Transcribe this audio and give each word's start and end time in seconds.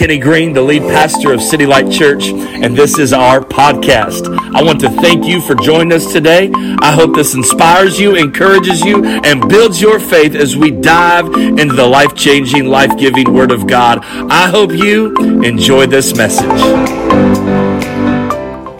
Kenny 0.00 0.16
Green, 0.16 0.54
the 0.54 0.62
lead 0.62 0.80
pastor 0.80 1.30
of 1.30 1.42
City 1.42 1.66
Light 1.66 1.92
Church, 1.92 2.28
and 2.28 2.74
this 2.74 2.98
is 2.98 3.12
our 3.12 3.38
podcast. 3.38 4.34
I 4.56 4.62
want 4.62 4.80
to 4.80 4.88
thank 4.88 5.26
you 5.26 5.42
for 5.42 5.54
joining 5.54 5.92
us 5.92 6.10
today. 6.10 6.50
I 6.80 6.90
hope 6.92 7.14
this 7.14 7.34
inspires 7.34 8.00
you, 8.00 8.16
encourages 8.16 8.80
you, 8.80 9.04
and 9.04 9.46
builds 9.46 9.78
your 9.78 10.00
faith 10.00 10.34
as 10.34 10.56
we 10.56 10.70
dive 10.70 11.26
into 11.34 11.74
the 11.74 11.86
life 11.86 12.14
changing, 12.14 12.64
life 12.64 12.96
giving 12.96 13.30
Word 13.34 13.52
of 13.52 13.66
God. 13.66 14.02
I 14.02 14.48
hope 14.48 14.72
you 14.72 15.14
enjoy 15.42 15.84
this 15.84 16.16
message. 16.16 16.48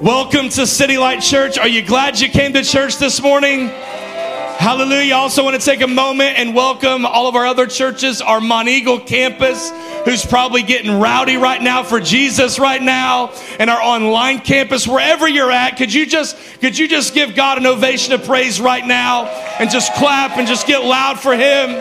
Welcome 0.00 0.48
to 0.48 0.66
City 0.66 0.96
Light 0.96 1.20
Church. 1.20 1.58
Are 1.58 1.68
you 1.68 1.82
glad 1.82 2.18
you 2.18 2.30
came 2.30 2.54
to 2.54 2.62
church 2.62 2.96
this 2.96 3.20
morning? 3.20 3.70
Hallelujah. 4.60 5.14
Also 5.14 5.42
want 5.42 5.58
to 5.58 5.64
take 5.64 5.80
a 5.80 5.86
moment 5.86 6.36
and 6.36 6.54
welcome 6.54 7.06
all 7.06 7.28
of 7.28 7.34
our 7.34 7.46
other 7.46 7.66
churches, 7.66 8.20
our 8.20 8.40
Monteagle 8.40 9.06
campus, 9.06 9.72
who's 10.04 10.26
probably 10.26 10.62
getting 10.62 11.00
rowdy 11.00 11.38
right 11.38 11.62
now 11.62 11.82
for 11.82 11.98
Jesus 11.98 12.58
right 12.58 12.82
now, 12.82 13.32
and 13.58 13.70
our 13.70 13.80
online 13.80 14.40
campus, 14.40 14.86
wherever 14.86 15.26
you're 15.26 15.50
at. 15.50 15.78
Could 15.78 15.94
you 15.94 16.04
just 16.04 16.36
could 16.60 16.76
you 16.76 16.88
just 16.88 17.14
give 17.14 17.34
God 17.34 17.56
an 17.56 17.64
ovation 17.64 18.12
of 18.12 18.24
praise 18.24 18.60
right 18.60 18.86
now 18.86 19.24
and 19.58 19.70
just 19.70 19.94
clap 19.94 20.36
and 20.36 20.46
just 20.46 20.66
get 20.66 20.84
loud 20.84 21.18
for 21.18 21.32
him? 21.32 21.80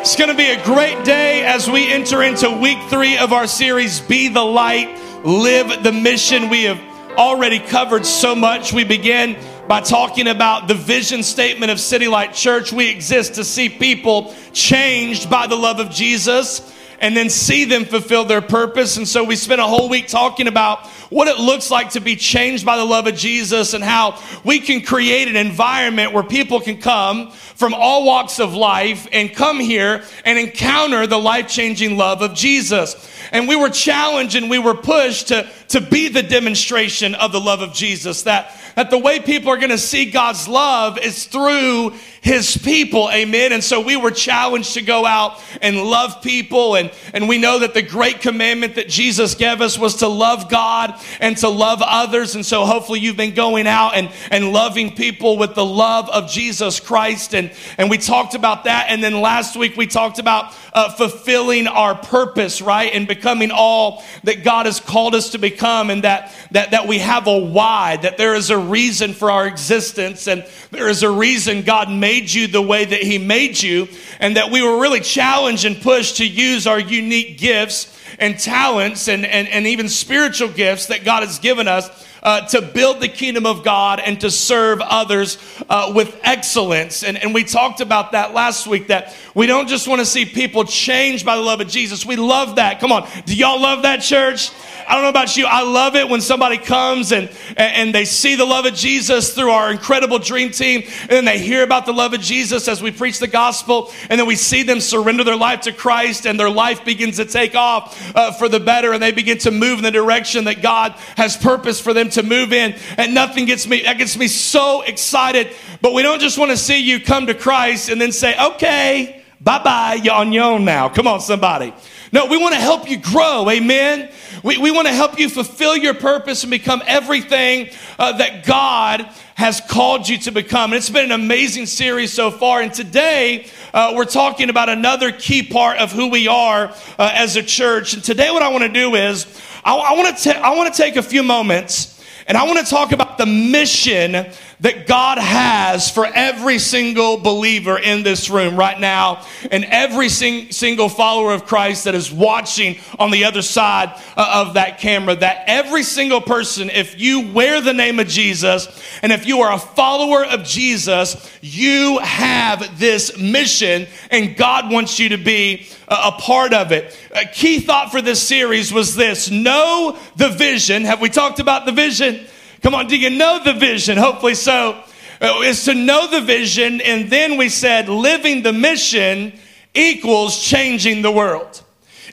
It's 0.00 0.14
going 0.14 0.30
to 0.30 0.36
be 0.36 0.50
a 0.50 0.64
great 0.64 1.04
day 1.04 1.44
as 1.44 1.68
we 1.68 1.92
enter 1.92 2.22
into 2.22 2.48
week 2.52 2.78
3 2.88 3.18
of 3.18 3.32
our 3.32 3.48
series 3.48 3.98
Be 3.98 4.28
the 4.28 4.44
Light, 4.44 4.96
Live 5.24 5.82
the 5.82 5.90
Mission. 5.90 6.50
We 6.50 6.62
have 6.66 6.80
already 7.18 7.58
covered 7.58 8.06
so 8.06 8.36
much. 8.36 8.72
We 8.72 8.84
began 8.84 9.34
by 9.68 9.80
talking 9.80 10.28
about 10.28 10.68
the 10.68 10.74
vision 10.74 11.22
statement 11.22 11.72
of 11.72 11.80
City 11.80 12.06
Light 12.06 12.32
Church. 12.32 12.72
We 12.72 12.88
exist 12.88 13.34
to 13.34 13.44
see 13.44 13.68
people 13.68 14.34
changed 14.52 15.28
by 15.28 15.48
the 15.48 15.56
love 15.56 15.80
of 15.80 15.90
Jesus 15.90 16.72
and 17.00 17.16
then 17.16 17.28
see 17.28 17.64
them 17.64 17.84
fulfill 17.84 18.24
their 18.24 18.40
purpose. 18.40 18.96
And 18.96 19.06
so 19.06 19.24
we 19.24 19.36
spent 19.36 19.60
a 19.60 19.66
whole 19.66 19.88
week 19.88 20.08
talking 20.08 20.46
about 20.46 20.86
what 21.10 21.28
it 21.28 21.38
looks 21.38 21.70
like 21.70 21.90
to 21.90 22.00
be 22.00 22.16
changed 22.16 22.64
by 22.64 22.76
the 22.76 22.84
love 22.84 23.06
of 23.06 23.16
Jesus 23.16 23.74
and 23.74 23.84
how 23.84 24.20
we 24.44 24.60
can 24.60 24.80
create 24.80 25.28
an 25.28 25.36
environment 25.36 26.12
where 26.12 26.22
people 26.22 26.60
can 26.60 26.80
come 26.80 27.30
from 27.30 27.74
all 27.74 28.04
walks 28.04 28.38
of 28.38 28.54
life 28.54 29.06
and 29.12 29.34
come 29.34 29.58
here 29.60 30.02
and 30.24 30.38
encounter 30.38 31.06
the 31.06 31.18
life 31.18 31.48
changing 31.48 31.96
love 31.96 32.22
of 32.22 32.34
Jesus. 32.34 33.10
And 33.32 33.48
we 33.48 33.56
were 33.56 33.70
challenged 33.70 34.36
and 34.36 34.48
we 34.48 34.58
were 34.58 34.74
pushed 34.74 35.28
to, 35.28 35.48
to 35.68 35.80
be 35.80 36.08
the 36.08 36.22
demonstration 36.22 37.14
of 37.14 37.32
the 37.32 37.40
love 37.40 37.60
of 37.60 37.72
Jesus. 37.72 38.22
That, 38.22 38.52
that 38.76 38.90
the 38.90 38.98
way 38.98 39.18
people 39.18 39.50
are 39.50 39.56
going 39.56 39.70
to 39.70 39.78
see 39.78 40.10
God's 40.10 40.46
love 40.46 40.98
is 40.98 41.24
through 41.24 41.94
his 42.26 42.56
people. 42.56 43.08
Amen. 43.12 43.52
And 43.52 43.62
so 43.62 43.80
we 43.80 43.96
were 43.96 44.10
challenged 44.10 44.74
to 44.74 44.82
go 44.82 45.06
out 45.06 45.40
and 45.62 45.80
love 45.80 46.22
people. 46.22 46.74
And, 46.74 46.90
and 47.14 47.28
we 47.28 47.38
know 47.38 47.60
that 47.60 47.72
the 47.72 47.82
great 47.82 48.20
commandment 48.20 48.74
that 48.74 48.88
Jesus 48.88 49.36
gave 49.36 49.60
us 49.60 49.78
was 49.78 49.98
to 49.98 50.08
love 50.08 50.50
God 50.50 51.00
and 51.20 51.36
to 51.36 51.48
love 51.48 51.82
others. 51.82 52.34
And 52.34 52.44
so 52.44 52.66
hopefully 52.66 52.98
you've 52.98 53.16
been 53.16 53.36
going 53.36 53.68
out 53.68 53.94
and, 53.94 54.10
and 54.32 54.52
loving 54.52 54.96
people 54.96 55.38
with 55.38 55.54
the 55.54 55.64
love 55.64 56.10
of 56.10 56.28
Jesus 56.28 56.80
Christ. 56.80 57.32
And, 57.32 57.52
and 57.78 57.88
we 57.88 57.96
talked 57.96 58.34
about 58.34 58.64
that. 58.64 58.86
And 58.88 59.04
then 59.04 59.20
last 59.20 59.56
week 59.56 59.76
we 59.76 59.86
talked 59.86 60.18
about 60.18 60.52
uh, 60.72 60.90
fulfilling 60.90 61.68
our 61.68 61.94
purpose, 61.94 62.60
right? 62.60 62.92
And 62.92 63.06
becoming 63.06 63.52
all 63.52 64.02
that 64.24 64.42
God 64.42 64.66
has 64.66 64.80
called 64.80 65.14
us 65.14 65.30
to 65.30 65.38
become 65.38 65.90
and 65.90 66.02
that, 66.02 66.34
that, 66.50 66.72
that 66.72 66.88
we 66.88 66.98
have 66.98 67.28
a 67.28 67.38
why, 67.38 67.98
that 67.98 68.18
there 68.18 68.34
is 68.34 68.50
a 68.50 68.58
reason 68.58 69.14
for 69.14 69.30
our 69.30 69.46
existence 69.46 70.26
and 70.26 70.44
there 70.72 70.88
is 70.88 71.04
a 71.04 71.10
reason 71.10 71.62
God 71.62 71.88
made 71.88 72.15
you 72.24 72.46
the 72.46 72.62
way 72.62 72.84
that 72.84 73.02
He 73.02 73.18
made 73.18 73.62
you 73.62 73.88
and 74.20 74.36
that 74.36 74.50
we 74.50 74.62
were 74.62 74.80
really 74.80 75.00
challenged 75.00 75.64
and 75.64 75.80
pushed 75.80 76.18
to 76.18 76.26
use 76.26 76.66
our 76.66 76.80
unique 76.80 77.38
gifts 77.38 77.92
and 78.18 78.38
talents 78.38 79.08
and, 79.08 79.26
and, 79.26 79.48
and 79.48 79.66
even 79.66 79.88
spiritual 79.88 80.48
gifts 80.48 80.86
that 80.86 81.04
God 81.04 81.22
has 81.22 81.38
given 81.38 81.68
us 81.68 81.88
uh, 82.26 82.40
to 82.48 82.60
build 82.60 83.00
the 83.00 83.08
kingdom 83.08 83.46
of 83.46 83.62
God 83.62 84.00
and 84.00 84.20
to 84.20 84.32
serve 84.32 84.80
others 84.80 85.38
uh, 85.70 85.92
with 85.94 86.18
excellence. 86.24 87.04
And, 87.04 87.16
and 87.16 87.32
we 87.32 87.44
talked 87.44 87.80
about 87.80 88.12
that 88.12 88.34
last 88.34 88.66
week 88.66 88.88
that 88.88 89.14
we 89.32 89.46
don't 89.46 89.68
just 89.68 89.86
want 89.86 90.00
to 90.00 90.06
see 90.06 90.24
people 90.24 90.64
changed 90.64 91.24
by 91.24 91.36
the 91.36 91.42
love 91.42 91.60
of 91.60 91.68
Jesus. 91.68 92.04
We 92.04 92.16
love 92.16 92.56
that. 92.56 92.80
Come 92.80 92.90
on. 92.90 93.08
Do 93.26 93.36
y'all 93.36 93.60
love 93.60 93.82
that 93.82 94.02
church? 94.02 94.50
I 94.88 94.94
don't 94.94 95.02
know 95.02 95.10
about 95.10 95.36
you. 95.36 95.46
I 95.46 95.62
love 95.62 95.96
it 95.96 96.08
when 96.08 96.20
somebody 96.20 96.58
comes 96.58 97.10
and, 97.10 97.28
and 97.56 97.92
they 97.94 98.04
see 98.04 98.36
the 98.36 98.44
love 98.44 98.66
of 98.66 98.74
Jesus 98.74 99.34
through 99.34 99.50
our 99.50 99.70
incredible 99.70 100.18
dream 100.20 100.50
team. 100.50 100.82
And 101.02 101.10
then 101.10 101.24
they 101.24 101.38
hear 101.38 101.64
about 101.64 101.86
the 101.86 101.92
love 101.92 102.14
of 102.14 102.20
Jesus 102.20 102.68
as 102.68 102.80
we 102.80 102.92
preach 102.92 103.18
the 103.18 103.26
gospel. 103.26 103.92
And 104.08 104.18
then 104.18 104.26
we 104.26 104.36
see 104.36 104.62
them 104.62 104.80
surrender 104.80 105.24
their 105.24 105.36
life 105.36 105.62
to 105.62 105.72
Christ 105.72 106.26
and 106.26 106.38
their 106.38 106.50
life 106.50 106.84
begins 106.84 107.16
to 107.16 107.24
take 107.24 107.54
off 107.54 108.14
uh, 108.14 108.32
for 108.32 108.48
the 108.48 108.60
better. 108.60 108.92
And 108.92 109.02
they 109.02 109.12
begin 109.12 109.38
to 109.38 109.50
move 109.50 109.78
in 109.78 109.84
the 109.84 109.90
direction 109.90 110.44
that 110.44 110.62
God 110.62 110.92
has 111.16 111.36
purpose 111.36 111.80
for 111.80 111.92
them 111.92 112.08
to 112.16 112.22
move 112.22 112.52
in. 112.52 112.74
And 112.98 113.14
nothing 113.14 113.46
gets 113.46 113.66
me, 113.66 113.82
that 113.82 113.96
gets 113.96 114.18
me 114.18 114.28
so 114.28 114.82
excited. 114.82 115.54
But 115.80 115.94
we 115.94 116.02
don't 116.02 116.20
just 116.20 116.36
want 116.36 116.50
to 116.50 116.56
see 116.56 116.78
you 116.78 117.00
come 117.00 117.26
to 117.28 117.34
Christ 117.34 117.88
and 117.88 118.00
then 118.00 118.12
say, 118.12 118.36
okay, 118.38 119.22
bye 119.40 119.62
bye, 119.62 119.94
you're 120.02 120.14
on 120.14 120.32
your 120.32 120.44
own 120.44 120.64
now. 120.64 120.88
Come 120.88 121.06
on, 121.06 121.20
somebody. 121.20 121.72
No, 122.12 122.26
we 122.26 122.36
want 122.38 122.54
to 122.54 122.60
help 122.60 122.88
you 122.88 122.98
grow. 122.98 123.48
Amen. 123.50 124.10
We, 124.42 124.58
we 124.58 124.70
want 124.70 124.86
to 124.86 124.94
help 124.94 125.18
you 125.18 125.28
fulfill 125.28 125.76
your 125.76 125.94
purpose 125.94 126.44
and 126.44 126.50
become 126.50 126.82
everything 126.86 127.70
uh, 127.98 128.16
that 128.18 128.46
God 128.46 129.08
has 129.34 129.60
called 129.60 130.08
you 130.08 130.16
to 130.18 130.30
become. 130.30 130.72
And 130.72 130.78
it's 130.78 130.88
been 130.88 131.06
an 131.06 131.12
amazing 131.12 131.66
series 131.66 132.12
so 132.12 132.30
far. 132.30 132.62
And 132.62 132.72
today, 132.72 133.48
uh, 133.74 133.92
we're 133.94 134.04
talking 134.04 134.48
about 134.48 134.68
another 134.68 135.12
key 135.12 135.42
part 135.42 135.78
of 135.78 135.92
who 135.92 136.08
we 136.08 136.28
are 136.28 136.72
uh, 136.98 137.10
as 137.12 137.36
a 137.36 137.42
church. 137.42 137.92
And 137.94 138.02
today, 138.02 138.30
what 138.30 138.42
I 138.42 138.48
want 138.48 138.62
to 138.62 138.72
do 138.72 138.94
is 138.94 139.26
I, 139.64 139.74
I 139.74 139.92
want 139.94 140.16
to 140.16 140.38
I 140.38 140.54
want 140.54 140.72
to 140.72 140.82
take 140.82 140.96
a 140.96 141.02
few 141.02 141.22
moments 141.22 141.95
and 142.26 142.36
I 142.36 142.44
want 142.44 142.58
to 142.58 142.64
talk 142.64 142.92
about 142.92 143.18
the 143.18 143.26
mission 143.26 144.26
that 144.60 144.86
God 144.86 145.18
has 145.18 145.90
for 145.90 146.06
every 146.06 146.58
single 146.58 147.18
believer 147.18 147.78
in 147.78 148.02
this 148.02 148.30
room 148.30 148.56
right 148.56 148.78
now 148.78 149.24
and 149.50 149.64
every 149.64 150.08
sing- 150.08 150.50
single 150.50 150.88
follower 150.88 151.32
of 151.32 151.44
Christ 151.44 151.84
that 151.84 151.94
is 151.94 152.10
watching 152.10 152.78
on 152.98 153.10
the 153.10 153.24
other 153.24 153.42
side 153.42 153.92
uh, 154.16 154.44
of 154.46 154.54
that 154.54 154.78
camera. 154.78 155.14
That 155.14 155.44
every 155.46 155.82
single 155.82 156.20
person, 156.20 156.70
if 156.70 156.98
you 156.98 157.32
wear 157.32 157.60
the 157.60 157.74
name 157.74 158.00
of 158.00 158.08
Jesus 158.08 158.68
and 159.02 159.12
if 159.12 159.26
you 159.26 159.40
are 159.42 159.52
a 159.52 159.58
follower 159.58 160.24
of 160.24 160.44
Jesus, 160.44 161.30
you 161.42 161.98
have 161.98 162.78
this 162.78 163.18
mission 163.18 163.86
and 164.10 164.36
God 164.36 164.70
wants 164.70 164.98
you 164.98 165.10
to 165.10 165.18
be 165.18 165.66
a 165.88 166.12
part 166.12 166.52
of 166.52 166.72
it. 166.72 166.98
A 167.14 167.26
key 167.26 167.60
thought 167.60 167.90
for 167.90 168.00
this 168.00 168.22
series 168.22 168.72
was 168.72 168.96
this 168.96 169.30
know 169.30 169.98
the 170.16 170.30
vision. 170.30 170.84
Have 170.84 171.00
we 171.00 171.10
talked 171.10 171.40
about 171.40 171.66
the 171.66 171.72
vision? 171.72 172.26
Come 172.66 172.74
on, 172.74 172.88
do 172.88 172.96
you 172.96 173.10
know 173.10 173.38
the 173.44 173.52
vision? 173.52 173.96
Hopefully 173.96 174.34
so. 174.34 174.82
Uh, 175.20 175.40
is 175.44 175.66
to 175.66 175.72
know 175.72 176.08
the 176.08 176.20
vision, 176.20 176.80
and 176.80 177.08
then 177.08 177.36
we 177.36 177.48
said 177.48 177.88
living 177.88 178.42
the 178.42 178.52
mission 178.52 179.32
equals 179.72 180.42
changing 180.42 181.00
the 181.00 181.12
world. 181.12 181.62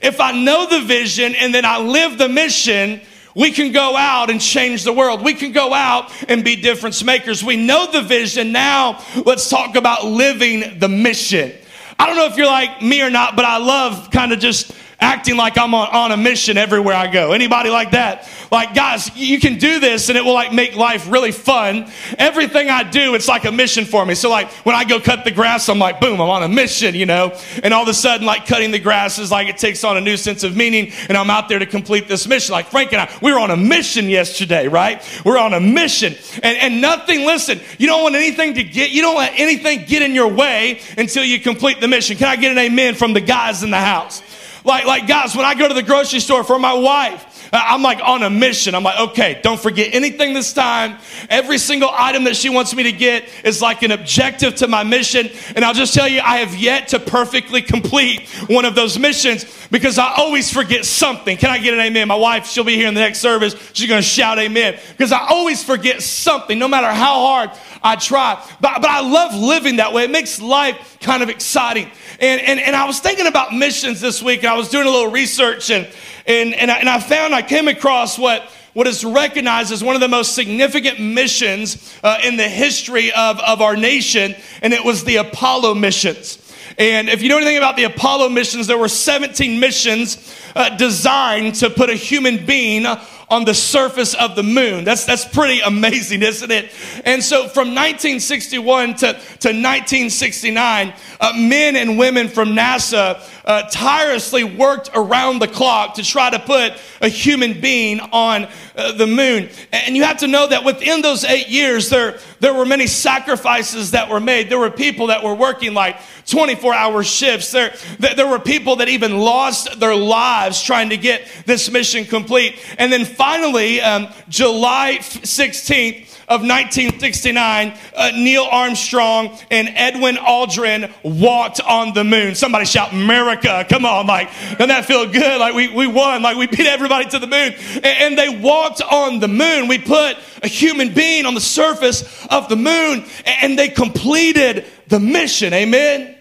If 0.00 0.20
I 0.20 0.30
know 0.30 0.68
the 0.68 0.78
vision 0.82 1.34
and 1.34 1.52
then 1.52 1.64
I 1.64 1.80
live 1.80 2.18
the 2.18 2.28
mission, 2.28 3.00
we 3.34 3.50
can 3.50 3.72
go 3.72 3.96
out 3.96 4.30
and 4.30 4.40
change 4.40 4.84
the 4.84 4.92
world. 4.92 5.24
We 5.24 5.34
can 5.34 5.50
go 5.50 5.74
out 5.74 6.12
and 6.30 6.44
be 6.44 6.54
difference 6.54 7.02
makers. 7.02 7.42
We 7.42 7.56
know 7.56 7.90
the 7.90 8.02
vision. 8.02 8.52
Now 8.52 9.02
let's 9.26 9.50
talk 9.50 9.74
about 9.74 10.04
living 10.04 10.78
the 10.78 10.88
mission. 10.88 11.50
I 11.98 12.06
don't 12.06 12.14
know 12.14 12.26
if 12.26 12.36
you're 12.36 12.46
like 12.46 12.80
me 12.80 13.02
or 13.02 13.10
not, 13.10 13.34
but 13.34 13.44
I 13.44 13.56
love 13.56 14.12
kind 14.12 14.32
of 14.32 14.38
just 14.38 14.70
acting 15.04 15.36
like 15.36 15.58
I'm 15.58 15.74
on, 15.74 15.88
on 15.88 16.12
a 16.12 16.16
mission 16.16 16.56
everywhere 16.56 16.94
I 16.94 17.06
go. 17.06 17.32
Anybody 17.32 17.68
like 17.68 17.90
that? 17.90 18.28
Like, 18.50 18.74
guys, 18.74 19.14
you 19.14 19.38
can 19.38 19.58
do 19.58 19.78
this 19.78 20.08
and 20.08 20.16
it 20.16 20.24
will 20.24 20.32
like 20.32 20.52
make 20.52 20.76
life 20.76 21.10
really 21.10 21.30
fun. 21.30 21.90
Everything 22.18 22.70
I 22.70 22.84
do, 22.84 23.14
it's 23.14 23.28
like 23.28 23.44
a 23.44 23.52
mission 23.52 23.84
for 23.84 24.04
me. 24.06 24.14
So 24.14 24.30
like 24.30 24.50
when 24.64 24.74
I 24.74 24.84
go 24.84 24.98
cut 25.00 25.24
the 25.24 25.30
grass, 25.30 25.68
I'm 25.68 25.78
like, 25.78 26.00
boom, 26.00 26.20
I'm 26.20 26.30
on 26.30 26.42
a 26.42 26.48
mission, 26.48 26.94
you 26.94 27.04
know? 27.04 27.36
And 27.62 27.74
all 27.74 27.82
of 27.82 27.88
a 27.88 27.94
sudden, 27.94 28.26
like 28.26 28.46
cutting 28.46 28.70
the 28.70 28.78
grass 28.78 29.18
is 29.18 29.30
like 29.30 29.48
it 29.48 29.58
takes 29.58 29.84
on 29.84 29.96
a 29.98 30.00
new 30.00 30.16
sense 30.16 30.42
of 30.42 30.56
meaning 30.56 30.92
and 31.08 31.18
I'm 31.18 31.30
out 31.30 31.48
there 31.48 31.58
to 31.58 31.66
complete 31.66 32.08
this 32.08 32.26
mission. 32.26 32.52
Like 32.52 32.66
Frank 32.66 32.92
and 32.92 33.02
I, 33.02 33.18
we 33.20 33.30
were 33.30 33.38
on 33.38 33.50
a 33.50 33.56
mission 33.56 34.08
yesterday, 34.08 34.68
right? 34.68 35.02
We're 35.24 35.38
on 35.38 35.52
a 35.52 35.60
mission 35.60 36.14
and, 36.42 36.56
and 36.56 36.80
nothing, 36.80 37.26
listen, 37.26 37.60
you 37.78 37.86
don't 37.86 38.02
want 38.02 38.14
anything 38.14 38.54
to 38.54 38.64
get, 38.64 38.90
you 38.90 39.02
don't 39.02 39.16
let 39.16 39.38
anything 39.38 39.84
get 39.84 40.00
in 40.00 40.14
your 40.14 40.28
way 40.28 40.80
until 40.96 41.24
you 41.24 41.40
complete 41.40 41.80
the 41.80 41.88
mission. 41.88 42.16
Can 42.16 42.28
I 42.28 42.36
get 42.36 42.52
an 42.52 42.58
amen 42.58 42.94
from 42.94 43.12
the 43.12 43.20
guys 43.20 43.62
in 43.62 43.70
the 43.70 43.78
house? 43.78 44.22
Like, 44.64 44.86
like 44.86 45.06
guys, 45.06 45.36
when 45.36 45.44
I 45.44 45.54
go 45.54 45.68
to 45.68 45.74
the 45.74 45.82
grocery 45.82 46.20
store 46.20 46.42
for 46.42 46.58
my 46.58 46.72
wife, 46.72 47.52
uh, 47.52 47.62
I'm 47.62 47.82
like 47.82 48.00
on 48.02 48.22
a 48.22 48.30
mission. 48.30 48.74
I'm 48.74 48.82
like, 48.82 48.98
okay, 49.10 49.38
don't 49.42 49.60
forget 49.60 49.94
anything 49.94 50.32
this 50.32 50.52
time. 50.52 50.98
Every 51.28 51.58
single 51.58 51.90
item 51.92 52.24
that 52.24 52.34
she 52.34 52.48
wants 52.48 52.74
me 52.74 52.84
to 52.84 52.92
get 52.92 53.28
is 53.44 53.60
like 53.60 53.82
an 53.82 53.90
objective 53.90 54.56
to 54.56 54.66
my 54.66 54.82
mission. 54.82 55.28
And 55.54 55.64
I'll 55.64 55.74
just 55.74 55.92
tell 55.92 56.08
you, 56.08 56.20
I 56.20 56.38
have 56.38 56.56
yet 56.56 56.88
to 56.88 56.98
perfectly 56.98 57.60
complete 57.62 58.28
one 58.48 58.64
of 58.64 58.74
those 58.74 58.98
missions 58.98 59.44
because 59.70 59.98
I 59.98 60.14
always 60.16 60.50
forget 60.50 60.84
something. 60.84 61.36
Can 61.36 61.50
I 61.50 61.58
get 61.58 61.74
an 61.74 61.80
amen? 61.80 62.08
My 62.08 62.16
wife, 62.16 62.46
she'll 62.46 62.64
be 62.64 62.76
here 62.76 62.88
in 62.88 62.94
the 62.94 63.00
next 63.00 63.20
service. 63.20 63.54
She's 63.74 63.88
going 63.88 64.02
to 64.02 64.08
shout 64.08 64.38
amen 64.38 64.78
because 64.90 65.12
I 65.12 65.26
always 65.28 65.62
forget 65.62 66.02
something, 66.02 66.58
no 66.58 66.68
matter 66.68 66.88
how 66.88 67.20
hard 67.20 67.50
I 67.82 67.96
try. 67.96 68.42
But, 68.60 68.80
but 68.80 68.90
I 68.90 69.00
love 69.00 69.34
living 69.34 69.76
that 69.76 69.92
way. 69.92 70.04
It 70.04 70.10
makes 70.10 70.40
life 70.40 70.96
kind 71.00 71.22
of 71.22 71.28
exciting. 71.28 71.90
And, 72.20 72.40
and, 72.40 72.60
and 72.60 72.76
I 72.76 72.86
was 72.86 73.00
thinking 73.00 73.26
about 73.26 73.52
missions 73.52 74.00
this 74.00 74.22
week 74.22 74.40
and 74.40 74.48
I 74.48 74.56
was 74.56 74.68
doing 74.68 74.86
a 74.86 74.90
little 74.90 75.10
research 75.10 75.70
and, 75.70 75.86
And, 76.26 76.54
and, 76.54 76.70
I, 76.70 76.78
and 76.78 76.88
I 76.88 77.00
found 77.00 77.34
I 77.34 77.42
came 77.42 77.68
across 77.68 78.18
what, 78.18 78.42
what 78.72 78.86
is 78.86 79.04
recognized 79.04 79.72
as 79.72 79.84
one 79.84 79.94
of 79.94 80.00
the 80.00 80.08
most 80.08 80.34
significant 80.34 80.98
missions 80.98 81.94
uh, 82.02 82.18
in 82.24 82.36
the 82.36 82.48
history 82.48 83.12
of, 83.12 83.38
of 83.40 83.60
our 83.60 83.76
nation, 83.76 84.34
and 84.62 84.72
it 84.72 84.84
was 84.84 85.04
the 85.04 85.16
Apollo 85.16 85.74
missions. 85.74 86.38
And 86.78 87.08
if 87.08 87.22
you 87.22 87.28
know 87.28 87.36
anything 87.36 87.58
about 87.58 87.76
the 87.76 87.84
Apollo 87.84 88.30
missions, 88.30 88.66
there 88.66 88.78
were 88.78 88.88
17 88.88 89.60
missions 89.60 90.34
uh, 90.56 90.76
designed 90.76 91.56
to 91.56 91.68
put 91.68 91.90
a 91.90 91.94
human 91.94 92.46
being 92.46 92.86
on 93.28 93.44
the 93.44 93.54
surface 93.54 94.14
of 94.14 94.36
the 94.36 94.42
moon. 94.42 94.84
That's, 94.84 95.04
that's 95.04 95.24
pretty 95.24 95.60
amazing, 95.60 96.22
isn't 96.22 96.50
it? 96.50 96.70
And 97.04 97.22
so 97.22 97.48
from 97.48 97.68
1961 97.68 98.94
to, 98.94 98.96
to 98.96 99.48
1969, 99.50 100.94
uh, 101.20 101.32
men 101.36 101.76
and 101.76 101.98
women 101.98 102.28
from 102.28 102.50
NASA 102.50 103.20
uh, 103.44 103.62
tirelessly 103.70 104.44
worked 104.44 104.90
around 104.94 105.38
the 105.38 105.48
clock 105.48 105.94
to 105.94 106.02
try 106.02 106.30
to 106.30 106.38
put 106.38 106.72
a 107.00 107.08
human 107.08 107.60
being 107.60 108.00
on 108.00 108.48
uh, 108.76 108.92
the 108.92 109.06
moon. 109.06 109.48
And 109.72 109.96
you 109.96 110.04
have 110.04 110.18
to 110.18 110.26
know 110.26 110.46
that 110.46 110.64
within 110.64 111.02
those 111.02 111.24
eight 111.24 111.48
years, 111.48 111.90
there, 111.90 112.18
there 112.40 112.54
were 112.54 112.64
many 112.64 112.86
sacrifices 112.86 113.90
that 113.90 114.08
were 114.08 114.20
made. 114.20 114.48
There 114.48 114.58
were 114.58 114.70
people 114.70 115.08
that 115.08 115.22
were 115.22 115.34
working 115.34 115.74
like 115.74 115.96
24 116.26 116.74
hour 116.74 117.02
shifts. 117.02 117.52
There, 117.52 117.74
there 117.98 118.26
were 118.26 118.38
people 118.38 118.76
that 118.76 118.88
even 118.88 119.18
lost 119.18 119.78
their 119.78 119.94
lives 119.94 120.62
trying 120.62 120.90
to 120.90 120.96
get 120.96 121.28
this 121.44 121.70
mission 121.70 122.04
complete. 122.04 122.58
And 122.78 122.92
then 122.92 123.04
finally, 123.04 123.80
um, 123.80 124.08
July 124.28 124.98
16th, 125.00 126.13
of 126.28 126.40
1969, 126.40 127.76
uh, 127.94 128.10
Neil 128.14 128.44
Armstrong 128.50 129.38
and 129.50 129.68
Edwin 129.74 130.16
Aldrin 130.16 130.92
walked 131.02 131.60
on 131.60 131.92
the 131.94 132.04
moon. 132.04 132.34
Somebody 132.34 132.64
shout, 132.64 132.92
America. 132.92 133.66
Come 133.68 133.84
on. 133.84 134.06
Like, 134.06 134.30
doesn't 134.52 134.68
that 134.68 134.86
feel 134.86 135.10
good? 135.10 135.40
Like, 135.40 135.54
we, 135.54 135.68
we 135.68 135.86
won. 135.86 136.22
Like, 136.22 136.36
we 136.36 136.46
beat 136.46 136.66
everybody 136.66 137.08
to 137.10 137.18
the 137.18 137.26
moon. 137.26 137.54
And, 137.76 137.84
and 137.84 138.18
they 138.18 138.28
walked 138.28 138.80
on 138.82 139.20
the 139.20 139.28
moon. 139.28 139.68
We 139.68 139.78
put 139.78 140.16
a 140.42 140.48
human 140.48 140.94
being 140.94 141.26
on 141.26 141.34
the 141.34 141.40
surface 141.40 142.26
of 142.26 142.48
the 142.48 142.56
moon 142.56 143.04
and 143.26 143.58
they 143.58 143.68
completed 143.68 144.66
the 144.88 145.00
mission. 145.00 145.52
Amen. 145.52 146.14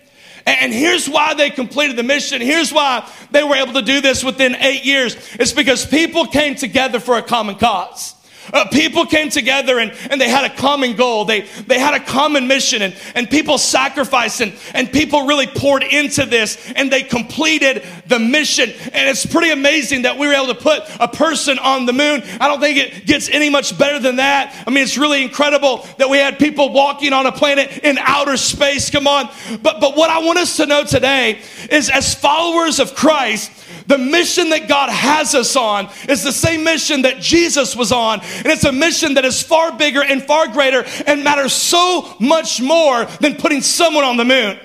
And 0.46 0.74
here's 0.74 1.08
why 1.08 1.34
they 1.34 1.50
completed 1.50 1.96
the 1.96 2.04
mission. 2.04 2.42
Here's 2.42 2.74
why 2.74 3.10
they 3.32 3.44
were 3.44 3.56
able 3.56 3.74
to 3.74 3.82
do 3.82 4.02
this 4.02 4.24
within 4.24 4.56
eight 4.56 4.84
years. 4.84 5.16
It's 5.40 5.54
because 5.54 5.86
people 5.86 6.28
came 6.28 6.56
together 6.56 7.00
for 7.00 7.18
a 7.18 7.22
common 7.22 7.56
cause. 7.56 8.16
Uh, 8.52 8.66
people 8.70 9.06
came 9.06 9.30
together 9.30 9.80
and, 9.80 9.92
and 10.10 10.20
they 10.20 10.30
had 10.30 10.50
a 10.50 10.56
common 10.56 10.96
goal. 10.96 11.26
They, 11.26 11.42
they 11.42 11.80
had 11.80 11.94
a 11.94 12.00
common 12.00 12.48
mission 12.48 12.82
and, 12.82 12.96
and 13.16 13.30
people 13.30 13.58
sacrificed 13.58 14.42
and, 14.42 14.54
and 14.74 14.92
people 14.92 15.26
really 15.26 15.48
poured 15.48 15.84
into 15.84 16.26
this 16.26 16.72
and 16.76 16.92
they 16.92 17.04
completed 17.04 17.86
the 18.08 18.20
mission. 18.20 18.70
And 18.70 19.10
it's 19.10 19.26
pretty 19.26 19.52
amazing 19.52 20.04
that 20.04 20.18
we 20.18 20.28
were 20.28 20.34
able 20.34 20.48
to 20.48 20.56
put 20.56 20.84
a 21.00 21.08
person 21.08 21.60
on 21.60 21.86
the 21.86 21.94
moon. 21.94 22.24
I 22.40 22.48
don't 22.48 22.60
think 22.60 22.78
it 22.78 23.06
gets 23.06 23.30
any 23.30 23.50
much 23.50 23.78
better 23.78 24.00
than 24.00 24.18
that. 24.18 24.64
I 24.68 24.70
mean, 24.70 24.84
it's 24.84 24.98
really 24.98 25.24
incredible 25.24 25.88
that 25.98 26.10
we 26.10 26.18
had 26.18 26.40
people 26.40 26.74
walking 26.74 27.14
on 27.14 27.26
a 27.26 27.32
planet 27.32 27.80
in 27.84 27.98
outer 28.00 28.38
space. 28.38 28.90
Come 28.90 29.08
on. 29.08 29.30
But, 29.62 29.80
but 29.80 29.96
what 29.96 30.10
I 30.10 30.20
want 30.20 30.40
us 30.40 30.58
to 30.58 30.66
know 30.66 30.84
today 30.84 31.42
is 31.70 31.90
as 31.90 32.14
followers 32.14 32.80
of 32.80 32.96
Christ, 32.96 33.52
the 33.88 33.98
mission 33.98 34.50
that 34.50 34.68
God 34.68 34.90
has 34.90 35.36
us 35.36 35.56
on 35.56 35.90
is 36.08 36.24
the 36.24 36.32
same 36.32 36.64
mission 36.64 37.04
that 37.04 37.20
Jesus 37.20 37.76
was 37.76 37.92
on. 37.92 38.20
And 38.20 38.48
it's 38.48 38.66
a 38.66 38.72
mission 38.72 39.16
that 39.16 39.26
is 39.26 39.42
far 39.42 39.78
bigger 39.78 40.04
and 40.04 40.24
far 40.24 40.48
greater 40.48 40.86
and 41.06 41.24
matters 41.24 41.54
so 41.54 42.16
much 42.20 42.62
more 42.62 43.06
than 43.20 43.36
putting 43.36 43.62
someone 43.62 44.04
on 44.04 44.18
the 44.18 44.26
moon. 44.26 44.60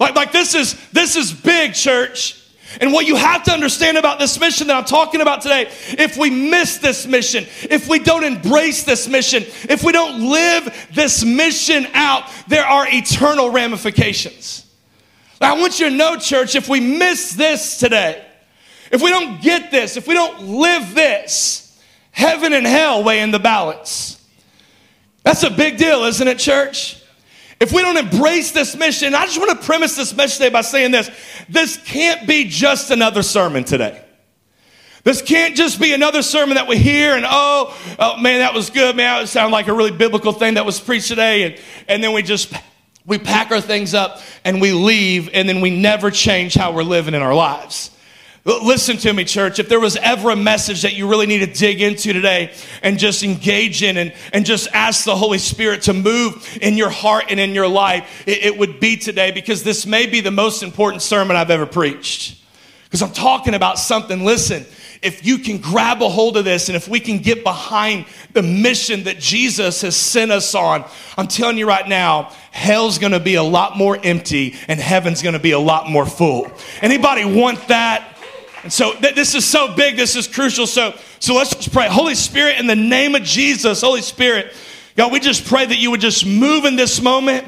Like, 0.00 0.14
like 0.14 0.32
this 0.32 0.54
is 0.54 0.76
this 0.90 1.16
is 1.16 1.32
big, 1.32 1.74
church. 1.74 2.34
And 2.80 2.92
what 2.92 3.06
you 3.06 3.16
have 3.16 3.44
to 3.44 3.52
understand 3.52 3.96
about 3.96 4.18
this 4.18 4.38
mission 4.38 4.66
that 4.66 4.76
I'm 4.76 4.84
talking 4.84 5.22
about 5.22 5.40
today, 5.40 5.70
if 5.98 6.18
we 6.18 6.28
miss 6.28 6.76
this 6.76 7.06
mission, 7.06 7.46
if 7.62 7.88
we 7.88 7.98
don't 7.98 8.24
embrace 8.24 8.84
this 8.84 9.08
mission, 9.08 9.44
if 9.70 9.82
we 9.82 9.90
don't 9.90 10.28
live 10.28 10.88
this 10.92 11.24
mission 11.24 11.86
out, 11.94 12.24
there 12.46 12.66
are 12.66 12.86
eternal 12.86 13.50
ramifications. 13.50 14.66
I 15.40 15.58
want 15.58 15.80
you 15.80 15.88
to 15.88 15.96
know, 15.96 16.16
church, 16.16 16.56
if 16.56 16.68
we 16.68 16.80
miss 16.80 17.32
this 17.32 17.78
today, 17.78 18.27
if 18.90 19.02
we 19.02 19.10
don't 19.10 19.40
get 19.42 19.70
this, 19.70 19.96
if 19.96 20.06
we 20.06 20.14
don't 20.14 20.42
live 20.42 20.94
this, 20.94 21.78
heaven 22.10 22.52
and 22.52 22.66
hell 22.66 23.04
weigh 23.04 23.20
in 23.20 23.30
the 23.30 23.38
balance. 23.38 24.20
That's 25.22 25.42
a 25.42 25.50
big 25.50 25.76
deal, 25.76 26.04
isn't 26.04 26.26
it, 26.26 26.38
church? 26.38 27.02
If 27.60 27.72
we 27.72 27.82
don't 27.82 27.96
embrace 27.96 28.52
this 28.52 28.76
mission, 28.76 29.14
I 29.14 29.26
just 29.26 29.38
want 29.38 29.60
to 29.60 29.66
premise 29.66 29.96
this 29.96 30.16
message 30.16 30.38
today 30.38 30.50
by 30.50 30.60
saying 30.60 30.92
this 30.92 31.10
this 31.48 31.76
can't 31.76 32.26
be 32.26 32.44
just 32.44 32.90
another 32.90 33.22
sermon 33.22 33.64
today. 33.64 34.04
This 35.04 35.22
can't 35.22 35.56
just 35.56 35.80
be 35.80 35.92
another 35.92 36.22
sermon 36.22 36.56
that 36.56 36.68
we 36.68 36.76
hear 36.76 37.16
and 37.16 37.24
oh, 37.28 37.76
oh 37.98 38.16
man, 38.18 38.40
that 38.40 38.54
was 38.54 38.70
good, 38.70 38.94
man. 38.96 39.22
It 39.22 39.26
sounded 39.26 39.52
like 39.52 39.66
a 39.66 39.72
really 39.72 39.90
biblical 39.90 40.32
thing 40.32 40.54
that 40.54 40.66
was 40.66 40.78
preached 40.78 41.08
today, 41.08 41.44
and, 41.44 41.60
and 41.88 42.04
then 42.04 42.12
we 42.12 42.22
just 42.22 42.52
we 43.06 43.18
pack 43.18 43.50
our 43.50 43.60
things 43.60 43.94
up 43.94 44.20
and 44.44 44.60
we 44.60 44.72
leave, 44.72 45.30
and 45.32 45.48
then 45.48 45.60
we 45.60 45.70
never 45.70 46.10
change 46.10 46.54
how 46.54 46.72
we're 46.72 46.82
living 46.82 47.14
in 47.14 47.22
our 47.22 47.34
lives. 47.34 47.90
Listen 48.48 48.96
to 48.96 49.12
me, 49.12 49.24
church. 49.24 49.58
If 49.58 49.68
there 49.68 49.78
was 49.78 49.96
ever 49.96 50.30
a 50.30 50.36
message 50.36 50.80
that 50.80 50.94
you 50.94 51.06
really 51.06 51.26
need 51.26 51.40
to 51.40 51.46
dig 51.46 51.82
into 51.82 52.14
today 52.14 52.50
and 52.82 52.98
just 52.98 53.22
engage 53.22 53.82
in 53.82 53.98
and, 53.98 54.14
and 54.32 54.46
just 54.46 54.68
ask 54.72 55.04
the 55.04 55.14
Holy 55.14 55.36
Spirit 55.36 55.82
to 55.82 55.92
move 55.92 56.58
in 56.62 56.78
your 56.78 56.88
heart 56.88 57.26
and 57.28 57.38
in 57.38 57.52
your 57.52 57.68
life, 57.68 58.26
it, 58.26 58.44
it 58.44 58.58
would 58.58 58.80
be 58.80 58.96
today 58.96 59.32
because 59.32 59.64
this 59.64 59.84
may 59.84 60.06
be 60.06 60.22
the 60.22 60.30
most 60.30 60.62
important 60.62 61.02
sermon 61.02 61.36
I've 61.36 61.50
ever 61.50 61.66
preached. 61.66 62.42
Because 62.84 63.02
I'm 63.02 63.12
talking 63.12 63.52
about 63.52 63.78
something, 63.78 64.24
listen, 64.24 64.64
if 65.02 65.26
you 65.26 65.40
can 65.40 65.58
grab 65.58 66.00
a 66.00 66.08
hold 66.08 66.38
of 66.38 66.46
this 66.46 66.70
and 66.70 66.76
if 66.76 66.88
we 66.88 67.00
can 67.00 67.18
get 67.18 67.44
behind 67.44 68.06
the 68.32 68.42
mission 68.42 69.04
that 69.04 69.18
Jesus 69.18 69.82
has 69.82 69.94
sent 69.94 70.30
us 70.30 70.54
on, 70.54 70.86
I'm 71.18 71.28
telling 71.28 71.58
you 71.58 71.68
right 71.68 71.86
now, 71.86 72.32
hell's 72.50 72.98
gonna 72.98 73.20
be 73.20 73.34
a 73.34 73.42
lot 73.42 73.76
more 73.76 73.98
empty 74.02 74.56
and 74.68 74.80
heaven's 74.80 75.20
gonna 75.20 75.38
be 75.38 75.50
a 75.50 75.58
lot 75.58 75.90
more 75.90 76.06
full. 76.06 76.50
Anybody 76.80 77.26
want 77.26 77.68
that? 77.68 78.14
And 78.62 78.72
so 78.72 78.94
th- 78.94 79.14
this 79.14 79.34
is 79.34 79.44
so 79.44 79.74
big, 79.74 79.96
this 79.96 80.16
is 80.16 80.26
crucial. 80.26 80.66
So, 80.66 80.94
so 81.20 81.34
let's 81.34 81.54
just 81.54 81.72
pray. 81.72 81.88
Holy 81.88 82.14
Spirit, 82.14 82.58
in 82.58 82.66
the 82.66 82.76
name 82.76 83.14
of 83.14 83.22
Jesus, 83.22 83.80
Holy 83.80 84.02
Spirit, 84.02 84.54
God, 84.96 85.12
we 85.12 85.20
just 85.20 85.46
pray 85.46 85.64
that 85.64 85.78
you 85.78 85.90
would 85.92 86.00
just 86.00 86.26
move 86.26 86.64
in 86.64 86.76
this 86.76 87.00
moment. 87.00 87.46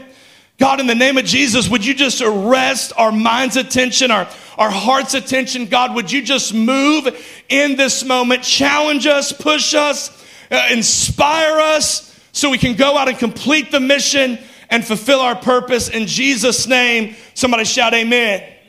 God, 0.59 0.79
in 0.79 0.87
the 0.87 0.95
name 0.95 1.17
of 1.19 1.25
Jesus, 1.25 1.69
would 1.69 1.85
you 1.85 1.95
just 1.95 2.21
arrest 2.21 2.93
our 2.97 3.11
mind's 3.11 3.57
attention, 3.57 4.11
our, 4.11 4.29
our 4.59 4.71
heart's 4.71 5.15
attention? 5.15 5.67
God, 5.67 5.95
would 5.95 6.13
you 6.13 6.23
just 6.23 6.55
move 6.55 7.09
in 7.49 7.77
this 7.77 8.05
moment, 8.05 8.43
challenge 8.43 9.07
us, 9.07 9.33
push 9.33 9.75
us, 9.75 10.11
uh, 10.51 10.69
inspire 10.71 11.59
us 11.59 12.15
so 12.33 12.51
we 12.51 12.59
can 12.59 12.77
go 12.77 12.97
out 12.97 13.09
and 13.09 13.19
complete 13.19 13.73
the 13.73 13.81
mission 13.81 14.39
and 14.69 14.85
fulfill 14.85 15.21
our 15.21 15.35
purpose 15.35 15.89
in 15.89 16.07
Jesus' 16.07 16.69
name? 16.69 17.17
Somebody 17.35 17.65
shout, 17.65 17.95
Amen. 17.95 18.60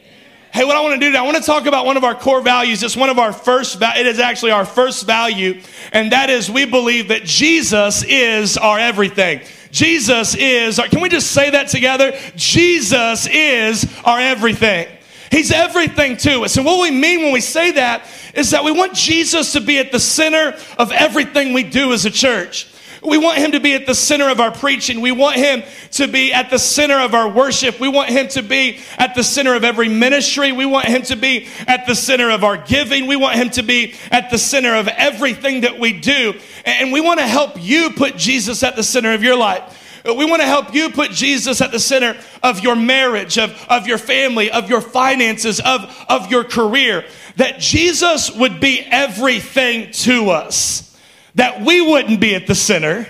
Hey, 0.53 0.65
what 0.65 0.75
I 0.75 0.81
want 0.81 0.95
to 0.95 0.99
do 0.99 1.05
today, 1.05 1.17
I 1.17 1.21
want 1.21 1.37
to 1.37 1.43
talk 1.43 1.65
about 1.65 1.85
one 1.85 1.95
of 1.95 2.03
our 2.03 2.13
core 2.13 2.41
values. 2.41 2.83
It's 2.83 2.97
one 2.97 3.09
of 3.09 3.17
our 3.17 3.31
first, 3.31 3.77
it 3.81 4.05
is 4.05 4.19
actually 4.19 4.51
our 4.51 4.65
first 4.65 5.05
value, 5.05 5.61
and 5.93 6.11
that 6.11 6.29
is 6.29 6.51
we 6.51 6.65
believe 6.65 7.07
that 7.07 7.23
Jesus 7.23 8.03
is 8.03 8.57
our 8.57 8.77
everything. 8.77 9.39
Jesus 9.71 10.35
is, 10.35 10.77
our, 10.77 10.89
can 10.89 10.99
we 10.99 11.07
just 11.07 11.31
say 11.31 11.51
that 11.51 11.69
together? 11.69 12.19
Jesus 12.35 13.29
is 13.31 13.89
our 14.03 14.19
everything. 14.19 14.89
He's 15.31 15.53
everything 15.53 16.17
to 16.17 16.41
us. 16.41 16.57
And 16.57 16.65
what 16.65 16.81
we 16.81 16.91
mean 16.91 17.21
when 17.23 17.31
we 17.31 17.39
say 17.39 17.71
that 17.71 18.05
is 18.33 18.51
that 18.51 18.65
we 18.65 18.73
want 18.73 18.93
Jesus 18.93 19.53
to 19.53 19.61
be 19.61 19.79
at 19.79 19.93
the 19.93 20.01
center 20.01 20.57
of 20.77 20.91
everything 20.91 21.53
we 21.53 21.63
do 21.63 21.93
as 21.93 22.03
a 22.03 22.11
church. 22.11 22.67
We 23.03 23.17
want 23.17 23.39
him 23.39 23.53
to 23.53 23.59
be 23.59 23.73
at 23.73 23.87
the 23.87 23.95
center 23.95 24.29
of 24.29 24.39
our 24.39 24.51
preaching. 24.51 25.01
We 25.01 25.11
want 25.11 25.35
him 25.35 25.63
to 25.93 26.07
be 26.07 26.31
at 26.33 26.51
the 26.51 26.59
center 26.59 26.99
of 26.99 27.15
our 27.15 27.27
worship. 27.27 27.79
We 27.79 27.87
want 27.87 28.09
him 28.09 28.27
to 28.29 28.43
be 28.43 28.79
at 28.95 29.15
the 29.15 29.23
center 29.23 29.55
of 29.55 29.63
every 29.63 29.89
ministry. 29.89 30.51
We 30.51 30.67
want 30.67 30.85
him 30.85 31.01
to 31.03 31.15
be 31.15 31.47
at 31.67 31.87
the 31.87 31.95
center 31.95 32.29
of 32.29 32.43
our 32.43 32.57
giving. 32.57 33.07
We 33.07 33.15
want 33.15 33.37
him 33.37 33.49
to 33.51 33.63
be 33.63 33.95
at 34.11 34.29
the 34.29 34.37
center 34.37 34.75
of 34.75 34.87
everything 34.87 35.61
that 35.61 35.79
we 35.79 35.93
do. 35.93 36.35
And 36.63 36.91
we 36.91 37.01
want 37.01 37.19
to 37.19 37.27
help 37.27 37.59
you 37.59 37.89
put 37.89 38.17
Jesus 38.17 38.61
at 38.61 38.75
the 38.75 38.83
center 38.83 39.13
of 39.13 39.23
your 39.23 39.35
life. 39.35 39.79
We 40.05 40.25
want 40.25 40.41
to 40.41 40.47
help 40.47 40.73
you 40.73 40.91
put 40.91 41.09
Jesus 41.11 41.59
at 41.61 41.71
the 41.71 41.79
center 41.79 42.19
of 42.43 42.59
your 42.59 42.75
marriage, 42.75 43.39
of, 43.39 43.51
of 43.67 43.87
your 43.87 43.99
family, 43.99 44.51
of 44.51 44.69
your 44.69 44.81
finances, 44.81 45.59
of, 45.59 46.05
of 46.07 46.29
your 46.29 46.43
career. 46.43 47.05
That 47.37 47.59
Jesus 47.59 48.31
would 48.31 48.59
be 48.59 48.81
everything 48.81 49.91
to 49.91 50.29
us 50.29 50.90
that 51.35 51.61
we 51.61 51.81
wouldn't 51.81 52.19
be 52.19 52.35
at 52.35 52.47
the 52.47 52.55
center, 52.55 53.07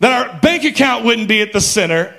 that 0.00 0.28
our 0.32 0.40
bank 0.40 0.64
account 0.64 1.04
wouldn't 1.04 1.28
be 1.28 1.42
at 1.42 1.52
the 1.52 1.60
center, 1.60 2.14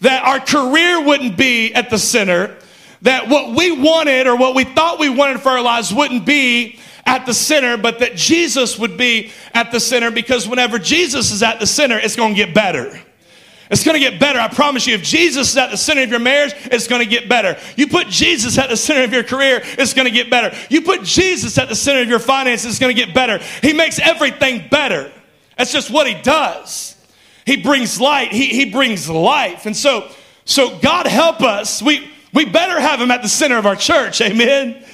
that 0.00 0.24
our 0.24 0.40
career 0.40 1.04
wouldn't 1.04 1.36
be 1.36 1.72
at 1.74 1.90
the 1.90 1.98
center, 1.98 2.56
that 3.02 3.28
what 3.28 3.56
we 3.56 3.70
wanted 3.70 4.26
or 4.26 4.36
what 4.36 4.54
we 4.54 4.64
thought 4.64 4.98
we 4.98 5.08
wanted 5.08 5.40
for 5.40 5.50
our 5.50 5.62
lives 5.62 5.92
wouldn't 5.92 6.24
be 6.24 6.78
at 7.06 7.26
the 7.26 7.34
center, 7.34 7.76
but 7.76 7.98
that 7.98 8.16
Jesus 8.16 8.78
would 8.78 8.96
be 8.96 9.30
at 9.52 9.70
the 9.72 9.80
center 9.80 10.10
because 10.10 10.48
whenever 10.48 10.78
Jesus 10.78 11.30
is 11.30 11.42
at 11.42 11.60
the 11.60 11.66
center, 11.66 11.98
it's 11.98 12.16
going 12.16 12.34
to 12.34 12.46
get 12.46 12.54
better. 12.54 12.98
It's 13.70 13.84
going 13.84 13.94
to 13.94 14.10
get 14.10 14.20
better. 14.20 14.38
I 14.38 14.48
promise 14.48 14.86
you. 14.86 14.94
If 14.94 15.02
Jesus 15.02 15.50
is 15.50 15.56
at 15.56 15.70
the 15.70 15.76
center 15.76 16.02
of 16.02 16.10
your 16.10 16.20
marriage, 16.20 16.52
it's 16.66 16.86
going 16.86 17.02
to 17.02 17.08
get 17.08 17.28
better. 17.28 17.58
You 17.76 17.86
put 17.86 18.08
Jesus 18.08 18.58
at 18.58 18.68
the 18.68 18.76
center 18.76 19.04
of 19.04 19.12
your 19.12 19.22
career, 19.22 19.62
it's 19.64 19.94
going 19.94 20.06
to 20.06 20.10
get 20.10 20.30
better. 20.30 20.54
You 20.68 20.82
put 20.82 21.02
Jesus 21.02 21.56
at 21.56 21.68
the 21.68 21.74
center 21.74 22.02
of 22.02 22.08
your 22.08 22.18
finances, 22.18 22.72
it's 22.72 22.78
going 22.78 22.94
to 22.94 23.04
get 23.04 23.14
better. 23.14 23.38
He 23.62 23.72
makes 23.72 23.98
everything 23.98 24.68
better. 24.70 25.10
That's 25.56 25.72
just 25.72 25.90
what 25.90 26.06
he 26.06 26.20
does. 26.20 26.96
He 27.46 27.56
brings 27.56 28.00
light, 28.00 28.32
he, 28.32 28.46
he 28.46 28.70
brings 28.70 29.08
life. 29.08 29.66
And 29.66 29.76
so, 29.76 30.10
so 30.44 30.78
God 30.78 31.06
help 31.06 31.40
us. 31.40 31.80
We, 31.82 32.10
we 32.32 32.44
better 32.44 32.80
have 32.80 33.00
him 33.00 33.10
at 33.10 33.22
the 33.22 33.28
center 33.28 33.56
of 33.58 33.66
our 33.66 33.76
church. 33.76 34.20
Amen. 34.20 34.84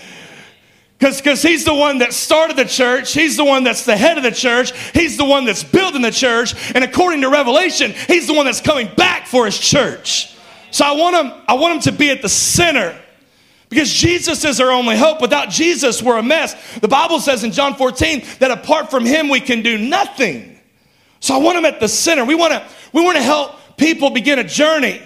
Because 1.01 1.43
he's 1.43 1.65
the 1.65 1.75
one 1.75 1.99
that 1.99 2.13
started 2.13 2.57
the 2.57 2.67
church. 2.67 3.15
He's 3.15 3.39
the 3.39 3.45
one 3.45 3.65
that's 3.65 3.87
the 3.87 3.97
head 3.97 4.19
of 4.19 4.23
the 4.23 4.31
church. 4.31 4.79
He's 4.93 5.17
the 5.17 5.25
one 5.25 5.47
that's 5.47 5.65
building 5.65 6.03
the 6.03 6.11
church. 6.11 6.55
And 6.75 6.85
according 6.85 7.23
to 7.23 7.31
Revelation, 7.31 7.95
he's 8.07 8.27
the 8.27 8.35
one 8.35 8.45
that's 8.45 8.61
coming 8.61 8.95
back 8.97 9.27
for 9.27 9.47
his 9.47 9.59
church. 9.59 10.37
So 10.71 10.85
I 10.85 10.93
want 10.93 11.17
him, 11.17 11.43
I 11.49 11.55
want 11.55 11.77
him 11.77 11.93
to 11.93 11.99
be 11.99 12.11
at 12.11 12.21
the 12.21 12.29
center. 12.29 12.97
Because 13.71 13.91
Jesus 13.91 14.45
is 14.45 14.61
our 14.61 14.71
only 14.71 14.97
hope. 14.97 15.23
Without 15.23 15.49
Jesus, 15.49 16.03
we're 16.03 16.19
a 16.19 16.23
mess. 16.23 16.55
The 16.81 16.89
Bible 16.89 17.19
says 17.21 17.45
in 17.45 17.53
John 17.53 17.77
14 17.77 18.23
that 18.41 18.51
apart 18.51 18.91
from 18.91 19.07
him, 19.07 19.29
we 19.29 19.41
can 19.41 19.63
do 19.63 19.79
nothing. 19.79 20.59
So 21.21 21.35
I 21.35 21.39
want 21.39 21.57
him 21.57 21.65
at 21.65 21.81
the 21.81 21.89
center. 21.89 22.25
We 22.27 22.35
want 22.35 22.53
to, 22.53 22.63
we 22.93 23.03
want 23.03 23.17
to 23.17 23.23
help 23.23 23.53
people 23.79 24.11
begin 24.11 24.39
a 24.39 24.45
journey 24.45 25.01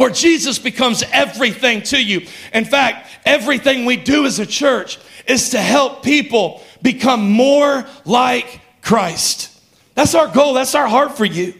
where 0.00 0.08
Jesus 0.08 0.58
becomes 0.58 1.04
everything 1.12 1.82
to 1.82 2.02
you. 2.02 2.26
In 2.54 2.64
fact, 2.64 3.06
everything 3.26 3.84
we 3.84 3.98
do 3.98 4.24
as 4.24 4.38
a 4.38 4.46
church 4.46 4.98
is 5.26 5.50
to 5.50 5.60
help 5.60 6.02
people 6.02 6.62
become 6.80 7.30
more 7.30 7.84
like 8.06 8.62
Christ. 8.80 9.60
That's 9.94 10.14
our 10.14 10.26
goal. 10.26 10.54
That's 10.54 10.74
our 10.74 10.88
heart 10.88 11.18
for 11.18 11.26
you. 11.26 11.52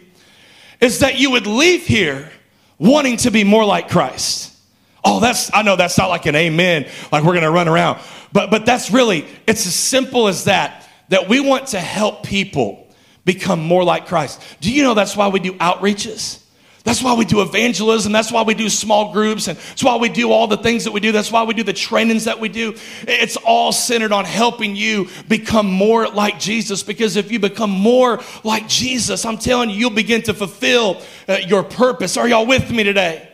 Is 0.79 1.01
that 1.01 1.19
you 1.19 1.29
would 1.29 1.45
leave 1.45 1.85
here 1.85 2.31
wanting 2.79 3.17
to 3.17 3.29
be 3.29 3.43
more 3.43 3.63
like 3.63 3.89
Christ. 3.89 4.57
Oh, 5.05 5.19
that's, 5.19 5.51
I 5.53 5.61
know 5.61 5.75
that's 5.75 5.99
not 5.99 6.09
like 6.09 6.25
an 6.25 6.35
amen, 6.35 6.87
like 7.11 7.23
we're 7.23 7.39
to 7.39 7.51
run 7.51 7.67
around. 7.67 7.99
But, 8.33 8.49
but 8.49 8.65
that's 8.65 8.89
really, 8.89 9.27
it's 9.45 9.67
as 9.67 9.75
simple 9.75 10.27
as 10.27 10.45
that, 10.45 10.89
that 11.09 11.29
we 11.29 11.41
want 11.41 11.67
to 11.67 11.79
help 11.79 12.23
people 12.23 12.91
become 13.23 13.61
more 13.61 13.83
like 13.83 14.07
Christ. 14.07 14.41
Do 14.61 14.73
you 14.73 14.81
know 14.81 14.95
that's 14.95 15.15
why 15.15 15.27
we 15.27 15.39
do 15.39 15.53
outreaches? 15.53 16.40
That's 16.83 17.03
why 17.03 17.13
we 17.13 17.25
do 17.25 17.41
evangelism. 17.41 18.11
That's 18.11 18.31
why 18.31 18.41
we 18.41 18.55
do 18.55 18.67
small 18.67 19.13
groups. 19.13 19.47
And 19.47 19.57
that's 19.57 19.83
why 19.83 19.97
we 19.97 20.09
do 20.09 20.31
all 20.31 20.47
the 20.47 20.57
things 20.57 20.85
that 20.85 20.91
we 20.91 20.99
do. 20.99 21.11
That's 21.11 21.31
why 21.31 21.43
we 21.43 21.53
do 21.53 21.63
the 21.63 21.73
trainings 21.73 22.25
that 22.25 22.39
we 22.39 22.49
do. 22.49 22.75
It's 23.03 23.37
all 23.37 23.71
centered 23.71 24.11
on 24.11 24.25
helping 24.25 24.75
you 24.75 25.07
become 25.27 25.67
more 25.71 26.07
like 26.07 26.39
Jesus. 26.39 26.81
Because 26.81 27.17
if 27.17 27.31
you 27.31 27.39
become 27.39 27.69
more 27.69 28.19
like 28.43 28.67
Jesus, 28.67 29.25
I'm 29.25 29.37
telling 29.37 29.69
you, 29.69 29.75
you'll 29.75 29.89
begin 29.91 30.23
to 30.23 30.33
fulfill 30.33 31.01
uh, 31.27 31.37
your 31.45 31.61
purpose. 31.61 32.17
Are 32.17 32.27
y'all 32.27 32.47
with 32.47 32.71
me 32.71 32.83
today? 32.83 33.29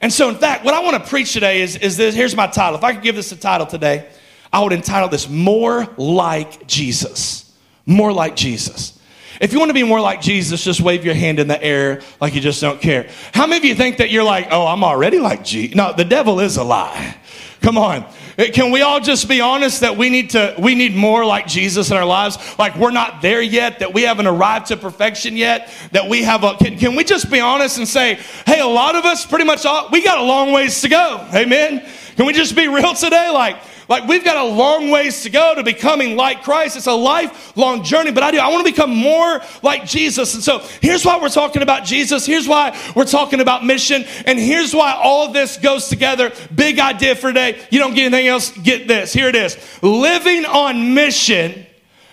And 0.00 0.12
so, 0.12 0.28
in 0.28 0.36
fact, 0.36 0.64
what 0.64 0.74
I 0.74 0.80
want 0.80 1.02
to 1.02 1.10
preach 1.10 1.32
today 1.32 1.60
is, 1.60 1.74
is 1.76 1.96
this. 1.96 2.14
Here's 2.14 2.36
my 2.36 2.46
title. 2.46 2.78
If 2.78 2.84
I 2.84 2.92
could 2.92 3.02
give 3.02 3.16
this 3.16 3.32
a 3.32 3.36
title 3.36 3.66
today, 3.66 4.08
I 4.52 4.62
would 4.62 4.72
entitle 4.72 5.08
this 5.08 5.28
More 5.28 5.88
Like 5.96 6.66
Jesus. 6.68 7.52
More 7.84 8.12
Like 8.12 8.36
Jesus. 8.36 8.97
If 9.40 9.52
you 9.52 9.58
want 9.58 9.70
to 9.70 9.74
be 9.74 9.84
more 9.84 10.00
like 10.00 10.20
Jesus, 10.20 10.64
just 10.64 10.80
wave 10.80 11.04
your 11.04 11.14
hand 11.14 11.38
in 11.38 11.48
the 11.48 11.62
air 11.62 12.02
like 12.20 12.34
you 12.34 12.40
just 12.40 12.60
don't 12.60 12.80
care. 12.80 13.08
How 13.32 13.46
many 13.46 13.58
of 13.58 13.64
you 13.64 13.74
think 13.74 13.98
that 13.98 14.10
you're 14.10 14.24
like, 14.24 14.48
oh, 14.50 14.66
I'm 14.66 14.82
already 14.82 15.18
like 15.18 15.44
Jesus? 15.44 15.76
No, 15.76 15.92
the 15.92 16.04
devil 16.04 16.40
is 16.40 16.56
a 16.56 16.64
lie. 16.64 17.16
Come 17.60 17.76
on. 17.76 18.04
Uh, 18.38 18.44
can 18.52 18.70
we 18.70 18.82
all 18.82 19.00
just 19.00 19.28
be 19.28 19.40
honest 19.40 19.80
that 19.80 19.96
we 19.96 20.10
need 20.10 20.30
to 20.30 20.54
we 20.58 20.76
need 20.76 20.94
more 20.94 21.24
like 21.24 21.48
Jesus 21.48 21.90
in 21.90 21.96
our 21.96 22.04
lives? 22.04 22.38
Like 22.56 22.76
we're 22.76 22.92
not 22.92 23.20
there 23.20 23.42
yet, 23.42 23.80
that 23.80 23.92
we 23.92 24.02
haven't 24.02 24.28
arrived 24.28 24.66
to 24.66 24.76
perfection 24.76 25.36
yet, 25.36 25.68
that 25.90 26.08
we 26.08 26.22
have 26.22 26.44
a 26.44 26.54
can, 26.54 26.78
can 26.78 26.94
we 26.94 27.02
just 27.02 27.30
be 27.30 27.40
honest 27.40 27.78
and 27.78 27.88
say, 27.88 28.14
hey, 28.46 28.60
a 28.60 28.66
lot 28.66 28.94
of 28.94 29.04
us 29.04 29.26
pretty 29.26 29.44
much 29.44 29.66
all 29.66 29.88
we 29.90 30.04
got 30.04 30.18
a 30.18 30.22
long 30.22 30.52
ways 30.52 30.80
to 30.82 30.88
go. 30.88 31.28
Amen. 31.34 31.84
Can 32.16 32.26
we 32.26 32.32
just 32.32 32.54
be 32.54 32.68
real 32.68 32.94
today? 32.94 33.28
Like 33.30 33.60
like 33.88 34.06
we've 34.06 34.24
got 34.24 34.36
a 34.36 34.44
long 34.44 34.90
ways 34.90 35.22
to 35.22 35.30
go 35.30 35.54
to 35.54 35.62
becoming 35.62 36.14
like 36.14 36.42
Christ. 36.42 36.76
It's 36.76 36.86
a 36.86 36.92
lifelong 36.92 37.82
journey, 37.82 38.12
but 38.12 38.22
I 38.22 38.30
do. 38.30 38.38
I 38.38 38.48
want 38.48 38.66
to 38.66 38.70
become 38.70 38.94
more 38.94 39.40
like 39.62 39.86
Jesus. 39.86 40.34
And 40.34 40.42
so 40.42 40.58
here's 40.82 41.06
why 41.06 41.18
we're 41.18 41.30
talking 41.30 41.62
about 41.62 41.84
Jesus. 41.84 42.26
Here's 42.26 42.46
why 42.46 42.78
we're 42.94 43.06
talking 43.06 43.40
about 43.40 43.64
mission. 43.64 44.04
And 44.26 44.38
here's 44.38 44.74
why 44.74 44.92
all 44.92 45.32
this 45.32 45.56
goes 45.56 45.88
together. 45.88 46.32
Big 46.54 46.78
idea 46.78 47.14
for 47.14 47.28
today. 47.28 47.64
You 47.70 47.78
don't 47.78 47.94
get 47.94 48.12
anything 48.12 48.28
else. 48.28 48.50
Get 48.50 48.88
this. 48.88 49.14
Here 49.14 49.28
it 49.28 49.36
is. 49.36 49.56
Living 49.82 50.44
on 50.44 50.92
mission 50.92 51.66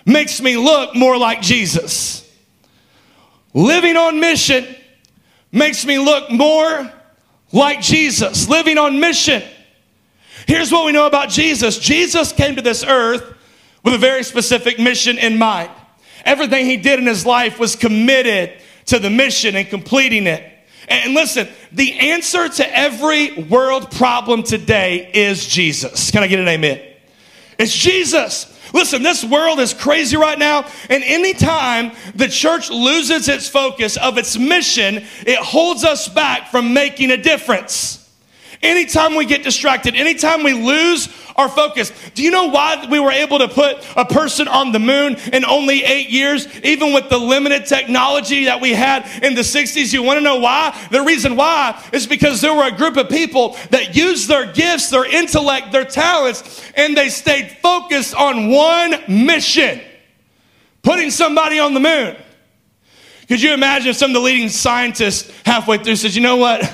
makes 0.05 0.41
me 0.41 0.55
look 0.55 0.95
more 0.95 1.17
like 1.17 1.41
Jesus. 1.41 2.21
Living 3.53 3.97
on 3.97 4.21
mission 4.21 4.65
makes 5.51 5.85
me 5.85 5.99
look 5.99 6.31
more 6.31 6.89
like 7.51 7.81
Jesus. 7.81 8.47
Living 8.47 8.77
on 8.77 9.01
mission 9.01 9.43
Here's 10.47 10.71
what 10.71 10.85
we 10.85 10.91
know 10.91 11.07
about 11.07 11.29
Jesus 11.29 11.77
Jesus 11.77 12.31
came 12.31 12.55
to 12.55 12.61
this 12.61 12.83
earth 12.83 13.35
with 13.83 13.93
a 13.93 13.97
very 13.97 14.23
specific 14.23 14.79
mission 14.79 15.17
in 15.17 15.37
mind. 15.37 15.71
Everything 16.23 16.65
he 16.65 16.77
did 16.77 16.99
in 16.99 17.05
his 17.05 17.25
life 17.25 17.59
was 17.59 17.75
committed 17.75 18.59
to 18.87 18.99
the 18.99 19.09
mission 19.09 19.55
and 19.55 19.67
completing 19.67 20.27
it. 20.27 20.51
And 20.87 21.13
listen, 21.13 21.47
the 21.71 21.93
answer 21.93 22.47
to 22.47 22.77
every 22.77 23.33
world 23.43 23.91
problem 23.91 24.43
today 24.43 25.09
is 25.13 25.47
Jesus. 25.47 26.11
Can 26.11 26.23
I 26.23 26.27
get 26.27 26.39
an 26.39 26.47
amen? 26.47 26.81
It's 27.57 27.75
Jesus. 27.75 28.51
Listen, 28.73 29.03
this 29.03 29.23
world 29.23 29.59
is 29.59 29.73
crazy 29.73 30.17
right 30.17 30.37
now, 30.37 30.65
and 30.89 31.03
anytime 31.03 31.91
the 32.13 32.27
church 32.27 32.69
loses 32.69 33.29
its 33.29 33.47
focus 33.47 33.95
of 33.97 34.17
its 34.17 34.37
mission, 34.37 35.03
it 35.25 35.39
holds 35.39 35.83
us 35.83 36.09
back 36.09 36.49
from 36.49 36.73
making 36.73 37.11
a 37.11 37.17
difference. 37.17 38.04
Anytime 38.61 39.15
we 39.15 39.25
get 39.25 39.43
distracted, 39.43 39.95
anytime 39.95 40.43
we 40.43 40.53
lose 40.53 41.07
our 41.35 41.49
focus. 41.49 41.91
Do 42.13 42.23
you 42.23 42.31
know 42.31 42.45
why 42.45 42.87
we 42.89 42.99
were 42.99 43.11
able 43.11 43.39
to 43.39 43.47
put 43.47 43.85
a 43.95 44.05
person 44.05 44.47
on 44.47 44.71
the 44.71 44.79
moon 44.79 45.17
in 45.33 45.43
only 45.43 45.83
eight 45.83 46.09
years, 46.09 46.47
even 46.63 46.93
with 46.93 47.09
the 47.09 47.17
limited 47.17 47.65
technology 47.65 48.45
that 48.45 48.61
we 48.61 48.71
had 48.71 49.05
in 49.23 49.35
the 49.35 49.41
60s? 49.41 49.93
You 49.93 50.03
want 50.03 50.17
to 50.17 50.21
know 50.21 50.37
why? 50.37 50.87
The 50.91 51.01
reason 51.01 51.35
why 51.35 51.81
is 51.91 52.07
because 52.07 52.41
there 52.41 52.53
were 52.53 52.67
a 52.67 52.75
group 52.75 52.97
of 52.97 53.09
people 53.09 53.57
that 53.71 53.95
used 53.95 54.29
their 54.29 54.51
gifts, 54.51 54.89
their 54.89 55.05
intellect, 55.05 55.71
their 55.71 55.85
talents, 55.85 56.61
and 56.75 56.95
they 56.95 57.09
stayed 57.09 57.57
focused 57.61 58.15
on 58.15 58.49
one 58.49 58.95
mission 59.07 59.81
putting 60.83 61.09
somebody 61.09 61.59
on 61.59 61.73
the 61.73 61.79
moon. 61.79 62.15
Could 63.27 63.41
you 63.41 63.53
imagine 63.53 63.89
if 63.89 63.95
some 63.95 64.11
of 64.11 64.13
the 64.13 64.19
leading 64.19 64.49
scientists 64.49 65.31
halfway 65.43 65.79
through 65.79 65.95
said, 65.95 66.13
you 66.13 66.21
know 66.21 66.37
what? 66.37 66.71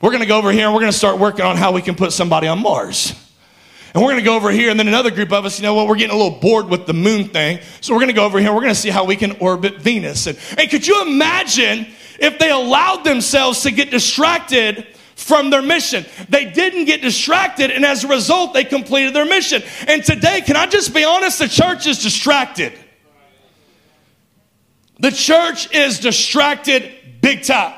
We're 0.00 0.10
going 0.10 0.22
to 0.22 0.26
go 0.26 0.36
over 0.36 0.52
here 0.52 0.66
and 0.66 0.74
we're 0.74 0.80
going 0.80 0.92
to 0.92 0.98
start 0.98 1.18
working 1.18 1.44
on 1.44 1.56
how 1.56 1.72
we 1.72 1.80
can 1.80 1.94
put 1.94 2.12
somebody 2.12 2.46
on 2.46 2.60
Mars. 2.60 3.14
And 3.94 4.04
we're 4.04 4.10
going 4.10 4.22
to 4.22 4.26
go 4.26 4.36
over 4.36 4.50
here, 4.50 4.68
and 4.68 4.78
then 4.78 4.88
another 4.88 5.10
group 5.10 5.32
of 5.32 5.46
us, 5.46 5.58
you 5.58 5.62
know 5.62 5.72
what, 5.72 5.88
we're 5.88 5.96
getting 5.96 6.14
a 6.14 6.18
little 6.18 6.38
bored 6.38 6.68
with 6.68 6.84
the 6.84 6.92
moon 6.92 7.28
thing. 7.28 7.60
So 7.80 7.94
we're 7.94 8.00
going 8.00 8.08
to 8.08 8.14
go 8.14 8.26
over 8.26 8.38
here, 8.38 8.52
we're 8.52 8.60
going 8.60 8.74
to 8.74 8.78
see 8.78 8.90
how 8.90 9.06
we 9.06 9.16
can 9.16 9.38
orbit 9.38 9.78
Venus. 9.78 10.26
And, 10.26 10.38
and 10.58 10.68
could 10.68 10.86
you 10.86 11.00
imagine 11.06 11.86
if 12.20 12.38
they 12.38 12.50
allowed 12.50 13.04
themselves 13.04 13.62
to 13.62 13.70
get 13.70 13.90
distracted 13.90 14.86
from 15.14 15.48
their 15.48 15.62
mission? 15.62 16.04
They 16.28 16.50
didn't 16.50 16.84
get 16.84 17.00
distracted, 17.00 17.70
and 17.70 17.86
as 17.86 18.04
a 18.04 18.08
result, 18.08 18.52
they 18.52 18.64
completed 18.64 19.14
their 19.14 19.24
mission. 19.24 19.62
And 19.88 20.04
today, 20.04 20.42
can 20.42 20.56
I 20.56 20.66
just 20.66 20.92
be 20.92 21.04
honest? 21.04 21.38
The 21.38 21.48
church 21.48 21.86
is 21.86 22.02
distracted. 22.02 22.74
The 25.00 25.10
church 25.10 25.74
is 25.74 26.00
distracted 26.00 26.92
big 27.22 27.44
time 27.44 27.76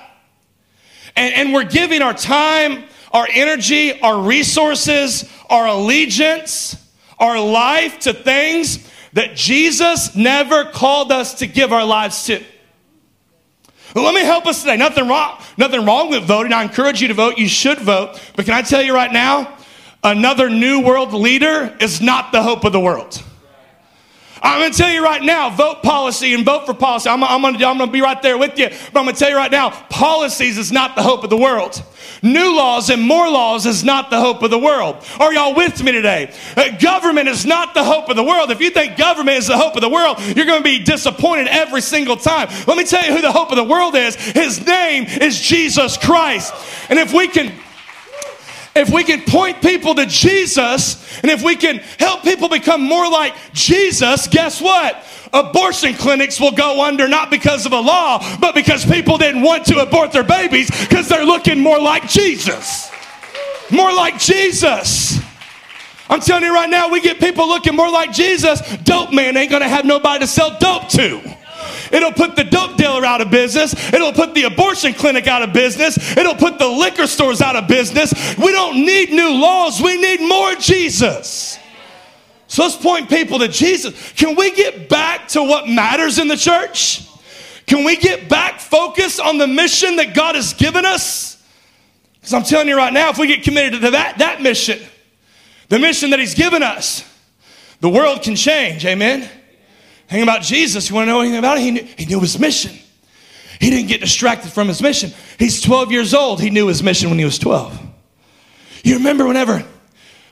and, 1.18 1.34
and 1.34 1.52
we're 1.52 1.64
giving 1.64 2.00
our 2.00 2.14
time, 2.14 2.84
our 3.12 3.26
energy, 3.32 4.00
our 4.00 4.22
resources, 4.22 5.28
our 5.50 5.66
allegiance, 5.66 6.76
our 7.18 7.40
life 7.40 7.98
to 8.00 8.12
things 8.12 8.88
that 9.14 9.34
Jesus 9.34 10.14
never 10.14 10.64
called 10.64 11.10
us 11.10 11.34
to 11.40 11.48
give 11.48 11.72
our 11.72 11.84
lives 11.84 12.24
to. 12.26 12.42
let 13.96 14.14
me 14.14 14.20
help 14.20 14.46
us 14.46 14.60
today. 14.60 14.76
Nothing 14.76 15.08
wrong, 15.08 15.42
nothing 15.56 15.84
wrong 15.84 16.10
with 16.10 16.22
voting. 16.22 16.52
I 16.52 16.62
encourage 16.62 17.02
you 17.02 17.08
to 17.08 17.14
vote. 17.14 17.36
You 17.36 17.48
should 17.48 17.78
vote. 17.78 18.20
But 18.36 18.44
can 18.44 18.54
I 18.54 18.62
tell 18.62 18.82
you 18.82 18.94
right 18.94 19.12
now, 19.12 19.56
another 20.04 20.48
new 20.48 20.82
world 20.82 21.12
leader 21.12 21.76
is 21.80 22.00
not 22.00 22.30
the 22.30 22.42
hope 22.44 22.64
of 22.64 22.72
the 22.72 22.80
world. 22.80 23.24
I'm 24.42 24.60
going 24.60 24.72
to 24.72 24.78
tell 24.78 24.90
you 24.90 25.02
right 25.02 25.22
now, 25.22 25.50
vote 25.50 25.82
policy 25.82 26.34
and 26.34 26.44
vote 26.44 26.66
for 26.66 26.74
policy. 26.74 27.08
I'm, 27.08 27.22
I'm 27.24 27.42
going 27.42 27.78
to 27.78 27.86
be 27.86 28.00
right 28.00 28.20
there 28.22 28.38
with 28.38 28.58
you. 28.58 28.68
But 28.68 29.00
I'm 29.00 29.04
going 29.04 29.14
to 29.14 29.18
tell 29.18 29.30
you 29.30 29.36
right 29.36 29.50
now, 29.50 29.70
policies 29.88 30.58
is 30.58 30.70
not 30.72 30.96
the 30.96 31.02
hope 31.02 31.24
of 31.24 31.30
the 31.30 31.36
world. 31.36 31.82
New 32.22 32.56
laws 32.56 32.90
and 32.90 33.02
more 33.02 33.30
laws 33.30 33.66
is 33.66 33.84
not 33.84 34.10
the 34.10 34.20
hope 34.20 34.42
of 34.42 34.50
the 34.50 34.58
world. 34.58 35.04
Are 35.20 35.32
y'all 35.32 35.54
with 35.54 35.82
me 35.82 35.92
today? 35.92 36.32
Uh, 36.56 36.76
government 36.78 37.28
is 37.28 37.46
not 37.46 37.74
the 37.74 37.84
hope 37.84 38.08
of 38.08 38.16
the 38.16 38.24
world. 38.24 38.50
If 38.50 38.60
you 38.60 38.70
think 38.70 38.96
government 38.96 39.38
is 39.38 39.46
the 39.46 39.56
hope 39.56 39.74
of 39.74 39.80
the 39.80 39.88
world, 39.88 40.18
you're 40.20 40.46
going 40.46 40.60
to 40.60 40.64
be 40.64 40.82
disappointed 40.82 41.48
every 41.48 41.80
single 41.80 42.16
time. 42.16 42.48
Let 42.66 42.76
me 42.76 42.84
tell 42.84 43.04
you 43.04 43.14
who 43.14 43.20
the 43.20 43.32
hope 43.32 43.50
of 43.50 43.56
the 43.56 43.64
world 43.64 43.94
is. 43.94 44.16
His 44.16 44.64
name 44.64 45.04
is 45.04 45.40
Jesus 45.40 45.96
Christ. 45.96 46.54
And 46.90 46.98
if 46.98 47.12
we 47.12 47.28
can 47.28 47.52
if 48.78 48.90
we 48.90 49.04
can 49.04 49.22
point 49.22 49.60
people 49.60 49.94
to 49.94 50.06
Jesus 50.06 51.20
and 51.22 51.30
if 51.30 51.42
we 51.42 51.56
can 51.56 51.78
help 51.98 52.22
people 52.22 52.48
become 52.48 52.82
more 52.82 53.10
like 53.10 53.34
Jesus, 53.52 54.26
guess 54.28 54.60
what? 54.60 55.04
Abortion 55.32 55.94
clinics 55.94 56.40
will 56.40 56.52
go 56.52 56.82
under 56.82 57.06
not 57.06 57.30
because 57.30 57.66
of 57.66 57.72
a 57.72 57.80
law, 57.80 58.38
but 58.38 58.54
because 58.54 58.86
people 58.86 59.18
didn't 59.18 59.42
want 59.42 59.66
to 59.66 59.78
abort 59.80 60.12
their 60.12 60.24
babies 60.24 60.70
because 60.88 61.08
they're 61.08 61.26
looking 61.26 61.60
more 61.60 61.78
like 61.78 62.08
Jesus. 62.08 62.90
More 63.70 63.92
like 63.92 64.18
Jesus. 64.18 65.18
I'm 66.08 66.20
telling 66.20 66.44
you 66.44 66.54
right 66.54 66.70
now, 66.70 66.88
we 66.88 67.02
get 67.02 67.20
people 67.20 67.46
looking 67.46 67.76
more 67.76 67.90
like 67.90 68.12
Jesus. 68.12 68.60
Dope 68.78 69.12
man 69.12 69.36
ain't 69.36 69.50
gonna 69.50 69.68
have 69.68 69.84
nobody 69.84 70.20
to 70.20 70.26
sell 70.26 70.56
dope 70.58 70.88
to. 70.90 71.37
It'll 71.92 72.12
put 72.12 72.36
the 72.36 72.44
dope 72.44 72.76
dealer 72.76 73.04
out 73.04 73.20
of 73.20 73.30
business. 73.30 73.74
It'll 73.92 74.12
put 74.12 74.34
the 74.34 74.44
abortion 74.44 74.94
clinic 74.94 75.26
out 75.26 75.42
of 75.42 75.52
business. 75.52 76.16
It'll 76.16 76.34
put 76.34 76.58
the 76.58 76.68
liquor 76.68 77.06
stores 77.06 77.40
out 77.40 77.56
of 77.56 77.68
business. 77.68 78.12
We 78.36 78.52
don't 78.52 78.84
need 78.84 79.10
new 79.10 79.30
laws. 79.40 79.80
We 79.80 80.00
need 80.00 80.20
more 80.20 80.54
Jesus. 80.54 81.58
So 82.46 82.62
let's 82.62 82.76
point 82.76 83.08
people 83.08 83.38
to 83.40 83.48
Jesus. 83.48 84.12
Can 84.12 84.34
we 84.34 84.50
get 84.54 84.88
back 84.88 85.28
to 85.28 85.42
what 85.42 85.68
matters 85.68 86.18
in 86.18 86.28
the 86.28 86.36
church? 86.36 87.06
Can 87.66 87.84
we 87.84 87.96
get 87.96 88.28
back 88.28 88.60
focused 88.60 89.20
on 89.20 89.36
the 89.36 89.46
mission 89.46 89.96
that 89.96 90.14
God 90.14 90.34
has 90.34 90.54
given 90.54 90.86
us? 90.86 91.42
Because 92.14 92.32
I'm 92.32 92.42
telling 92.42 92.68
you 92.68 92.76
right 92.76 92.92
now, 92.92 93.10
if 93.10 93.18
we 93.18 93.26
get 93.26 93.42
committed 93.42 93.82
to 93.82 93.90
that, 93.90 94.18
that 94.18 94.40
mission, 94.40 94.80
the 95.68 95.78
mission 95.78 96.10
that 96.10 96.18
He's 96.18 96.34
given 96.34 96.62
us, 96.62 97.04
the 97.80 97.90
world 97.90 98.22
can 98.22 98.34
change. 98.34 98.84
Amen. 98.86 99.28
Hang 100.08 100.22
about 100.22 100.42
Jesus. 100.42 100.88
You 100.88 100.96
want 100.96 101.06
to 101.06 101.12
know 101.12 101.20
anything 101.20 101.38
about 101.38 101.58
it? 101.58 101.60
He 101.60 101.70
knew, 101.70 101.82
he 101.82 102.06
knew 102.06 102.20
his 102.20 102.38
mission. 102.38 102.72
He 103.60 103.70
didn't 103.70 103.88
get 103.88 104.00
distracted 104.00 104.50
from 104.50 104.68
his 104.68 104.80
mission. 104.80 105.12
He's 105.38 105.60
12 105.60 105.92
years 105.92 106.14
old. 106.14 106.40
He 106.40 106.50
knew 106.50 106.66
his 106.68 106.82
mission 106.82 107.10
when 107.10 107.18
he 107.18 107.24
was 107.24 107.38
12. 107.38 107.78
You 108.84 108.96
remember 108.96 109.26
whenever, 109.26 109.64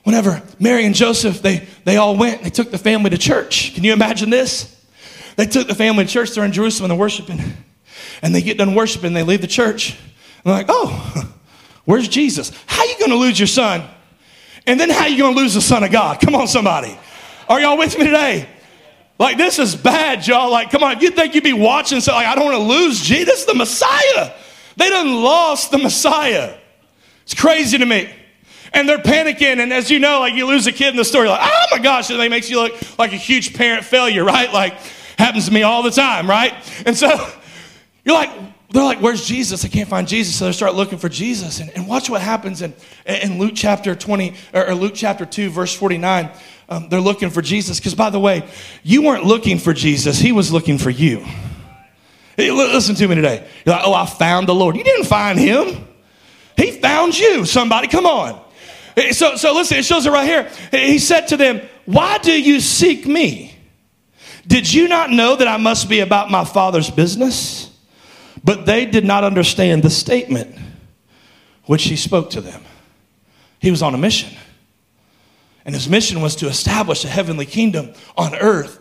whenever 0.04 0.42
Mary 0.58 0.86
and 0.86 0.94
Joseph, 0.94 1.42
they, 1.42 1.66
they 1.84 1.96
all 1.98 2.16
went, 2.16 2.42
they 2.42 2.50
took 2.50 2.70
the 2.70 2.78
family 2.78 3.10
to 3.10 3.18
church. 3.18 3.74
Can 3.74 3.84
you 3.84 3.92
imagine 3.92 4.30
this? 4.30 4.72
They 5.36 5.46
took 5.46 5.68
the 5.68 5.74
family 5.74 6.06
to 6.06 6.10
church. 6.10 6.30
They're 6.30 6.44
in 6.44 6.52
Jerusalem 6.52 6.90
and 6.90 6.98
they're 6.98 7.04
worshiping. 7.04 7.40
And 8.22 8.34
they 8.34 8.40
get 8.40 8.56
done 8.56 8.74
worshiping. 8.74 9.12
They 9.12 9.24
leave 9.24 9.42
the 9.42 9.46
church. 9.46 9.90
And 9.90 10.00
they're 10.44 10.54
like, 10.54 10.66
oh, 10.68 11.34
where's 11.84 12.08
Jesus? 12.08 12.50
How 12.66 12.80
are 12.80 12.86
you 12.86 12.98
going 12.98 13.10
to 13.10 13.16
lose 13.16 13.38
your 13.38 13.46
son? 13.46 13.82
And 14.66 14.80
then 14.80 14.88
how 14.88 15.02
are 15.02 15.08
you 15.08 15.18
going 15.18 15.34
to 15.34 15.40
lose 15.40 15.54
the 15.54 15.60
son 15.60 15.84
of 15.84 15.92
God? 15.92 16.20
Come 16.20 16.34
on, 16.34 16.48
somebody. 16.48 16.96
Are 17.48 17.60
y'all 17.60 17.76
with 17.76 17.98
me 17.98 18.04
today? 18.04 18.48
Like, 19.18 19.38
this 19.38 19.58
is 19.58 19.74
bad, 19.74 20.26
y'all. 20.26 20.50
Like, 20.50 20.70
come 20.70 20.82
on, 20.82 21.00
you 21.00 21.10
think 21.10 21.34
you'd 21.34 21.44
be 21.44 21.52
watching, 21.52 22.00
so 22.00 22.12
like, 22.12 22.26
I 22.26 22.34
don't 22.34 22.44
want 22.44 22.56
to 22.56 22.62
lose 22.62 23.00
Jesus, 23.00 23.44
the 23.44 23.54
Messiah. 23.54 24.32
They 24.76 24.90
done 24.90 25.22
lost 25.22 25.70
the 25.70 25.78
Messiah. 25.78 26.56
It's 27.22 27.34
crazy 27.34 27.78
to 27.78 27.86
me. 27.86 28.10
And 28.72 28.86
they're 28.86 28.98
panicking, 28.98 29.58
and 29.58 29.72
as 29.72 29.90
you 29.90 29.98
know, 29.98 30.20
like 30.20 30.34
you 30.34 30.46
lose 30.46 30.66
a 30.66 30.72
kid 30.72 30.88
in 30.88 30.96
the 30.96 31.04
story, 31.04 31.28
like, 31.28 31.40
oh 31.42 31.66
my 31.70 31.78
gosh, 31.78 32.10
and 32.10 32.30
makes 32.30 32.50
you 32.50 32.60
look 32.60 32.98
like 32.98 33.12
a 33.12 33.16
huge 33.16 33.54
parent 33.54 33.84
failure, 33.84 34.22
right? 34.22 34.52
Like, 34.52 34.74
happens 35.18 35.46
to 35.46 35.52
me 35.52 35.62
all 35.62 35.82
the 35.82 35.90
time, 35.90 36.28
right? 36.28 36.52
And 36.84 36.96
so 36.96 37.08
you're 38.04 38.14
like, 38.14 38.30
they're 38.70 38.82
like, 38.82 39.00
where's 39.00 39.24
Jesus? 39.24 39.64
I 39.64 39.68
can't 39.68 39.88
find 39.88 40.08
Jesus. 40.08 40.36
So 40.36 40.46
they 40.46 40.52
start 40.52 40.74
looking 40.74 40.98
for 40.98 41.08
Jesus. 41.08 41.60
And, 41.60 41.70
and 41.70 41.86
watch 41.86 42.10
what 42.10 42.20
happens 42.20 42.62
in, 42.62 42.74
in 43.06 43.38
Luke 43.38 43.52
chapter 43.54 43.94
20, 43.94 44.34
or, 44.52 44.74
Luke 44.74 44.92
chapter 44.94 45.24
2, 45.24 45.50
verse 45.50 45.74
49 45.74 46.30
um, 46.68 46.88
they're 46.88 47.00
looking 47.00 47.30
for 47.30 47.42
Jesus. 47.42 47.78
Because, 47.78 47.94
by 47.94 48.10
the 48.10 48.18
way, 48.18 48.48
you 48.82 49.02
weren't 49.02 49.24
looking 49.24 49.58
for 49.58 49.72
Jesus, 49.72 50.18
He 50.18 50.32
was 50.32 50.52
looking 50.52 50.78
for 50.78 50.90
you. 50.90 51.24
Hey, 52.36 52.50
listen 52.50 52.94
to 52.96 53.08
me 53.08 53.14
today. 53.14 53.48
You're 53.64 53.76
like, 53.76 53.86
oh, 53.86 53.94
I 53.94 54.04
found 54.04 54.46
the 54.46 54.54
Lord. 54.54 54.76
You 54.76 54.84
didn't 54.84 55.06
find 55.06 55.38
Him, 55.38 55.86
He 56.56 56.72
found 56.72 57.18
you. 57.18 57.44
Somebody, 57.44 57.88
come 57.88 58.06
on. 58.06 58.42
So, 59.12 59.36
so 59.36 59.54
listen, 59.54 59.78
it 59.78 59.84
shows 59.84 60.06
it 60.06 60.10
right 60.10 60.26
here. 60.26 60.50
He 60.70 60.98
said 60.98 61.28
to 61.28 61.36
them, 61.36 61.60
Why 61.84 62.18
do 62.18 62.32
you 62.32 62.60
seek 62.60 63.06
me? 63.06 63.54
Did 64.46 64.72
you 64.72 64.88
not 64.88 65.10
know 65.10 65.36
that 65.36 65.48
I 65.48 65.56
must 65.56 65.88
be 65.88 66.00
about 66.00 66.30
my 66.30 66.44
Father's 66.44 66.90
business? 66.90 67.65
But 68.46 68.64
they 68.64 68.86
did 68.86 69.04
not 69.04 69.24
understand 69.24 69.82
the 69.82 69.90
statement 69.90 70.56
which 71.64 71.82
he 71.82 71.96
spoke 71.96 72.30
to 72.30 72.40
them. 72.40 72.62
He 73.58 73.72
was 73.72 73.82
on 73.82 73.92
a 73.92 73.98
mission. 73.98 74.32
And 75.64 75.74
his 75.74 75.88
mission 75.88 76.20
was 76.20 76.36
to 76.36 76.46
establish 76.46 77.04
a 77.04 77.08
heavenly 77.08 77.44
kingdom 77.44 77.92
on 78.16 78.36
earth. 78.36 78.78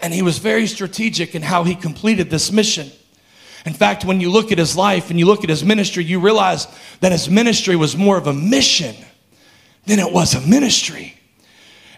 And 0.00 0.14
he 0.14 0.22
was 0.22 0.38
very 0.38 0.66
strategic 0.66 1.34
in 1.34 1.42
how 1.42 1.62
he 1.62 1.74
completed 1.74 2.30
this 2.30 2.50
mission. 2.50 2.90
In 3.66 3.74
fact, 3.74 4.06
when 4.06 4.18
you 4.18 4.30
look 4.30 4.50
at 4.50 4.56
his 4.56 4.74
life 4.74 5.10
and 5.10 5.18
you 5.18 5.26
look 5.26 5.44
at 5.44 5.50
his 5.50 5.62
ministry, 5.62 6.02
you 6.02 6.18
realize 6.18 6.66
that 7.00 7.12
his 7.12 7.28
ministry 7.28 7.76
was 7.76 7.98
more 7.98 8.16
of 8.16 8.28
a 8.28 8.32
mission 8.32 8.96
than 9.84 9.98
it 9.98 10.10
was 10.10 10.32
a 10.32 10.40
ministry. 10.40 11.19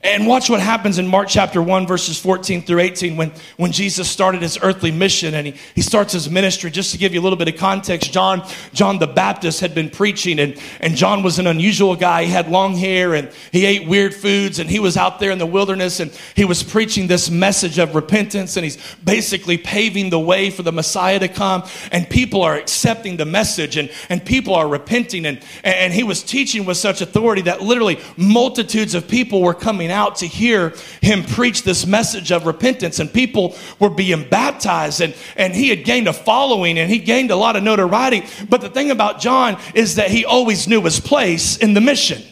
And 0.04 0.26
watch 0.26 0.50
what 0.50 0.58
happens 0.58 0.98
in 0.98 1.06
Mark 1.06 1.28
chapter 1.28 1.62
1, 1.62 1.86
verses 1.86 2.18
14 2.18 2.62
through 2.62 2.80
18, 2.80 3.16
when, 3.16 3.30
when 3.56 3.70
Jesus 3.70 4.10
started 4.10 4.42
his 4.42 4.58
earthly 4.60 4.90
mission 4.90 5.34
and 5.34 5.46
he, 5.46 5.54
he 5.76 5.80
starts 5.80 6.12
his 6.12 6.28
ministry. 6.28 6.72
Just 6.72 6.90
to 6.90 6.98
give 6.98 7.14
you 7.14 7.20
a 7.20 7.22
little 7.22 7.36
bit 7.36 7.46
of 7.46 7.54
context, 7.54 8.12
John, 8.12 8.44
John 8.72 8.98
the 8.98 9.06
Baptist 9.06 9.60
had 9.60 9.76
been 9.76 9.88
preaching, 9.88 10.40
and, 10.40 10.60
and 10.80 10.96
John 10.96 11.22
was 11.22 11.38
an 11.38 11.46
unusual 11.46 11.94
guy. 11.94 12.24
He 12.24 12.32
had 12.32 12.50
long 12.50 12.74
hair 12.74 13.14
and 13.14 13.30
he 13.52 13.64
ate 13.64 13.86
weird 13.86 14.12
foods, 14.12 14.58
and 14.58 14.68
he 14.68 14.80
was 14.80 14.96
out 14.96 15.20
there 15.20 15.30
in 15.30 15.38
the 15.38 15.46
wilderness 15.46 16.00
and 16.00 16.10
he 16.34 16.44
was 16.44 16.64
preaching 16.64 17.06
this 17.06 17.30
message 17.30 17.78
of 17.78 17.94
repentance, 17.94 18.56
and 18.56 18.64
he's 18.64 18.78
basically 19.04 19.56
paving 19.56 20.10
the 20.10 20.18
way 20.18 20.50
for 20.50 20.64
the 20.64 20.72
Messiah 20.72 21.20
to 21.20 21.28
come. 21.28 21.62
And 21.92 22.10
people 22.10 22.42
are 22.42 22.56
accepting 22.56 23.18
the 23.18 23.24
message, 23.24 23.76
and, 23.76 23.88
and 24.08 24.24
people 24.24 24.56
are 24.56 24.66
repenting. 24.66 25.26
And, 25.26 25.40
and 25.62 25.92
he 25.92 26.02
was 26.02 26.24
teaching 26.24 26.64
with 26.64 26.76
such 26.76 27.00
authority 27.02 27.42
that 27.42 27.62
literally 27.62 28.00
multitudes 28.16 28.96
of 28.96 29.06
people 29.06 29.42
were 29.42 29.54
coming 29.54 29.91
out 29.92 30.16
to 30.16 30.26
hear 30.26 30.74
him 31.00 31.22
preach 31.22 31.62
this 31.62 31.86
message 31.86 32.32
of 32.32 32.46
repentance, 32.46 32.98
and 32.98 33.12
people 33.12 33.56
were 33.78 33.90
being 33.90 34.28
baptized, 34.28 35.00
and, 35.00 35.14
and 35.36 35.54
he 35.54 35.68
had 35.68 35.84
gained 35.84 36.08
a 36.08 36.12
following 36.12 36.78
and 36.78 36.90
he 36.90 36.98
gained 36.98 37.30
a 37.30 37.36
lot 37.36 37.56
of 37.56 37.62
notoriety. 37.62 38.24
But 38.48 38.60
the 38.60 38.68
thing 38.68 38.90
about 38.90 39.20
John 39.20 39.58
is 39.74 39.96
that 39.96 40.10
he 40.10 40.24
always 40.24 40.66
knew 40.66 40.82
his 40.82 41.00
place 41.00 41.56
in 41.56 41.74
the 41.74 41.80
mission. 41.80 42.22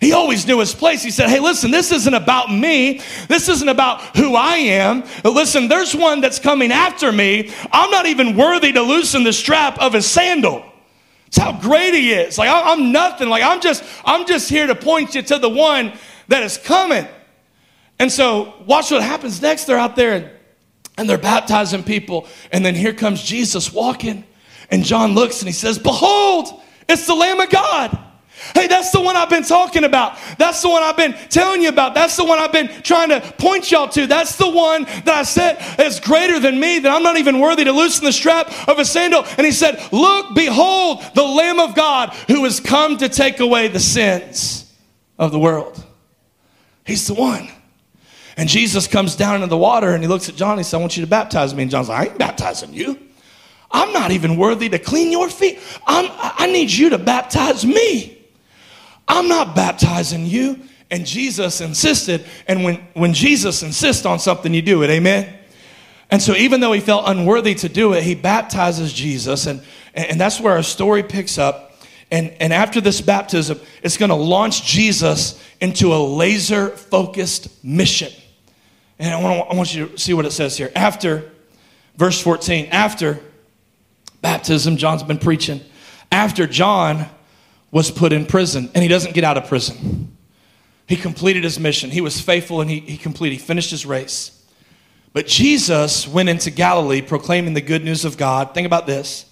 He 0.00 0.12
always 0.12 0.46
knew 0.46 0.58
his 0.58 0.74
place. 0.74 1.02
He 1.02 1.10
said, 1.10 1.30
Hey, 1.30 1.40
listen, 1.40 1.70
this 1.70 1.90
isn't 1.90 2.12
about 2.12 2.52
me. 2.52 3.00
This 3.28 3.48
isn't 3.48 3.68
about 3.68 4.02
who 4.16 4.34
I 4.34 4.56
am. 4.56 5.02
But 5.22 5.32
listen, 5.32 5.68
there's 5.68 5.94
one 5.94 6.20
that's 6.20 6.38
coming 6.38 6.72
after 6.72 7.10
me. 7.10 7.50
I'm 7.72 7.90
not 7.90 8.04
even 8.04 8.36
worthy 8.36 8.72
to 8.72 8.82
loosen 8.82 9.24
the 9.24 9.32
strap 9.32 9.78
of 9.78 9.94
his 9.94 10.04
sandal. 10.04 10.62
It's 11.28 11.38
how 11.38 11.58
great 11.58 11.94
he 11.94 12.12
is. 12.12 12.36
Like 12.36 12.50
I'm 12.52 12.92
nothing. 12.92 13.28
Like 13.28 13.42
I'm 13.42 13.60
just, 13.60 13.82
I'm 14.04 14.26
just 14.26 14.50
here 14.50 14.66
to 14.66 14.74
point 14.74 15.14
you 15.14 15.22
to 15.22 15.38
the 15.38 15.48
one 15.48 15.92
that 16.28 16.42
is 16.42 16.58
coming. 16.58 17.06
And 17.98 18.10
so, 18.10 18.54
watch 18.66 18.90
what 18.90 19.02
happens 19.02 19.40
next. 19.40 19.64
They're 19.64 19.78
out 19.78 19.96
there 19.96 20.14
and, 20.14 20.30
and 20.98 21.08
they're 21.08 21.18
baptizing 21.18 21.84
people. 21.84 22.26
And 22.52 22.64
then 22.64 22.74
here 22.74 22.92
comes 22.92 23.22
Jesus 23.22 23.72
walking. 23.72 24.24
And 24.70 24.84
John 24.84 25.14
looks 25.14 25.40
and 25.40 25.48
he 25.48 25.52
says, 25.52 25.78
Behold, 25.78 26.60
it's 26.88 27.06
the 27.06 27.14
Lamb 27.14 27.40
of 27.40 27.50
God. 27.50 27.98
Hey, 28.52 28.66
that's 28.66 28.90
the 28.90 29.00
one 29.00 29.16
I've 29.16 29.30
been 29.30 29.44
talking 29.44 29.84
about. 29.84 30.18
That's 30.38 30.60
the 30.60 30.68
one 30.68 30.82
I've 30.82 30.96
been 30.96 31.14
telling 31.30 31.62
you 31.62 31.68
about. 31.68 31.94
That's 31.94 32.16
the 32.16 32.24
one 32.24 32.38
I've 32.38 32.52
been 32.52 32.68
trying 32.82 33.08
to 33.08 33.20
point 33.38 33.70
y'all 33.70 33.88
to. 33.88 34.06
That's 34.06 34.36
the 34.36 34.50
one 34.50 34.84
that 34.84 35.08
I 35.08 35.22
said 35.22 35.80
is 35.80 36.00
greater 36.00 36.38
than 36.38 36.58
me, 36.58 36.80
that 36.80 36.92
I'm 36.92 37.02
not 37.02 37.16
even 37.16 37.40
worthy 37.40 37.64
to 37.64 37.72
loosen 37.72 38.04
the 38.04 38.12
strap 38.12 38.52
of 38.68 38.78
a 38.78 38.84
sandal. 38.84 39.24
And 39.38 39.46
he 39.46 39.52
said, 39.52 39.80
Look, 39.92 40.34
behold, 40.34 41.02
the 41.14 41.22
Lamb 41.22 41.60
of 41.60 41.74
God 41.74 42.12
who 42.28 42.44
has 42.44 42.60
come 42.60 42.98
to 42.98 43.08
take 43.08 43.40
away 43.40 43.68
the 43.68 43.80
sins 43.80 44.70
of 45.18 45.32
the 45.32 45.38
world. 45.38 45.82
He's 46.84 47.06
the 47.06 47.14
one. 47.14 47.48
And 48.36 48.48
Jesus 48.48 48.86
comes 48.86 49.16
down 49.16 49.36
into 49.36 49.46
the 49.46 49.56
water 49.56 49.90
and 49.90 50.02
he 50.02 50.08
looks 50.08 50.28
at 50.28 50.34
John 50.34 50.52
and 50.52 50.60
he 50.60 50.64
says, 50.64 50.74
I 50.74 50.78
want 50.78 50.96
you 50.96 51.04
to 51.04 51.10
baptize 51.10 51.54
me. 51.54 51.62
And 51.62 51.70
John's 51.70 51.88
like, 51.88 52.08
I 52.08 52.10
ain't 52.10 52.18
baptizing 52.18 52.74
you. 52.74 52.98
I'm 53.70 53.92
not 53.92 54.10
even 54.12 54.36
worthy 54.36 54.68
to 54.68 54.78
clean 54.78 55.10
your 55.10 55.28
feet. 55.28 55.58
I'm, 55.86 56.08
I 56.10 56.46
need 56.46 56.70
you 56.70 56.90
to 56.90 56.98
baptize 56.98 57.64
me. 57.64 58.18
I'm 59.08 59.28
not 59.28 59.54
baptizing 59.54 60.26
you. 60.26 60.60
And 60.90 61.06
Jesus 61.06 61.60
insisted. 61.60 62.24
And 62.46 62.62
when, 62.62 62.76
when 62.94 63.14
Jesus 63.14 63.62
insists 63.62 64.06
on 64.06 64.18
something, 64.18 64.52
you 64.54 64.62
do 64.62 64.82
it. 64.82 64.90
Amen? 64.90 65.32
And 66.10 66.22
so, 66.22 66.34
even 66.34 66.60
though 66.60 66.72
he 66.72 66.80
felt 66.80 67.04
unworthy 67.08 67.54
to 67.56 67.68
do 67.68 67.94
it, 67.94 68.04
he 68.04 68.14
baptizes 68.14 68.92
Jesus. 68.92 69.46
And, 69.46 69.62
and 69.94 70.20
that's 70.20 70.38
where 70.38 70.52
our 70.52 70.62
story 70.62 71.02
picks 71.02 71.38
up. 71.38 71.73
And, 72.14 72.32
and 72.38 72.52
after 72.52 72.80
this 72.80 73.00
baptism, 73.00 73.58
it's 73.82 73.96
going 73.96 74.10
to 74.10 74.14
launch 74.14 74.62
Jesus 74.62 75.42
into 75.60 75.92
a 75.92 75.98
laser 75.98 76.68
focused 76.68 77.64
mission. 77.64 78.12
And 79.00 79.12
I 79.12 79.20
want, 79.20 79.50
I 79.50 79.54
want 79.56 79.74
you 79.74 79.88
to 79.88 79.98
see 79.98 80.14
what 80.14 80.24
it 80.24 80.30
says 80.30 80.56
here. 80.56 80.70
After, 80.76 81.32
verse 81.96 82.20
14, 82.20 82.66
after 82.66 83.18
baptism, 84.20 84.76
John's 84.76 85.02
been 85.02 85.18
preaching. 85.18 85.60
After 86.12 86.46
John 86.46 87.06
was 87.72 87.90
put 87.90 88.12
in 88.12 88.26
prison, 88.26 88.70
and 88.76 88.82
he 88.84 88.88
doesn't 88.88 89.14
get 89.14 89.24
out 89.24 89.36
of 89.36 89.48
prison. 89.48 90.16
He 90.86 90.94
completed 90.94 91.42
his 91.42 91.58
mission. 91.58 91.90
He 91.90 92.00
was 92.00 92.20
faithful 92.20 92.60
and 92.60 92.70
he, 92.70 92.78
he 92.78 92.96
completed, 92.96 93.40
he 93.40 93.44
finished 93.44 93.72
his 93.72 93.84
race. 93.84 94.40
But 95.12 95.26
Jesus 95.26 96.06
went 96.06 96.28
into 96.28 96.52
Galilee 96.52 97.02
proclaiming 97.02 97.54
the 97.54 97.60
good 97.60 97.82
news 97.82 98.04
of 98.04 98.16
God. 98.16 98.54
Think 98.54 98.66
about 98.66 98.86
this. 98.86 99.26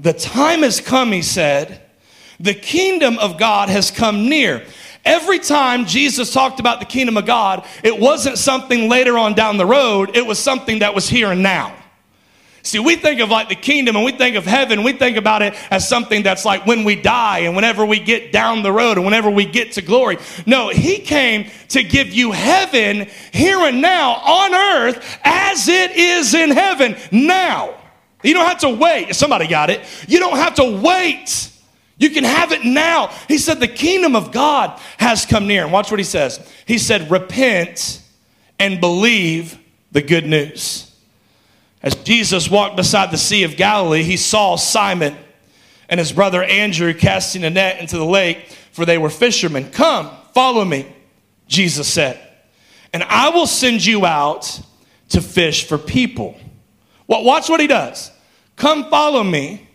The 0.00 0.12
time 0.12 0.64
has 0.64 0.82
come, 0.82 1.12
he 1.12 1.22
said, 1.22 1.80
The 2.40 2.54
kingdom 2.54 3.18
of 3.18 3.38
God 3.38 3.68
has 3.68 3.90
come 3.90 4.28
near. 4.28 4.64
Every 5.04 5.38
time 5.38 5.86
Jesus 5.86 6.32
talked 6.32 6.58
about 6.58 6.80
the 6.80 6.86
kingdom 6.86 7.16
of 7.16 7.26
God, 7.26 7.64
it 7.84 7.98
wasn't 7.98 8.38
something 8.38 8.88
later 8.88 9.16
on 9.16 9.34
down 9.34 9.56
the 9.56 9.66
road, 9.66 10.16
it 10.16 10.26
was 10.26 10.38
something 10.38 10.80
that 10.80 10.94
was 10.94 11.08
here 11.08 11.30
and 11.30 11.42
now. 11.42 11.74
See, 12.66 12.80
we 12.80 12.96
think 12.96 13.20
of 13.20 13.30
like 13.30 13.48
the 13.48 13.54
kingdom 13.54 13.94
and 13.94 14.04
we 14.04 14.10
think 14.10 14.34
of 14.34 14.44
heaven, 14.44 14.82
we 14.82 14.92
think 14.92 15.16
about 15.16 15.40
it 15.40 15.54
as 15.70 15.88
something 15.88 16.24
that's 16.24 16.44
like 16.44 16.66
when 16.66 16.82
we 16.82 16.96
die 16.96 17.40
and 17.40 17.54
whenever 17.54 17.86
we 17.86 18.00
get 18.00 18.32
down 18.32 18.64
the 18.64 18.72
road 18.72 18.96
and 18.96 19.04
whenever 19.04 19.30
we 19.30 19.44
get 19.44 19.72
to 19.72 19.82
glory. 19.82 20.18
No, 20.46 20.70
he 20.70 20.98
came 20.98 21.48
to 21.68 21.84
give 21.84 22.08
you 22.08 22.32
heaven 22.32 23.08
here 23.32 23.60
and 23.60 23.80
now 23.80 24.14
on 24.14 24.52
earth 24.52 25.18
as 25.22 25.68
it 25.68 25.92
is 25.92 26.34
in 26.34 26.50
heaven 26.50 26.96
now. 27.12 27.72
You 28.24 28.34
don't 28.34 28.48
have 28.48 28.58
to 28.58 28.70
wait. 28.70 29.14
Somebody 29.14 29.46
got 29.46 29.70
it. 29.70 29.82
You 30.08 30.18
don't 30.18 30.36
have 30.36 30.56
to 30.56 30.80
wait. 30.82 31.52
You 31.98 32.10
can 32.10 32.24
have 32.24 32.52
it 32.52 32.64
now. 32.64 33.08
He 33.28 33.38
said, 33.38 33.58
The 33.58 33.68
kingdom 33.68 34.14
of 34.14 34.32
God 34.32 34.78
has 34.98 35.24
come 35.24 35.46
near. 35.46 35.62
And 35.62 35.72
watch 35.72 35.90
what 35.90 36.00
he 36.00 36.04
says. 36.04 36.40
He 36.66 36.78
said, 36.78 37.10
Repent 37.10 38.02
and 38.58 38.80
believe 38.80 39.58
the 39.92 40.02
good 40.02 40.26
news. 40.26 40.94
As 41.82 41.94
Jesus 41.94 42.50
walked 42.50 42.76
beside 42.76 43.10
the 43.10 43.18
Sea 43.18 43.44
of 43.44 43.56
Galilee, 43.56 44.02
he 44.02 44.16
saw 44.16 44.56
Simon 44.56 45.16
and 45.88 46.00
his 46.00 46.12
brother 46.12 46.42
Andrew 46.42 46.92
casting 46.92 47.44
a 47.44 47.50
net 47.50 47.80
into 47.80 47.96
the 47.96 48.04
lake, 48.04 48.48
for 48.72 48.84
they 48.84 48.98
were 48.98 49.10
fishermen. 49.10 49.70
Come, 49.70 50.10
follow 50.34 50.64
me, 50.64 50.86
Jesus 51.46 51.86
said, 51.86 52.20
and 52.92 53.02
I 53.04 53.30
will 53.30 53.46
send 53.46 53.84
you 53.84 54.04
out 54.04 54.60
to 55.10 55.20
fish 55.20 55.66
for 55.66 55.78
people. 55.78 56.36
Well, 57.06 57.22
watch 57.22 57.48
what 57.48 57.60
he 57.60 57.68
does. 57.68 58.10
Come 58.56 58.90
follow 58.90 59.22
me, 59.22 59.68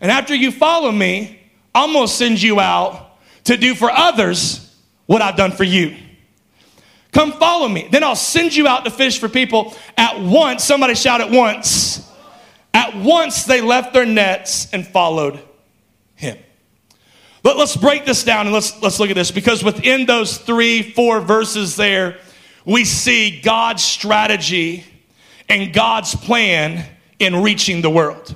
and 0.00 0.10
after 0.10 0.34
you 0.34 0.50
follow 0.50 0.92
me, 0.92 1.40
I'm 1.76 1.92
going 1.92 2.06
to 2.06 2.12
send 2.12 2.40
you 2.40 2.58
out 2.58 3.18
to 3.44 3.56
do 3.56 3.74
for 3.74 3.90
others 3.90 4.74
what 5.04 5.20
I've 5.20 5.36
done 5.36 5.52
for 5.52 5.64
you. 5.64 5.94
Come 7.12 7.32
follow 7.32 7.68
me. 7.68 7.88
Then 7.90 8.02
I'll 8.02 8.16
send 8.16 8.56
you 8.56 8.66
out 8.66 8.84
to 8.84 8.90
fish 8.90 9.18
for 9.18 9.28
people. 9.28 9.74
At 9.96 10.20
once, 10.20 10.64
somebody 10.64 10.94
shout 10.94 11.20
at 11.20 11.30
once. 11.30 12.10
At 12.72 12.96
once 12.96 13.44
they 13.44 13.60
left 13.60 13.92
their 13.92 14.06
nets 14.06 14.68
and 14.72 14.86
followed 14.86 15.38
him. 16.14 16.38
But 17.42 17.56
let's 17.56 17.76
break 17.76 18.04
this 18.06 18.24
down 18.24 18.46
and 18.46 18.54
let's, 18.54 18.82
let's 18.82 18.98
look 18.98 19.10
at 19.10 19.14
this 19.14 19.30
because 19.30 19.62
within 19.62 20.06
those 20.06 20.38
three, 20.38 20.82
four 20.82 21.20
verses 21.20 21.76
there, 21.76 22.18
we 22.64 22.84
see 22.84 23.40
God's 23.40 23.84
strategy 23.84 24.84
and 25.48 25.72
God's 25.72 26.14
plan 26.14 26.84
in 27.18 27.42
reaching 27.42 27.82
the 27.82 27.90
world. 27.90 28.34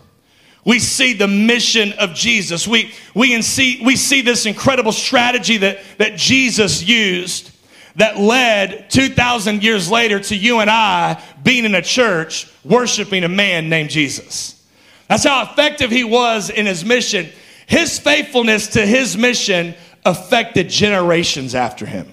We 0.65 0.79
see 0.79 1.15
the 1.15 1.29
mission 1.29 1.93
of 1.95 2.15
Jesus. 2.15 2.69
We, 2.69 2.93
we, 3.15 3.41
see, 3.43 3.83
we 3.85 3.97
see 3.97 4.21
this 4.21 4.47
incredible 4.47 4.93
strategy 4.93 5.57
that, 5.59 5.79
that 5.99 6.17
Jesus 6.17 6.83
used 6.83 7.51
that 7.97 8.19
led 8.19 8.91
2,000 8.91 9.63
years 9.63 9.91
later 9.91 10.21
to 10.21 10.37
you 10.37 10.61
and 10.61 10.71
I 10.71 11.23
being 11.43 11.65
in 11.65 11.75
a 11.75 11.83
church 11.83 12.51
worshiping 12.65 13.25
a 13.25 13.29
man 13.29 13.69
named 13.69 13.91
Jesus. 13.91 14.63
That's 15.09 15.25
how 15.25 15.43
effective 15.43 15.91
he 15.91 16.05
was 16.05 16.51
in 16.51 16.67
his 16.67 16.85
mission. 16.85 17.29
His 17.67 17.99
faithfulness 17.99 18.69
to 18.69 18.87
his 18.87 19.17
mission 19.17 19.75
affected 20.05 20.69
generations 20.69 21.55
after 21.55 21.87
him. 21.87 22.09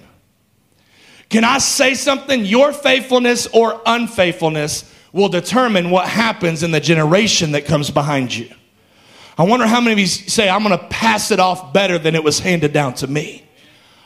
Can 1.28 1.44
I 1.44 1.58
say 1.58 1.94
something? 1.94 2.44
Your 2.44 2.72
faithfulness 2.72 3.46
or 3.48 3.80
unfaithfulness 3.84 4.92
will 5.12 5.28
determine 5.28 5.90
what 5.90 6.08
happens 6.08 6.62
in 6.62 6.70
the 6.70 6.80
generation 6.80 7.52
that 7.52 7.64
comes 7.64 7.90
behind 7.90 8.34
you. 8.34 8.48
I 9.36 9.44
wonder 9.44 9.66
how 9.66 9.80
many 9.80 9.92
of 9.92 9.98
you 9.98 10.06
say, 10.06 10.48
I'm 10.48 10.64
going 10.64 10.76
to 10.76 10.84
pass 10.88 11.30
it 11.30 11.38
off 11.38 11.72
better 11.72 11.98
than 11.98 12.14
it 12.14 12.24
was 12.24 12.40
handed 12.40 12.72
down 12.72 12.94
to 12.94 13.06
me. 13.06 13.44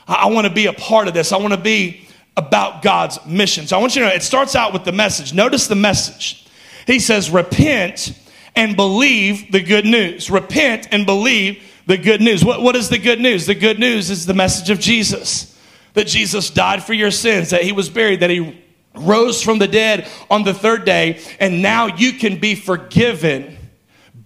I, 0.06 0.26
want 0.26 0.46
to 0.46 0.52
be 0.52 0.66
a 0.66 0.72
part 0.72 1.08
of 1.08 1.14
this. 1.14 1.32
I 1.32 1.38
want 1.38 1.54
to 1.54 1.60
be 1.60 2.06
about 2.36 2.82
God's 2.82 3.24
mission. 3.26 3.66
So 3.66 3.76
I 3.76 3.80
want 3.80 3.94
you 3.94 4.02
to 4.02 4.08
know 4.08 4.14
it 4.14 4.22
starts 4.22 4.54
out 4.54 4.72
with 4.72 4.84
the 4.84 4.92
message. 4.92 5.32
Notice 5.32 5.68
the 5.68 5.74
message. 5.74 6.46
He 6.86 6.98
says, 6.98 7.30
Repent 7.30 8.18
and 8.54 8.76
believe 8.76 9.50
the 9.52 9.62
good 9.62 9.86
news. 9.86 10.30
Repent 10.30 10.88
and 10.92 11.06
believe 11.06 11.62
the 11.86 11.96
good 11.96 12.20
news. 12.20 12.44
What, 12.44 12.60
what 12.60 12.76
is 12.76 12.90
the 12.90 12.98
good 12.98 13.20
news? 13.20 13.46
The 13.46 13.54
good 13.54 13.78
news 13.78 14.10
is 14.10 14.26
the 14.26 14.34
message 14.34 14.70
of 14.70 14.80
Jesus 14.80 15.58
that 15.94 16.06
Jesus 16.06 16.50
died 16.50 16.82
for 16.82 16.94
your 16.94 17.10
sins, 17.10 17.50
that 17.50 17.62
he 17.62 17.72
was 17.72 17.90
buried, 17.90 18.20
that 18.20 18.30
he 18.30 18.61
rose 18.94 19.42
from 19.42 19.58
the 19.58 19.68
dead 19.68 20.08
on 20.30 20.44
the 20.44 20.54
third 20.54 20.84
day, 20.84 21.20
and 21.40 21.62
now 21.62 21.86
you 21.86 22.14
can 22.14 22.38
be 22.38 22.54
forgiven 22.54 23.56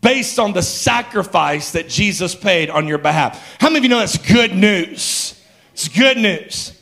based 0.01 0.39
on 0.39 0.53
the 0.53 0.63
sacrifice 0.63 1.73
that 1.73 1.89
Jesus 1.89 2.35
paid 2.35 2.71
on 2.71 2.87
your 2.87 2.99
behalf. 2.99 3.57
How 3.61 3.69
many 3.69 3.79
of 3.79 3.85
you 3.85 3.91
know 3.91 3.99
that's 3.99 4.19
good 4.19 4.55
news? 4.55 5.41
It's 5.73 5.89
good 5.89 6.17
news. 6.17 6.81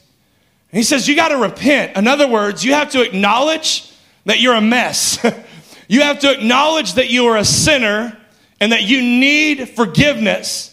He 0.70 0.82
says, 0.82 1.06
You 1.06 1.16
got 1.16 1.28
to 1.28 1.38
repent. 1.38 1.96
In 1.96 2.08
other 2.08 2.28
words, 2.28 2.64
you 2.64 2.74
have 2.74 2.90
to 2.90 3.02
acknowledge 3.02 3.92
that 4.24 4.40
you're 4.40 4.54
a 4.54 4.60
mess. 4.60 5.18
you 5.88 6.02
have 6.02 6.18
to 6.20 6.32
acknowledge 6.32 6.94
that 6.94 7.10
you 7.10 7.26
are 7.26 7.36
a 7.36 7.44
sinner 7.44 8.18
and 8.60 8.72
that 8.72 8.82
you 8.82 9.00
need 9.00 9.68
forgiveness. 9.70 10.70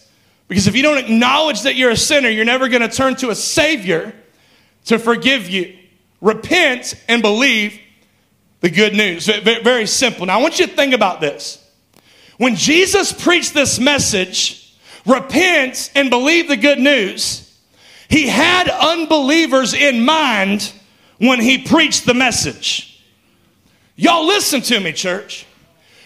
Because 0.47 0.67
if 0.67 0.75
you 0.75 0.83
don't 0.83 0.97
acknowledge 0.97 1.61
that 1.61 1.75
you're 1.75 1.91
a 1.91 1.97
sinner, 1.97 2.29
you're 2.29 2.45
never 2.45 2.67
going 2.67 2.81
to 2.81 2.89
turn 2.89 3.15
to 3.17 3.29
a 3.29 3.35
Savior 3.35 4.13
to 4.85 4.99
forgive 4.99 5.49
you. 5.49 5.77
Repent 6.21 6.93
and 7.07 7.21
believe 7.21 7.79
the 8.61 8.69
good 8.69 8.93
news. 8.93 9.25
Very 9.25 9.87
simple. 9.87 10.27
Now, 10.27 10.39
I 10.39 10.41
want 10.41 10.59
you 10.59 10.67
to 10.67 10.73
think 10.73 10.93
about 10.93 11.19
this. 11.19 11.57
When 12.37 12.55
Jesus 12.55 13.11
preached 13.11 13.53
this 13.53 13.79
message, 13.79 14.75
repent 15.05 15.91
and 15.95 16.09
believe 16.09 16.47
the 16.47 16.57
good 16.57 16.79
news, 16.79 17.59
he 18.09 18.27
had 18.27 18.69
unbelievers 18.69 19.73
in 19.73 20.05
mind 20.05 20.71
when 21.17 21.39
he 21.39 21.59
preached 21.59 22.05
the 22.05 22.13
message. 22.13 23.03
Y'all 23.95 24.25
listen 24.25 24.61
to 24.61 24.79
me, 24.79 24.91
church. 24.91 25.45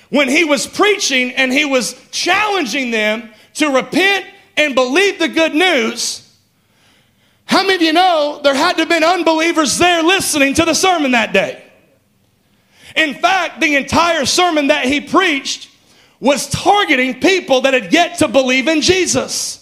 When 0.10 0.30
he 0.30 0.44
was 0.44 0.68
preaching 0.68 1.32
and 1.32 1.52
he 1.52 1.66
was 1.66 1.96
challenging 2.12 2.92
them 2.92 3.30
to 3.56 3.70
repent 3.70 4.26
and 4.58 4.76
believe 4.76 5.20
the 5.20 5.28
good 5.28 5.56
news, 5.56 6.25
how 7.46 7.62
many 7.62 7.76
of 7.76 7.82
you 7.82 7.94
know 7.94 8.40
there 8.44 8.56
had 8.56 8.74
to 8.74 8.80
have 8.80 8.90
been 8.90 9.04
unbelievers 9.04 9.78
there 9.78 10.04
listening 10.04 10.54
to 10.56 10.66
the 10.66 10.74
sermon 10.74 11.12
that 11.12 11.34
day? 11.34 11.64
In 12.96 13.14
fact, 13.16 13.60
the 13.60 13.76
entire 13.76 14.26
sermon 14.26 14.68
that 14.68 14.86
he 14.86 15.02
preached 15.02 15.70
was 16.20 16.50
targeting 16.50 17.20
people 17.20 17.62
that 17.62 17.74
had 17.74 17.94
yet 17.94 18.18
to 18.20 18.28
believe 18.28 18.68
in 18.68 18.82
Jesus. 18.82 19.62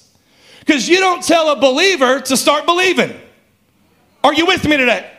Because 0.59 0.87
you 0.87 0.99
don't 0.99 1.23
tell 1.23 1.51
a 1.51 1.59
believer 1.59 2.21
to 2.21 2.37
start 2.37 2.65
believing. 2.65 3.19
Are 4.23 4.33
you 4.33 4.45
with 4.45 4.65
me 4.65 4.77
today? 4.77 5.09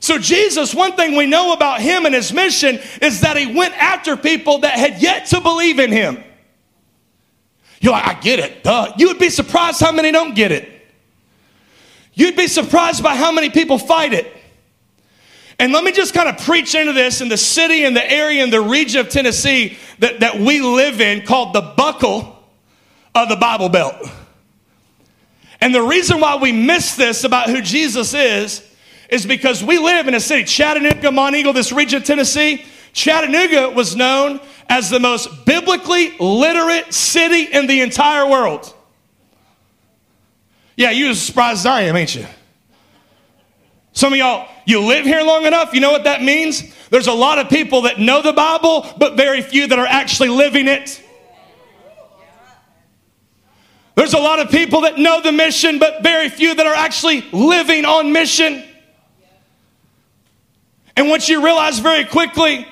So, 0.00 0.18
Jesus, 0.18 0.74
one 0.74 0.96
thing 0.96 1.16
we 1.16 1.26
know 1.26 1.52
about 1.52 1.80
him 1.80 2.04
and 2.04 2.14
his 2.14 2.32
mission 2.32 2.78
is 3.00 3.20
that 3.20 3.36
he 3.36 3.54
went 3.54 3.74
after 3.80 4.16
people 4.16 4.58
that 4.58 4.78
had 4.78 5.00
yet 5.00 5.26
to 5.26 5.40
believe 5.40 5.78
in 5.78 5.92
him. 5.92 6.22
You're 7.80 7.92
like, 7.92 8.06
I 8.06 8.20
get 8.20 8.38
it. 8.38 8.64
Duh. 8.64 8.92
You 8.98 9.08
would 9.08 9.18
be 9.18 9.30
surprised 9.30 9.80
how 9.80 9.92
many 9.92 10.10
don't 10.10 10.34
get 10.34 10.52
it. 10.52 10.73
You'd 12.14 12.36
be 12.36 12.46
surprised 12.46 13.02
by 13.02 13.16
how 13.16 13.32
many 13.32 13.50
people 13.50 13.78
fight 13.78 14.12
it. 14.12 14.26
And 15.58 15.72
let 15.72 15.84
me 15.84 15.92
just 15.92 16.14
kind 16.14 16.28
of 16.28 16.38
preach 16.38 16.74
into 16.74 16.92
this 16.92 17.20
in 17.20 17.28
the 17.28 17.36
city 17.36 17.84
and 17.84 17.94
the 17.94 18.10
area 18.10 18.42
and 18.42 18.52
the 18.52 18.60
region 18.60 19.00
of 19.00 19.08
Tennessee 19.08 19.78
that, 20.00 20.20
that 20.20 20.38
we 20.38 20.60
live 20.60 21.00
in 21.00 21.24
called 21.24 21.54
the 21.54 21.60
buckle 21.76 22.36
of 23.14 23.28
the 23.28 23.36
Bible 23.36 23.68
Belt. 23.68 23.96
And 25.60 25.74
the 25.74 25.82
reason 25.82 26.20
why 26.20 26.36
we 26.36 26.52
miss 26.52 26.96
this 26.96 27.24
about 27.24 27.48
who 27.48 27.62
Jesus 27.62 28.14
is, 28.14 28.68
is 29.08 29.24
because 29.24 29.62
we 29.62 29.78
live 29.78 30.08
in 30.08 30.14
a 30.14 30.20
city, 30.20 30.44
Chattanooga, 30.44 31.08
Monteagle, 31.08 31.54
this 31.54 31.72
region 31.72 31.98
of 31.98 32.04
Tennessee. 32.04 32.64
Chattanooga 32.92 33.70
was 33.70 33.94
known 33.94 34.40
as 34.68 34.90
the 34.90 35.00
most 35.00 35.44
biblically 35.46 36.16
literate 36.18 36.92
city 36.92 37.42
in 37.42 37.66
the 37.66 37.80
entire 37.80 38.28
world. 38.28 38.74
Yeah, 40.76 40.90
you 40.90 41.10
as 41.10 41.20
surprised 41.20 41.60
as 41.60 41.66
I 41.66 41.82
am, 41.82 41.96
ain't 41.96 42.14
you? 42.14 42.26
Some 43.92 44.12
of 44.12 44.18
y'all, 44.18 44.48
you 44.66 44.80
live 44.80 45.04
here 45.04 45.22
long 45.22 45.46
enough, 45.46 45.72
you 45.72 45.80
know 45.80 45.92
what 45.92 46.04
that 46.04 46.22
means? 46.22 46.62
There's 46.90 47.06
a 47.06 47.12
lot 47.12 47.38
of 47.38 47.48
people 47.48 47.82
that 47.82 48.00
know 48.00 48.22
the 48.22 48.32
Bible, 48.32 48.86
but 48.98 49.16
very 49.16 49.40
few 49.40 49.68
that 49.68 49.78
are 49.78 49.86
actually 49.86 50.30
living 50.30 50.66
it. 50.66 51.00
There's 53.94 54.14
a 54.14 54.18
lot 54.18 54.40
of 54.40 54.50
people 54.50 54.80
that 54.80 54.98
know 54.98 55.20
the 55.20 55.30
mission, 55.30 55.78
but 55.78 56.02
very 56.02 56.28
few 56.28 56.54
that 56.56 56.66
are 56.66 56.74
actually 56.74 57.20
living 57.32 57.84
on 57.84 58.12
mission. 58.12 58.64
And 60.96 61.08
what 61.08 61.28
you 61.28 61.44
realize 61.44 61.78
very 61.78 62.04
quickly 62.04 62.66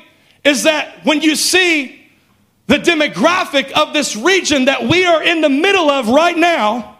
is 0.44 0.64
that 0.64 1.04
when 1.04 1.22
you 1.22 1.36
see 1.36 2.10
the 2.66 2.78
demographic 2.78 3.70
of 3.72 3.92
this 3.92 4.16
region 4.16 4.64
that 4.64 4.88
we 4.88 5.04
are 5.04 5.22
in 5.22 5.40
the 5.40 5.48
middle 5.48 5.88
of 5.88 6.08
right 6.08 6.36
now, 6.36 6.91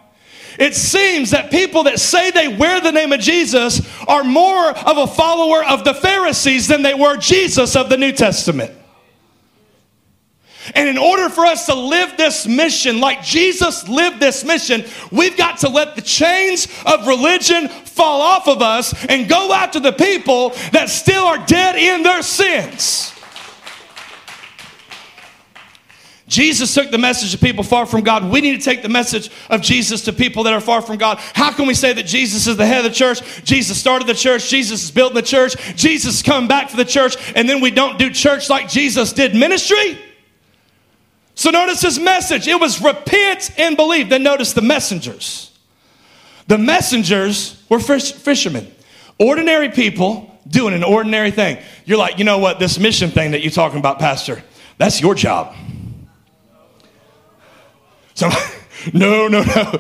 it 0.63 0.75
seems 0.75 1.31
that 1.31 1.51
people 1.51 1.85
that 1.85 1.99
say 1.99 2.31
they 2.31 2.49
wear 2.49 2.81
the 2.81 2.93
name 2.93 3.13
of 3.13 3.21
Jesus 3.21 3.81
are 4.07 4.25
more 4.25 4.71
of 4.71 4.99
a 4.99 5.07
follower 5.07 5.65
of 5.65 5.85
the 5.85 5.95
Pharisees 5.95 6.69
than 6.69 6.83
they 6.83 6.95
were 6.95 7.17
Jesus 7.17 7.77
of 7.77 7.89
the 7.89 7.97
New 7.97 8.13
Testament. 8.13 8.73
And 10.75 10.89
in 10.89 10.97
order 10.97 11.29
for 11.29 11.45
us 11.45 11.67
to 11.67 11.75
live 11.75 12.17
this 12.17 12.47
mission 12.47 13.01
like 13.01 13.23
Jesus 13.23 13.89
lived 13.89 14.21
this 14.21 14.45
mission, 14.45 14.85
we've 15.11 15.37
got 15.37 15.59
to 15.59 15.69
let 15.69 15.97
the 15.97 16.03
chains 16.03 16.69
of 16.87 17.07
religion 17.07 17.69
fall 17.69 18.21
off 18.21 18.47
of 18.47 18.63
us 18.63 18.95
and 19.07 19.29
go 19.29 19.53
after 19.53 19.81
the 19.81 19.93
people 19.93 20.51
that 20.71 20.89
still 20.89 21.25
are 21.25 21.45
dead 21.47 21.77
in 21.77 22.03
their 22.03 22.23
sins. 22.23 23.12
Jesus 26.33 26.73
took 26.73 26.91
the 26.91 26.97
message 26.97 27.33
to 27.33 27.39
people 27.39 27.63
far 27.63 27.85
from 27.85 28.01
God. 28.01 28.25
We 28.31 28.41
need 28.41 28.59
to 28.59 28.65
take 28.65 28.81
the 28.81 28.89
message 28.89 29.31
of 29.51 29.61
Jesus 29.61 30.07
to 30.07 30.15
people 30.15 30.45
that 30.45 30.55
are 30.55 30.63
far 30.63 30.81
from 30.81 30.97
God. 30.97 31.19
How 31.35 31.53
can 31.53 31.67
we 31.67 31.75
say 31.75 31.93
that 31.93 32.07
Jesus 32.07 32.47
is 32.47 32.57
the 32.57 32.65
head 32.65 32.79
of 32.79 32.91
the 32.91 32.97
church? 32.97 33.21
Jesus 33.45 33.79
started 33.79 34.09
the 34.09 34.15
church. 34.15 34.49
Jesus 34.49 34.83
is 34.83 34.91
building 34.91 35.15
the 35.15 35.21
church. 35.21 35.57
Jesus 35.77 36.15
is 36.15 36.23
coming 36.23 36.49
back 36.49 36.71
for 36.71 36.79
the 36.79 36.87
church. 36.87 37.17
And 37.37 37.47
then 37.47 37.61
we 37.61 37.71
don't 37.71 37.99
do 37.99 38.09
church 38.09 38.49
like 38.49 38.71
Jesus 38.71 39.13
did 39.13 39.35
ministry? 39.35 39.99
So 41.35 41.51
notice 41.51 41.83
his 41.83 41.99
message. 41.99 42.49
It 42.49 42.59
was 42.59 42.81
repent 42.81 43.51
and 43.59 43.77
believe. 43.77 44.09
Then 44.09 44.23
notice 44.23 44.55
the 44.55 44.63
messengers. 44.63 45.55
The 46.47 46.57
messengers 46.57 47.63
were 47.69 47.79
fish, 47.79 48.11
fishermen, 48.11 48.75
ordinary 49.19 49.69
people 49.69 50.35
doing 50.49 50.73
an 50.73 50.83
ordinary 50.83 51.31
thing. 51.31 51.59
You're 51.85 51.99
like, 51.99 52.17
you 52.19 52.25
know 52.25 52.39
what? 52.39 52.59
This 52.59 52.79
mission 52.79 53.11
thing 53.11 53.33
that 53.33 53.43
you're 53.43 53.51
talking 53.51 53.79
about, 53.79 53.99
Pastor, 53.99 54.43
that's 54.79 54.99
your 54.99 55.15
job. 55.15 55.55
So, 58.15 58.29
no, 58.93 59.29
no, 59.29 59.43
no. 59.43 59.79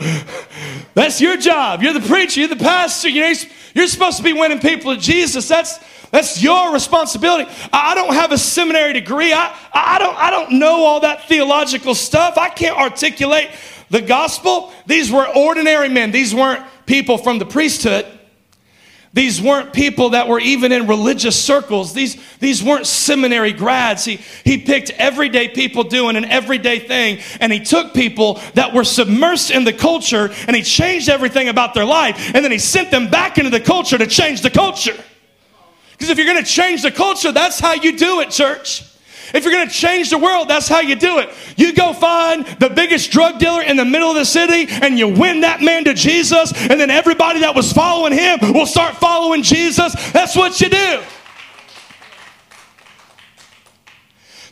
That's 0.94 1.20
your 1.20 1.36
job. 1.36 1.82
You're 1.82 1.94
the 1.94 2.00
preacher. 2.00 2.40
You're 2.40 2.48
the 2.48 2.56
pastor. 2.56 3.08
You're, 3.08 3.32
you're 3.74 3.86
supposed 3.86 4.18
to 4.18 4.22
be 4.22 4.32
winning 4.32 4.60
people 4.60 4.94
to 4.94 5.00
Jesus. 5.00 5.48
That's 5.48 5.78
that's 6.12 6.42
your 6.42 6.74
responsibility. 6.74 7.50
I 7.72 7.94
don't 7.94 8.12
have 8.12 8.32
a 8.32 8.38
seminary 8.38 8.92
degree. 8.92 9.32
I, 9.32 9.56
I, 9.72 9.98
don't, 9.98 10.14
I 10.14 10.30
don't 10.30 10.58
know 10.58 10.84
all 10.84 11.00
that 11.00 11.26
theological 11.26 11.94
stuff. 11.94 12.36
I 12.36 12.50
can't 12.50 12.76
articulate 12.76 13.48
the 13.88 14.02
gospel. 14.02 14.74
These 14.86 15.10
were 15.10 15.26
ordinary 15.26 15.88
men. 15.88 16.10
These 16.10 16.34
weren't 16.34 16.62
people 16.84 17.16
from 17.16 17.38
the 17.38 17.46
priesthood. 17.46 18.06
These 19.14 19.42
weren't 19.42 19.74
people 19.74 20.10
that 20.10 20.26
were 20.26 20.40
even 20.40 20.72
in 20.72 20.86
religious 20.86 21.42
circles. 21.42 21.92
These, 21.92 22.16
these 22.38 22.62
weren't 22.62 22.86
seminary 22.86 23.52
grads. 23.52 24.06
He, 24.06 24.16
he 24.16 24.56
picked 24.56 24.90
everyday 24.90 25.48
people 25.48 25.84
doing 25.84 26.16
an 26.16 26.24
everyday 26.24 26.78
thing, 26.78 27.18
and 27.38 27.52
he 27.52 27.60
took 27.60 27.92
people 27.92 28.40
that 28.54 28.72
were 28.72 28.82
submersed 28.82 29.54
in 29.54 29.64
the 29.64 29.72
culture, 29.72 30.30
and 30.46 30.56
he 30.56 30.62
changed 30.62 31.10
everything 31.10 31.48
about 31.48 31.74
their 31.74 31.84
life, 31.84 32.34
and 32.34 32.42
then 32.42 32.52
he 32.52 32.58
sent 32.58 32.90
them 32.90 33.10
back 33.10 33.36
into 33.36 33.50
the 33.50 33.60
culture 33.60 33.98
to 33.98 34.06
change 34.06 34.40
the 34.40 34.50
culture. 34.50 34.96
Because 35.90 36.08
if 36.08 36.16
you're 36.16 36.26
going 36.26 36.42
to 36.42 36.50
change 36.50 36.80
the 36.80 36.90
culture, 36.90 37.32
that's 37.32 37.60
how 37.60 37.74
you 37.74 37.98
do 37.98 38.20
it, 38.20 38.30
church. 38.30 38.82
If 39.34 39.44
you're 39.44 39.52
going 39.52 39.68
to 39.68 39.74
change 39.74 40.10
the 40.10 40.18
world, 40.18 40.48
that's 40.48 40.68
how 40.68 40.80
you 40.80 40.94
do 40.94 41.18
it. 41.18 41.30
You 41.56 41.72
go 41.74 41.92
find 41.92 42.44
the 42.58 42.68
biggest 42.68 43.10
drug 43.10 43.38
dealer 43.38 43.62
in 43.62 43.76
the 43.76 43.84
middle 43.84 44.10
of 44.10 44.16
the 44.16 44.24
city 44.24 44.66
and 44.70 44.98
you 44.98 45.08
win 45.08 45.40
that 45.40 45.62
man 45.62 45.84
to 45.84 45.94
Jesus, 45.94 46.52
and 46.52 46.78
then 46.80 46.90
everybody 46.90 47.40
that 47.40 47.54
was 47.54 47.72
following 47.72 48.12
him 48.12 48.38
will 48.52 48.66
start 48.66 48.96
following 48.96 49.42
Jesus. 49.42 49.94
That's 50.12 50.36
what 50.36 50.60
you 50.60 50.68
do. 50.68 51.02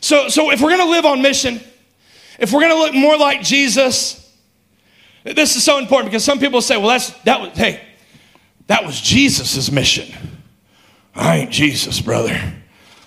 So, 0.01 0.29
so 0.29 0.51
if 0.51 0.61
we're 0.61 0.75
going 0.75 0.81
to 0.81 0.91
live 0.91 1.05
on 1.05 1.21
mission, 1.21 1.61
if 2.39 2.51
we're 2.51 2.61
going 2.61 2.71
to 2.71 2.77
look 2.77 2.95
more 2.95 3.17
like 3.17 3.43
Jesus, 3.43 4.17
this 5.23 5.55
is 5.55 5.63
so 5.63 5.77
important 5.77 6.11
because 6.11 6.23
some 6.23 6.39
people 6.39 6.61
say, 6.61 6.77
well, 6.77 6.87
that's, 6.87 7.11
that 7.21 7.39
was, 7.39 7.49
hey, 7.51 7.81
that 8.67 8.83
was 8.83 8.99
Jesus' 8.99 9.71
mission. 9.71 10.11
I 11.13 11.37
ain't 11.37 11.51
Jesus, 11.51 12.01
brother. 12.01 12.55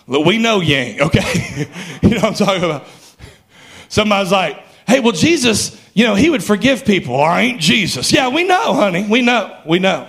Look, 0.06 0.26
we 0.26 0.38
know 0.38 0.60
you 0.60 0.74
ain't, 0.74 1.00
okay? 1.00 1.68
you 2.02 2.10
know 2.10 2.16
what 2.16 2.24
I'm 2.24 2.34
talking 2.34 2.64
about? 2.64 2.86
Somebody's 3.88 4.32
like, 4.32 4.58
hey, 4.86 5.00
well, 5.00 5.12
Jesus, 5.12 5.80
you 5.94 6.04
know, 6.04 6.14
he 6.14 6.30
would 6.30 6.44
forgive 6.44 6.84
people, 6.84 7.20
I 7.20 7.42
ain't 7.42 7.60
Jesus. 7.60 8.12
Yeah, 8.12 8.28
we 8.28 8.44
know, 8.44 8.74
honey. 8.74 9.06
We 9.08 9.22
know. 9.22 9.60
We 9.66 9.78
know. 9.78 10.08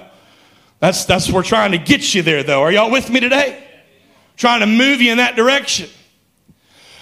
That's, 0.79 1.05
that's 1.05 1.31
we're 1.31 1.43
trying 1.43 1.71
to 1.71 1.77
get 1.77 2.13
you 2.13 2.21
there, 2.21 2.43
though. 2.43 2.61
Are 2.61 2.71
y'all 2.71 2.91
with 2.91 3.09
me 3.09 3.19
today? 3.19 3.63
Trying 4.35 4.59
to 4.59 4.65
move 4.65 5.01
you 5.01 5.11
in 5.11 5.19
that 5.19 5.35
direction. 5.35 5.89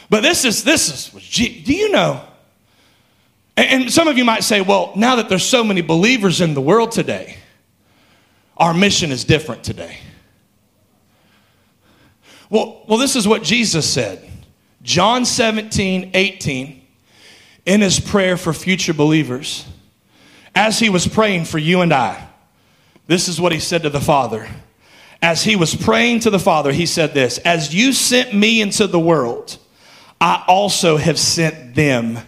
But 0.10 0.22
this 0.22 0.46
is, 0.46 0.64
this 0.64 1.16
is, 1.16 1.64
do 1.66 1.74
you 1.74 1.90
know? 1.90 2.24
And 3.58 3.92
some 3.92 4.08
of 4.08 4.18
you 4.18 4.26
might 4.26 4.44
say, 4.44 4.62
well, 4.62 4.92
now 4.96 5.16
that 5.16 5.30
there's 5.30 5.46
so 5.46 5.64
many 5.64 5.82
believers 5.82 6.42
in 6.42 6.54
the 6.54 6.62
world 6.62 6.92
today, 6.92 7.38
our 8.58 8.74
mission 8.74 9.12
is 9.12 9.24
different 9.24 9.64
today. 9.64 9.98
Well, 12.54 12.84
well, 12.88 13.00
this 13.00 13.16
is 13.16 13.28
what 13.28 13.42
Jesus 13.42 13.92
said. 13.92 14.30
John 14.84 15.26
17, 15.26 16.12
18, 16.14 16.82
in 17.66 17.82
his 17.82 18.00
prayer 18.00 18.38
for 18.38 18.54
future 18.54 18.94
believers, 18.94 19.66
as 20.54 20.78
he 20.78 20.92
was 20.92 21.08
praying 21.08 21.46
for 21.46 21.58
you 21.58 21.82
and 21.82 21.92
I, 21.92 22.28
this 23.08 23.28
is 23.28 23.42
what 23.42 23.54
he 23.54 23.60
said 23.60 23.82
to 23.82 23.90
the 23.90 24.00
Father. 24.00 24.48
As 25.20 25.44
he 25.44 25.56
was 25.56 25.76
praying 25.76 26.20
to 26.22 26.30
the 26.30 26.38
Father, 26.38 26.72
he 26.72 26.86
said 26.86 27.16
this 27.16 27.40
As 27.40 27.74
you 27.74 27.92
sent 27.92 28.36
me 28.36 28.62
into 28.62 28.86
the 28.86 29.00
world, 29.00 29.58
I 30.22 30.44
also 30.48 30.98
have 30.98 31.18
sent 31.18 31.74
them 31.74 32.20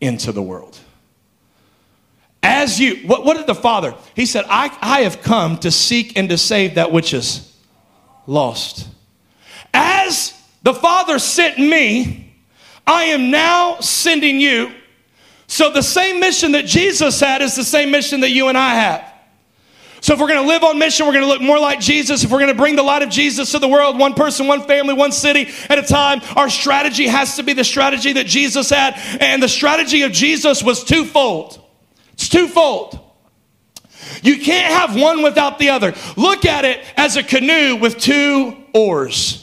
into 0.00 0.32
the 0.32 0.42
world. 0.42 0.80
As 2.42 2.80
you, 2.80 2.96
what, 3.06 3.24
what 3.24 3.36
did 3.36 3.46
the 3.46 3.54
Father? 3.54 3.94
He 4.16 4.26
said, 4.26 4.46
I, 4.48 4.76
I 4.82 5.02
have 5.02 5.22
come 5.22 5.58
to 5.58 5.70
seek 5.70 6.18
and 6.18 6.28
to 6.28 6.38
save 6.38 6.74
that 6.74 6.90
which 6.90 7.14
is 7.14 7.56
lost. 8.26 8.88
As 9.72 10.34
the 10.62 10.74
Father 10.74 11.18
sent 11.18 11.58
me, 11.58 12.34
I 12.86 13.04
am 13.04 13.30
now 13.30 13.80
sending 13.80 14.40
you. 14.40 14.72
So 15.46 15.70
the 15.70 15.82
same 15.82 16.20
mission 16.20 16.52
that 16.52 16.66
Jesus 16.66 17.20
had 17.20 17.42
is 17.42 17.56
the 17.56 17.64
same 17.64 17.90
mission 17.90 18.20
that 18.20 18.30
you 18.30 18.48
and 18.48 18.56
I 18.56 18.74
have. 18.74 19.04
So 20.00 20.14
if 20.14 20.20
we're 20.20 20.28
going 20.28 20.42
to 20.42 20.48
live 20.48 20.64
on 20.64 20.78
mission, 20.78 21.06
we're 21.06 21.12
going 21.12 21.24
to 21.24 21.28
look 21.28 21.42
more 21.42 21.58
like 21.58 21.78
Jesus. 21.78 22.24
If 22.24 22.30
we're 22.30 22.38
going 22.38 22.52
to 22.52 22.56
bring 22.56 22.74
the 22.74 22.82
light 22.82 23.02
of 23.02 23.10
Jesus 23.10 23.52
to 23.52 23.58
the 23.58 23.68
world, 23.68 23.98
one 23.98 24.14
person, 24.14 24.46
one 24.46 24.62
family, 24.62 24.94
one 24.94 25.12
city 25.12 25.50
at 25.68 25.78
a 25.78 25.82
time, 25.82 26.22
our 26.36 26.48
strategy 26.48 27.06
has 27.06 27.36
to 27.36 27.42
be 27.42 27.52
the 27.52 27.64
strategy 27.64 28.14
that 28.14 28.26
Jesus 28.26 28.70
had. 28.70 28.94
And 29.20 29.42
the 29.42 29.48
strategy 29.48 30.02
of 30.02 30.12
Jesus 30.12 30.62
was 30.62 30.84
twofold. 30.84 31.62
It's 32.14 32.28
twofold. 32.28 32.98
You 34.22 34.38
can't 34.38 34.72
have 34.72 35.00
one 35.00 35.22
without 35.22 35.58
the 35.58 35.70
other. 35.70 35.94
Look 36.16 36.44
at 36.44 36.64
it 36.64 36.82
as 36.96 37.16
a 37.16 37.22
canoe 37.22 37.76
with 37.76 37.98
two 37.98 38.56
oars. 38.72 39.39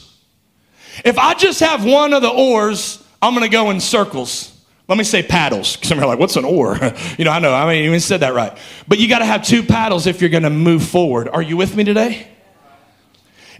If 1.04 1.18
I 1.18 1.34
just 1.34 1.60
have 1.60 1.84
one 1.84 2.12
of 2.12 2.22
the 2.22 2.30
oars, 2.30 3.02
I'm 3.20 3.34
going 3.34 3.44
to 3.44 3.52
go 3.52 3.70
in 3.70 3.80
circles. 3.80 4.54
Let 4.88 4.96
me 4.96 5.04
say 5.04 5.22
paddles. 5.22 5.78
Some 5.82 5.98
are 6.00 6.06
like, 6.06 6.18
what's 6.18 6.36
an 6.36 6.44
oar? 6.44 6.78
you 7.18 7.24
know, 7.24 7.30
I 7.30 7.38
know, 7.40 7.52
I 7.52 7.68
mean, 7.68 7.82
you 7.82 7.90
even 7.90 8.00
said 8.00 8.20
that 8.20 8.34
right. 8.34 8.56
But 8.86 8.98
you 8.98 9.08
got 9.08 9.18
to 9.18 9.26
have 9.26 9.44
two 9.44 9.62
paddles 9.62 10.06
if 10.06 10.20
you're 10.20 10.30
going 10.30 10.44
to 10.44 10.50
move 10.50 10.82
forward. 10.82 11.28
Are 11.28 11.42
you 11.42 11.56
with 11.56 11.76
me 11.76 11.84
today? 11.84 12.28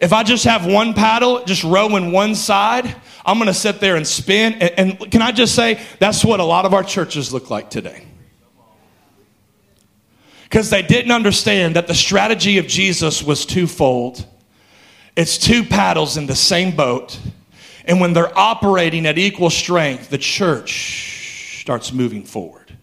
If 0.01 0.13
I 0.13 0.23
just 0.23 0.45
have 0.45 0.65
one 0.65 0.95
paddle, 0.95 1.45
just 1.45 1.65
rowing 1.65 2.13
one 2.13 2.35
side, 2.35 2.95
I'm 3.27 3.37
going 3.37 3.49
to 3.49 3.55
sit 3.55 3.81
there 3.81 3.97
and 3.97 4.07
spin. 4.07 4.55
And, 4.55 5.01
and 5.01 5.11
can 5.11 5.23
I 5.23 5.33
just 5.33 5.55
say, 5.55 5.83
that's 5.99 6.25
what 6.25 6.41
a 6.41 6.45
lot 6.45 6.65
of 6.65 6.73
our 6.73 6.85
churches 6.85 7.33
look 7.33 7.51
like 7.51 7.69
today. 7.69 8.05
Because 10.45 10.71
they 10.71 10.83
didn't 10.83 11.11
understand 11.11 11.77
that 11.77 11.89
the 11.89 11.95
strategy 11.95 12.57
of 12.57 12.67
Jesus 12.67 13.23
was 13.23 13.45
twofold 13.45 14.25
it's 15.19 15.37
two 15.37 15.65
paddles 15.65 16.17
in 16.17 16.27
the 16.27 16.37
same 16.37 16.77
boat. 16.77 17.19
And 17.85 18.01
when 18.01 18.13
they're 18.13 18.39
operating 18.39 19.05
at 19.05 19.19
equal 19.19 19.51
strength, 19.51 20.11
the 20.11 20.19
church 20.19 21.59
starts 21.61 21.93
moving 21.93 22.23
forward. 22.23 22.77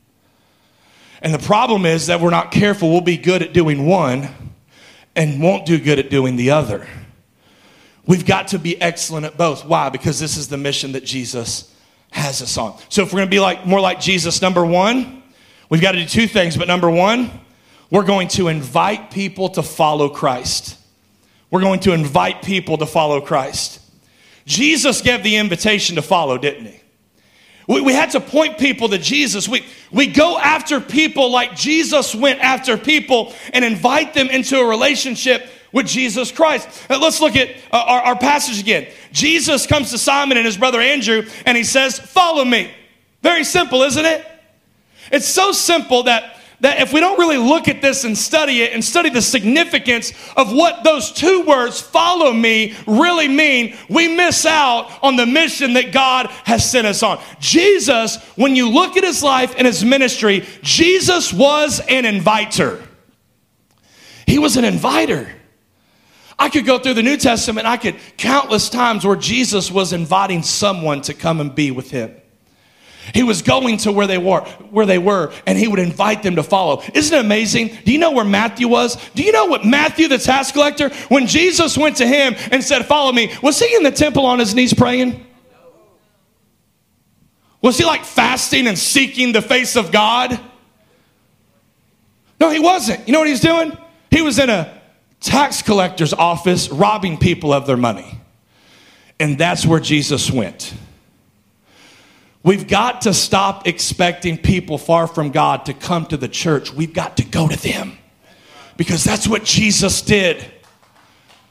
And 1.21 1.33
the 1.33 1.39
problem 1.39 1.85
is 1.85 2.07
that 2.07 2.19
we're 2.19 2.31
not 2.31 2.51
careful. 2.51 2.91
We'll 2.91 2.99
be 2.99 3.15
good 3.15 3.41
at 3.41 3.53
doing 3.53 3.85
one 3.85 4.27
and 5.15 5.41
won't 5.41 5.65
do 5.65 5.79
good 5.79 5.97
at 5.97 6.09
doing 6.09 6.35
the 6.35 6.51
other. 6.51 6.85
We've 8.05 8.25
got 8.25 8.49
to 8.49 8.59
be 8.59 8.79
excellent 8.81 9.25
at 9.25 9.37
both. 9.37 9.63
Why? 9.63 9.87
Because 9.87 10.19
this 10.19 10.35
is 10.35 10.49
the 10.49 10.57
mission 10.57 10.91
that 10.91 11.05
Jesus 11.05 11.73
has 12.11 12.41
us 12.41 12.57
on. 12.57 12.77
So 12.89 13.01
if 13.03 13.13
we're 13.13 13.19
going 13.19 13.29
to 13.29 13.35
be 13.35 13.39
like 13.39 13.65
more 13.65 13.79
like 13.79 14.01
Jesus, 14.01 14.41
number 14.41 14.65
one, 14.65 15.23
we've 15.69 15.81
got 15.81 15.93
to 15.93 15.99
do 15.99 16.05
two 16.05 16.27
things. 16.27 16.57
But 16.57 16.67
number 16.67 16.91
one, 16.91 17.31
we're 17.89 18.03
going 18.03 18.27
to 18.29 18.49
invite 18.49 19.09
people 19.09 19.47
to 19.49 19.63
follow 19.63 20.09
Christ. 20.09 20.79
We're 21.51 21.61
going 21.61 21.81
to 21.81 21.93
invite 21.93 22.41
people 22.41 22.77
to 22.77 22.85
follow 22.85 23.21
Christ. 23.21 23.81
Jesus 24.45 25.01
gave 25.01 25.23
the 25.23 25.37
invitation 25.37 25.95
to 25.95 26.01
follow, 26.01 26.37
didn't 26.37 26.65
he? 26.65 26.79
We, 27.67 27.81
we 27.81 27.93
had 27.93 28.11
to 28.11 28.19
point 28.19 28.57
people 28.57 28.89
to 28.89 28.97
Jesus. 28.97 29.47
We, 29.47 29.65
we 29.91 30.07
go 30.07 30.37
after 30.37 30.79
people 30.79 31.31
like 31.31 31.55
Jesus 31.55 32.13
went 32.13 32.39
after 32.39 32.77
people 32.77 33.33
and 33.53 33.65
invite 33.65 34.13
them 34.13 34.29
into 34.29 34.59
a 34.59 34.65
relationship 34.65 35.47
with 35.71 35.87
Jesus 35.87 36.31
Christ. 36.31 36.69
Now, 36.89 37.01
let's 37.01 37.19
look 37.19 37.35
at 37.35 37.49
uh, 37.71 37.77
our, 37.77 38.01
our 38.01 38.15
passage 38.17 38.59
again. 38.59 38.87
Jesus 39.11 39.65
comes 39.65 39.91
to 39.91 39.97
Simon 39.97 40.37
and 40.37 40.45
his 40.45 40.57
brother 40.57 40.79
Andrew 40.79 41.23
and 41.45 41.57
he 41.57 41.63
says, 41.63 41.99
Follow 41.99 42.45
me. 42.45 42.71
Very 43.21 43.43
simple, 43.43 43.81
isn't 43.81 44.05
it? 44.05 44.25
It's 45.11 45.27
so 45.27 45.51
simple 45.51 46.03
that 46.03 46.37
that 46.61 46.81
if 46.81 46.93
we 46.93 46.99
don't 46.99 47.19
really 47.19 47.37
look 47.37 47.67
at 47.67 47.81
this 47.81 48.03
and 48.03 48.17
study 48.17 48.61
it 48.61 48.73
and 48.73 48.83
study 48.83 49.09
the 49.09 49.21
significance 49.21 50.13
of 50.37 50.51
what 50.51 50.83
those 50.83 51.11
two 51.11 51.43
words, 51.43 51.81
follow 51.81 52.31
me, 52.31 52.75
really 52.87 53.27
mean, 53.27 53.75
we 53.89 54.07
miss 54.07 54.45
out 54.45 54.91
on 55.03 55.15
the 55.15 55.25
mission 55.25 55.73
that 55.73 55.91
God 55.91 56.27
has 56.45 56.69
sent 56.69 56.87
us 56.87 57.03
on. 57.03 57.21
Jesus, 57.39 58.17
when 58.35 58.55
you 58.55 58.69
look 58.69 58.97
at 58.97 59.03
his 59.03 59.21
life 59.21 59.53
and 59.57 59.67
his 59.67 59.83
ministry, 59.83 60.45
Jesus 60.61 61.33
was 61.33 61.79
an 61.87 62.05
inviter. 62.05 62.81
He 64.25 64.39
was 64.39 64.57
an 64.57 64.65
inviter. 64.65 65.29
I 66.37 66.49
could 66.49 66.65
go 66.65 66.79
through 66.79 66.95
the 66.95 67.03
New 67.03 67.17
Testament, 67.17 67.65
I 67.65 67.77
could 67.77 67.95
countless 68.17 68.69
times 68.69 69.05
where 69.05 69.15
Jesus 69.15 69.71
was 69.71 69.93
inviting 69.93 70.43
someone 70.43 71.01
to 71.03 71.13
come 71.13 71.39
and 71.39 71.53
be 71.53 71.71
with 71.71 71.91
him. 71.91 72.13
He 73.13 73.23
was 73.23 73.41
going 73.41 73.77
to 73.77 73.91
where 73.91 74.07
they 74.07 74.17
were, 74.17 74.41
where 74.71 74.85
they 74.85 74.97
were, 74.97 75.31
and 75.45 75.57
he 75.57 75.67
would 75.67 75.79
invite 75.79 76.23
them 76.23 76.35
to 76.37 76.43
follow. 76.43 76.81
Isn't 76.93 77.17
it 77.17 77.23
amazing? 77.23 77.77
Do 77.85 77.91
you 77.91 77.99
know 77.99 78.11
where 78.11 78.25
Matthew 78.25 78.67
was? 78.67 78.97
Do 79.11 79.23
you 79.23 79.31
know 79.31 79.45
what 79.45 79.65
Matthew, 79.65 80.07
the 80.07 80.17
tax 80.17 80.51
collector, 80.51 80.89
when 81.09 81.27
Jesus 81.27 81.77
went 81.77 81.97
to 81.97 82.07
him 82.07 82.35
and 82.51 82.63
said, 82.63 82.85
Follow 82.85 83.11
me, 83.11 83.33
was 83.41 83.59
he 83.59 83.75
in 83.75 83.83
the 83.83 83.91
temple 83.91 84.25
on 84.25 84.39
his 84.39 84.55
knees 84.55 84.73
praying? 84.73 85.25
Was 87.61 87.77
he 87.77 87.85
like 87.85 88.05
fasting 88.05 88.67
and 88.67 88.77
seeking 88.77 89.31
the 89.31 89.41
face 89.41 89.75
of 89.75 89.91
God? 89.91 90.39
No, 92.39 92.49
he 92.49 92.59
wasn't. 92.59 93.07
You 93.07 93.13
know 93.13 93.19
what 93.19 93.27
he's 93.27 93.39
doing? 93.39 93.75
He 94.11 94.21
was 94.21 94.37
in 94.39 94.49
a 94.49 94.81
tax 95.19 95.61
collector's 95.61 96.13
office 96.13 96.69
robbing 96.69 97.17
people 97.17 97.51
of 97.51 97.65
their 97.65 97.77
money. 97.77 98.19
And 99.19 99.37
that's 99.37 99.65
where 99.65 99.79
Jesus 99.79 100.29
went. 100.29 100.73
We've 102.45 102.67
got 102.67 103.01
to 103.01 103.13
stop 103.15 103.67
expecting 103.67 104.37
people 104.37 104.77
far 104.77 105.07
from 105.07 105.31
God 105.31 105.65
to 105.65 105.73
come 105.73 106.05
to 106.05 106.15
the 106.15 106.27
church. 106.27 106.71
We've 106.71 106.93
got 106.93 107.17
to 107.17 107.25
go 107.25 107.47
to 107.47 107.57
them 107.57 107.97
because 108.77 109.03
that's 109.03 109.27
what 109.27 109.43
Jesus 109.43 110.03
did. 110.03 110.45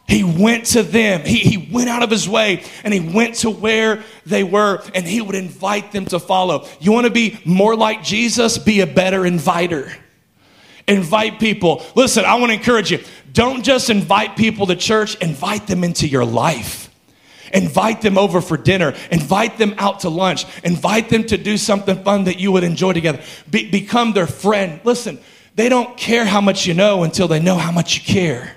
He 0.06 0.22
went 0.22 0.66
to 0.66 0.84
them. 0.84 1.22
He, 1.22 1.38
he 1.38 1.68
went 1.72 1.88
out 1.88 2.04
of 2.04 2.10
his 2.10 2.28
way 2.28 2.62
and 2.84 2.94
he 2.94 3.00
went 3.00 3.34
to 3.36 3.50
where 3.50 4.04
they 4.24 4.44
were 4.44 4.84
and 4.94 5.04
he 5.04 5.20
would 5.20 5.34
invite 5.34 5.90
them 5.90 6.04
to 6.06 6.20
follow. 6.20 6.68
You 6.78 6.92
want 6.92 7.06
to 7.06 7.12
be 7.12 7.40
more 7.44 7.74
like 7.74 8.04
Jesus? 8.04 8.56
Be 8.56 8.78
a 8.78 8.86
better 8.86 9.26
inviter. 9.26 9.92
Invite 10.86 11.40
people. 11.40 11.82
Listen, 11.96 12.24
I 12.24 12.36
want 12.36 12.50
to 12.50 12.54
encourage 12.58 12.92
you. 12.92 13.02
Don't 13.32 13.64
just 13.64 13.90
invite 13.90 14.36
people 14.36 14.68
to 14.68 14.76
church, 14.76 15.16
invite 15.16 15.66
them 15.66 15.82
into 15.82 16.06
your 16.06 16.24
life. 16.24 16.83
Invite 17.54 18.02
them 18.02 18.18
over 18.18 18.40
for 18.40 18.56
dinner. 18.56 18.94
Invite 19.10 19.56
them 19.56 19.74
out 19.78 20.00
to 20.00 20.08
lunch. 20.10 20.44
Invite 20.64 21.08
them 21.08 21.24
to 21.24 21.38
do 21.38 21.56
something 21.56 22.02
fun 22.02 22.24
that 22.24 22.38
you 22.38 22.52
would 22.52 22.64
enjoy 22.64 22.92
together. 22.92 23.22
Be- 23.48 23.70
become 23.70 24.12
their 24.12 24.26
friend. 24.26 24.80
Listen, 24.84 25.18
they 25.54 25.68
don't 25.68 25.96
care 25.96 26.24
how 26.24 26.40
much 26.40 26.66
you 26.66 26.74
know 26.74 27.04
until 27.04 27.28
they 27.28 27.40
know 27.40 27.56
how 27.56 27.70
much 27.70 27.96
you 27.96 28.02
care. 28.02 28.56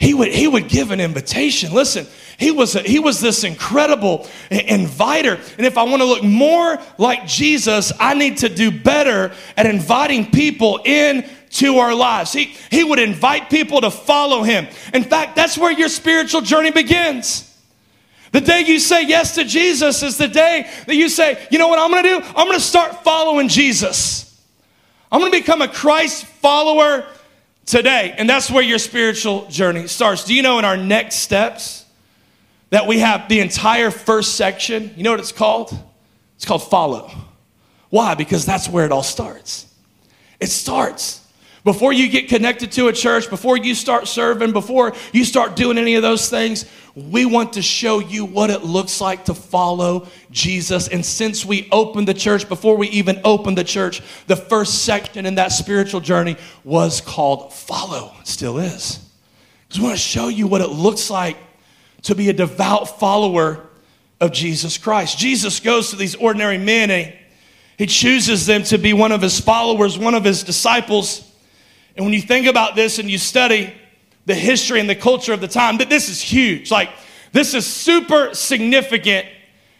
He 0.00 0.14
would, 0.14 0.28
he 0.28 0.46
would 0.46 0.68
give 0.68 0.90
an 0.90 1.00
invitation. 1.00 1.74
Listen, 1.74 2.06
he 2.38 2.52
was, 2.52 2.76
a, 2.76 2.80
he 2.80 3.00
was 3.00 3.20
this 3.20 3.42
incredible 3.42 4.26
inviter. 4.50 5.34
And 5.56 5.66
if 5.66 5.76
I 5.76 5.82
want 5.82 6.00
to 6.00 6.06
look 6.06 6.22
more 6.22 6.78
like 6.96 7.26
Jesus, 7.26 7.92
I 7.98 8.14
need 8.14 8.38
to 8.38 8.48
do 8.48 8.70
better 8.70 9.32
at 9.56 9.66
inviting 9.66 10.30
people 10.30 10.80
in 10.84 11.28
to 11.50 11.78
our 11.78 11.94
lives. 11.94 12.32
He, 12.32 12.54
he 12.70 12.84
would 12.84 13.00
invite 13.00 13.50
people 13.50 13.80
to 13.80 13.90
follow 13.90 14.42
him. 14.44 14.68
In 14.94 15.02
fact, 15.02 15.34
that's 15.34 15.58
where 15.58 15.72
your 15.72 15.88
spiritual 15.88 16.42
journey 16.42 16.70
begins. 16.70 17.47
The 18.32 18.40
day 18.40 18.64
you 18.66 18.78
say 18.78 19.06
yes 19.06 19.34
to 19.36 19.44
Jesus 19.44 20.02
is 20.02 20.18
the 20.18 20.28
day 20.28 20.68
that 20.86 20.94
you 20.94 21.08
say, 21.08 21.46
you 21.50 21.58
know 21.58 21.68
what 21.68 21.78
I'm 21.78 21.90
gonna 21.90 22.02
do? 22.02 22.20
I'm 22.36 22.46
gonna 22.46 22.60
start 22.60 23.02
following 23.02 23.48
Jesus. 23.48 24.24
I'm 25.10 25.20
gonna 25.20 25.30
become 25.30 25.62
a 25.62 25.68
Christ 25.68 26.26
follower 26.26 27.06
today. 27.64 28.14
And 28.16 28.28
that's 28.28 28.50
where 28.50 28.62
your 28.62 28.78
spiritual 28.78 29.46
journey 29.48 29.86
starts. 29.86 30.24
Do 30.24 30.34
you 30.34 30.42
know 30.42 30.58
in 30.58 30.64
our 30.64 30.76
next 30.76 31.16
steps 31.16 31.86
that 32.70 32.86
we 32.86 32.98
have 32.98 33.28
the 33.28 33.40
entire 33.40 33.90
first 33.90 34.36
section? 34.36 34.92
You 34.96 35.04
know 35.04 35.10
what 35.12 35.20
it's 35.20 35.32
called? 35.32 35.76
It's 36.36 36.44
called 36.44 36.62
follow. 36.68 37.10
Why? 37.90 38.14
Because 38.14 38.44
that's 38.44 38.68
where 38.68 38.84
it 38.84 38.92
all 38.92 39.02
starts. 39.02 39.66
It 40.40 40.48
starts 40.48 41.24
before 41.64 41.92
you 41.92 42.08
get 42.08 42.28
connected 42.28 42.72
to 42.72 42.88
a 42.88 42.92
church, 42.92 43.28
before 43.28 43.56
you 43.56 43.74
start 43.74 44.08
serving, 44.08 44.52
before 44.52 44.94
you 45.12 45.24
start 45.24 45.56
doing 45.56 45.76
any 45.76 45.96
of 45.96 46.02
those 46.02 46.30
things, 46.30 46.64
we 46.98 47.24
want 47.24 47.54
to 47.54 47.62
show 47.62 48.00
you 48.00 48.24
what 48.24 48.50
it 48.50 48.64
looks 48.64 49.00
like 49.00 49.26
to 49.26 49.34
follow 49.34 50.08
Jesus. 50.30 50.88
And 50.88 51.04
since 51.04 51.44
we 51.44 51.68
opened 51.70 52.08
the 52.08 52.14
church, 52.14 52.48
before 52.48 52.76
we 52.76 52.88
even 52.88 53.20
opened 53.24 53.56
the 53.56 53.64
church, 53.64 54.02
the 54.26 54.36
first 54.36 54.84
section 54.84 55.24
in 55.24 55.36
that 55.36 55.52
spiritual 55.52 56.00
journey 56.00 56.36
was 56.64 57.00
called 57.00 57.52
Follow. 57.54 58.14
It 58.20 58.26
still 58.26 58.58
is. 58.58 58.98
Because 59.66 59.80
we 59.80 59.86
want 59.86 59.96
to 59.96 60.02
show 60.02 60.28
you 60.28 60.46
what 60.46 60.60
it 60.60 60.70
looks 60.70 61.10
like 61.10 61.36
to 62.02 62.14
be 62.14 62.28
a 62.30 62.32
devout 62.32 62.98
follower 62.98 63.66
of 64.20 64.32
Jesus 64.32 64.78
Christ. 64.78 65.18
Jesus 65.18 65.60
goes 65.60 65.90
to 65.90 65.96
these 65.96 66.14
ordinary 66.16 66.58
men 66.58 66.90
and 66.90 67.14
he 67.76 67.86
chooses 67.86 68.44
them 68.46 68.64
to 68.64 68.78
be 68.78 68.92
one 68.92 69.12
of 69.12 69.22
his 69.22 69.38
followers, 69.38 69.96
one 69.96 70.14
of 70.14 70.24
his 70.24 70.42
disciples. 70.42 71.24
And 71.96 72.04
when 72.04 72.12
you 72.12 72.22
think 72.22 72.46
about 72.46 72.74
this 72.74 72.98
and 72.98 73.08
you 73.08 73.18
study 73.18 73.72
the 74.28 74.34
history 74.34 74.78
and 74.78 74.88
the 74.88 74.94
culture 74.94 75.32
of 75.32 75.40
the 75.40 75.48
time, 75.48 75.78
that 75.78 75.88
this 75.88 76.10
is 76.10 76.20
huge. 76.20 76.70
Like, 76.70 76.90
this 77.32 77.54
is 77.54 77.66
super 77.66 78.34
significant. 78.34 79.26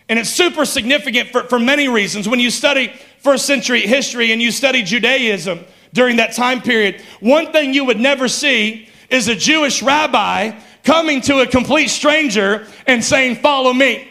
And 0.09 0.19
it's 0.19 0.31
super 0.31 0.65
significant 0.65 1.29
for, 1.29 1.45
for 1.45 1.59
many 1.59 1.87
reasons. 1.87 2.27
When 2.27 2.41
you 2.41 2.51
study 2.51 2.91
first 3.19 3.45
century 3.45 3.83
history 3.83 4.33
and 4.33 4.41
you 4.41 4.51
study 4.51 4.83
Judaism 4.83 5.67
during 5.93 6.17
that 6.17 6.33
time 6.33 6.63
period, 6.63 7.03
one 7.21 7.53
thing 7.53 7.75
you 7.75 7.85
would 7.85 8.01
never 8.01 8.27
see 8.27 8.89
is 9.11 9.29
a 9.29 9.35
Jewish 9.35 9.83
rabbi 9.83 10.59
coming 10.83 11.21
to 11.23 11.41
a 11.41 11.47
complete 11.47 11.89
stranger 11.89 12.67
and 12.87 13.05
saying, 13.05 13.37
Follow 13.37 13.75
me. 13.75 14.09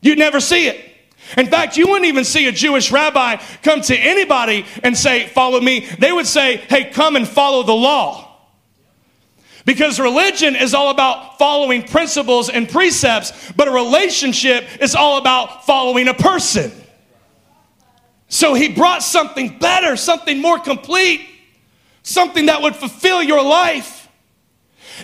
You'd 0.00 0.18
never 0.18 0.38
see 0.38 0.68
it. 0.68 0.80
In 1.36 1.48
fact, 1.48 1.76
you 1.76 1.88
wouldn't 1.88 2.06
even 2.06 2.24
see 2.24 2.46
a 2.46 2.52
Jewish 2.52 2.92
rabbi 2.92 3.42
come 3.64 3.80
to 3.80 3.96
anybody 3.96 4.64
and 4.84 4.96
say, 4.96 5.26
Follow 5.26 5.60
me. 5.60 5.88
They 5.98 6.12
would 6.12 6.28
say, 6.28 6.58
Hey, 6.58 6.84
come 6.84 7.16
and 7.16 7.26
follow 7.26 7.64
the 7.64 7.74
law. 7.74 8.25
Because 9.66 9.98
religion 9.98 10.54
is 10.54 10.74
all 10.74 10.90
about 10.90 11.38
following 11.38 11.82
principles 11.82 12.48
and 12.48 12.68
precepts, 12.68 13.52
but 13.52 13.66
a 13.66 13.72
relationship 13.72 14.64
is 14.80 14.94
all 14.94 15.18
about 15.18 15.66
following 15.66 16.06
a 16.06 16.14
person. 16.14 16.70
So 18.28 18.54
he 18.54 18.68
brought 18.68 19.02
something 19.02 19.58
better, 19.58 19.96
something 19.96 20.40
more 20.40 20.60
complete, 20.60 21.28
something 22.04 22.46
that 22.46 22.62
would 22.62 22.76
fulfill 22.76 23.20
your 23.22 23.42
life. 23.42 24.08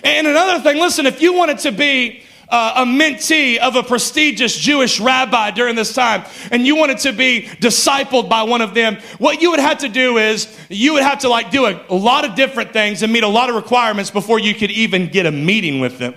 And 0.01 0.25
another 0.27 0.63
thing, 0.63 0.79
listen, 0.79 1.05
if 1.05 1.21
you 1.21 1.33
wanted 1.33 1.59
to 1.59 1.73
be 1.73 2.23
uh, 2.49 2.73
a 2.77 2.85
mentee 2.85 3.57
of 3.57 3.75
a 3.75 3.83
prestigious 3.83 4.55
Jewish 4.55 4.99
rabbi 4.99 5.51
during 5.51 5.75
this 5.75 5.93
time, 5.93 6.23
and 6.51 6.65
you 6.65 6.75
wanted 6.75 6.99
to 6.99 7.13
be 7.13 7.43
discipled 7.59 8.29
by 8.29 8.43
one 8.43 8.61
of 8.61 8.73
them, 8.73 8.97
what 9.17 9.41
you 9.41 9.51
would 9.51 9.59
have 9.59 9.79
to 9.79 9.89
do 9.89 10.17
is 10.17 10.47
you 10.69 10.93
would 10.93 11.03
have 11.03 11.19
to 11.19 11.29
like 11.29 11.51
do 11.51 11.65
a, 11.65 11.85
a 11.89 11.95
lot 11.95 12.25
of 12.25 12.35
different 12.35 12.73
things 12.73 13.01
and 13.03 13.11
meet 13.11 13.23
a 13.23 13.27
lot 13.27 13.49
of 13.49 13.55
requirements 13.55 14.11
before 14.11 14.39
you 14.39 14.53
could 14.53 14.71
even 14.71 15.07
get 15.07 15.25
a 15.25 15.31
meeting 15.31 15.79
with 15.79 15.97
them. 15.97 16.15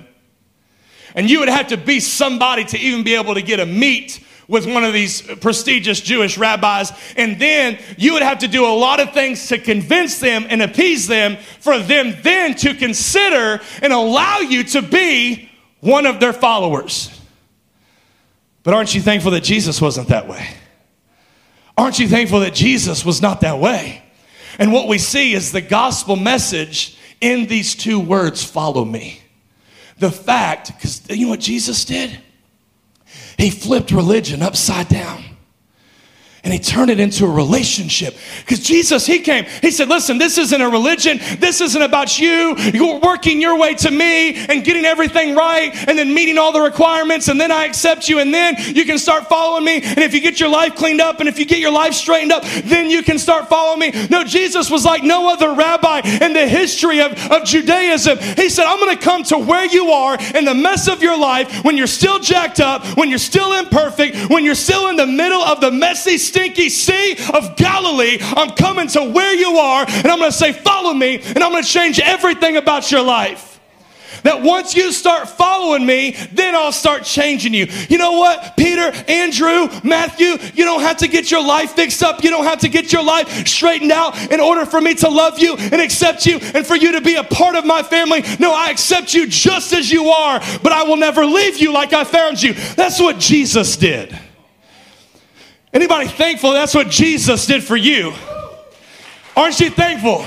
And 1.15 1.31
you 1.31 1.41
would 1.41 1.49
have 1.49 1.69
to 1.69 1.77
be 1.77 2.01
somebody 2.01 2.65
to 2.67 2.79
even 2.79 3.03
be 3.03 3.15
able 3.15 3.35
to 3.35 3.43
get 3.43 3.59
a 3.59 3.67
meet 3.67 4.21
with 4.49 4.67
one 4.67 4.85
of 4.85 4.93
these 4.93 5.23
prestigious 5.23 6.01
Jewish 6.01 6.39
rabbis. 6.39 6.93
And 7.17 7.39
then 7.41 7.79
you 7.97 8.13
would 8.13 8.23
have 8.23 8.41
to 8.41 8.49
do 8.49 8.65
a 8.67 8.75
lot 8.75 9.01
of 9.01 9.13
things 9.13 9.49
to 9.49 9.59
convince 9.59 10.21
them 10.21 10.47
and 10.49 10.63
appease 10.63 11.07
them 11.07 11.37
for 11.61 11.79
them 11.79 12.15
then 12.23 12.55
to 12.57 12.75
consider 12.75 13.61
and 13.83 13.93
allow 13.93 14.39
you 14.39 14.63
to 14.65 14.83
be 14.83 15.51
one 15.81 16.07
of 16.07 16.21
their 16.21 16.33
followers. 16.33 17.11
But 18.63 18.75
aren't 18.75 18.95
you 18.95 19.01
thankful 19.01 19.31
that 19.33 19.45
Jesus 19.45 19.81
wasn't 19.81 20.09
that 20.09 20.27
way? 20.27 20.49
Aren't 21.77 21.99
you 21.99 22.09
thankful 22.09 22.41
that 22.41 22.55
Jesus 22.55 23.05
was 23.05 23.23
not 23.23 23.43
that 23.43 23.59
way? 23.59 24.03
And 24.59 24.73
what 24.73 24.89
we 24.89 24.99
see 24.99 25.35
is 25.35 25.53
the 25.53 25.61
gospel 25.61 26.17
message 26.17 26.97
in 27.21 27.47
these 27.47 27.75
two 27.75 28.01
words 28.01 28.43
follow 28.43 28.85
me. 28.85 29.21
The 29.99 30.11
fact, 30.11 30.73
because 30.75 31.09
you 31.11 31.27
know 31.27 31.31
what 31.31 31.41
Jesus 31.41 31.85
did? 31.85 32.19
He 33.39 33.51
flipped 33.51 33.91
religion 33.91 34.43
upside 34.43 34.89
down 34.89 35.36
and 36.47 36.53
he 36.53 36.61
turned 36.61 36.93
it 36.93 37.01
into 37.01 37.25
a 37.25 37.29
relationship. 37.29 38.17
Because 38.39 38.61
Jesus, 38.61 39.05
he 39.05 39.19
came, 39.19 39.47
he 39.63 39.73
said, 39.73 39.89
Listen, 39.89 40.17
this 40.17 40.39
isn't 40.39 40.61
a 40.61 40.71
religion. 40.71 41.19
This 41.41 41.61
isn't 41.61 41.83
about 41.83 42.21
you. 42.21 42.55
You're 42.73 43.01
working 43.01 43.41
your 43.41 43.59
way 43.59 43.75
to 43.75 43.91
me 43.91 44.37
and 44.37 44.63
getting 44.65 44.85
everything 44.85 45.35
right 45.35 45.75
and 45.89 45.99
then 45.99 46.15
meeting 46.15 46.39
all 46.39 46.53
the 46.53 46.61
requirements, 46.61 47.27
and 47.27 47.41
then 47.41 47.51
I 47.51 47.65
accept 47.65 48.09
you, 48.09 48.21
and 48.21 48.33
then 48.33 48.55
you 48.77 48.85
can 48.85 48.97
start 48.97 49.29
following 49.29 49.65
me. 49.65 49.83
And 49.83 49.99
if 49.99 50.15
you 50.15 50.21
get 50.21 50.39
your 50.39 50.49
life 50.49 50.77
cleaned 50.77 51.01
up 51.01 51.19
and 51.19 51.29
if 51.29 51.37
you 51.41 51.47
get 51.47 51.59
your 51.59 51.73
life 51.73 51.95
straightened 51.95 52.31
up, 52.31 52.45
then 52.45 52.91
you 52.91 53.03
can 53.03 53.19
start 53.19 53.49
following 53.49 53.81
me. 53.81 54.07
No, 54.09 54.23
Jesus 54.23 54.71
was 54.71 54.85
like 54.85 55.03
no 55.03 55.29
other 55.29 55.53
rabbi 55.53 56.03
in 56.05 56.33
the 56.33 56.47
history 56.47 57.01
of, 57.01 57.13
of 57.29 57.45
Judaism. 57.45 58.19
He 58.19 58.49
said, 58.51 58.67
I'm 58.67 58.79
going 58.79 58.97
to 58.97 59.03
come 59.03 59.25
to 59.25 59.39
where 59.39 59.67
you 59.67 59.91
are 59.91 60.17
in 60.37 60.45
the 60.45 60.55
mess 60.55 60.87
of 60.87 61.03
your 61.03 61.19
life 61.19 61.65
when 61.65 61.77
you're 61.77 61.89
still 61.89 62.21
jacked 62.21 62.61
up, 62.61 62.87
when 62.97 63.09
you're 63.09 63.19
still 63.19 63.53
imperfect, 63.53 64.31
when 64.31 64.45
you're 64.45 64.55
still 64.55 64.87
in 64.91 64.95
the 64.95 65.09
middle 65.09 65.43
of 65.43 65.61
the 65.61 65.73
messy 65.73 66.19
stuff 66.19 66.36
stinky 66.37 66.69
sea 66.69 67.17
of 67.33 67.57
Galilee. 67.57 68.19
I'm 68.21 68.51
coming 68.51 68.89
to 68.89 69.05
where 69.05 69.35
you 69.35 69.57
are, 69.57 69.87
and 69.89 70.07
I'm 70.07 70.19
going 70.19 70.31
to 70.31 70.37
say, 70.37 70.53
Follow 70.53 70.93
me, 70.93 71.17
and 71.17 71.39
I'm 71.39 71.51
going 71.51 71.63
to 71.63 71.69
change 71.69 71.99
everything 71.99 72.59
about 72.59 72.91
your 72.91 73.03
life. 73.03 73.55
That 74.23 74.43
once 74.43 74.75
you 74.75 74.93
start 74.93 75.29
following 75.29 75.87
me, 75.87 76.17
then 76.33 76.55
I'll 76.55 76.73
start 76.73 77.05
changing 77.05 77.55
you. 77.55 77.67
You 77.89 77.99
know 77.99 78.13
what? 78.13 78.57
Peter, 78.57 78.93
Andrew, 79.09 79.69
Matthew, 79.85 80.37
you 80.55 80.65
don't 80.65 80.81
have 80.81 80.99
to 80.99 81.09
get 81.09 81.31
your 81.31 81.45
life 81.45 81.73
fixed 81.73 82.03
up. 82.03 82.25
You 82.25 82.31
don't 82.31 82.45
have 82.45 82.61
to 82.61 82.69
get 82.69 82.93
your 82.93 83.05
life 83.05 83.47
straightened 83.47 83.93
out 83.93 84.33
in 84.33 84.41
order 84.41 84.67
for 84.67 84.81
me 84.81 84.95
to 84.97 85.09
love 85.09 85.39
you 85.39 85.57
and 85.57 85.81
accept 85.81 86.27
you 86.27 86.39
and 86.55 86.67
for 86.67 86.75
you 86.75 86.93
to 86.93 87.01
be 87.01 87.15
a 87.15 87.25
part 87.25 87.57
of 87.57 87.65
my 87.65 87.83
family. 87.83 88.25
No, 88.41 88.53
I 88.55 88.71
accept 88.71 89.15
you 89.15 89.27
just 89.27 89.73
as 89.73 89.91
you 89.91 90.09
are, 90.09 90.41
but 90.63 90.73
I 90.73 90.83
will 90.85 90.97
never 90.97 91.25
leave 91.25 91.59
you 91.59 91.73
like 91.73 91.93
I 91.93 92.05
found 92.05 92.43
you. 92.43 92.55
That's 92.75 93.01
what 93.01 93.19
Jesus 93.19 93.77
did. 93.77 94.19
Anybody 95.73 96.09
thankful 96.09 96.53
that's 96.53 96.75
what 96.75 96.91
Jesus 96.91 97.47
did 97.47 97.63
for 97.63 97.77
you? 97.77 98.13
Aren't 99.37 99.61
you 99.61 99.71
thankful? 99.71 100.25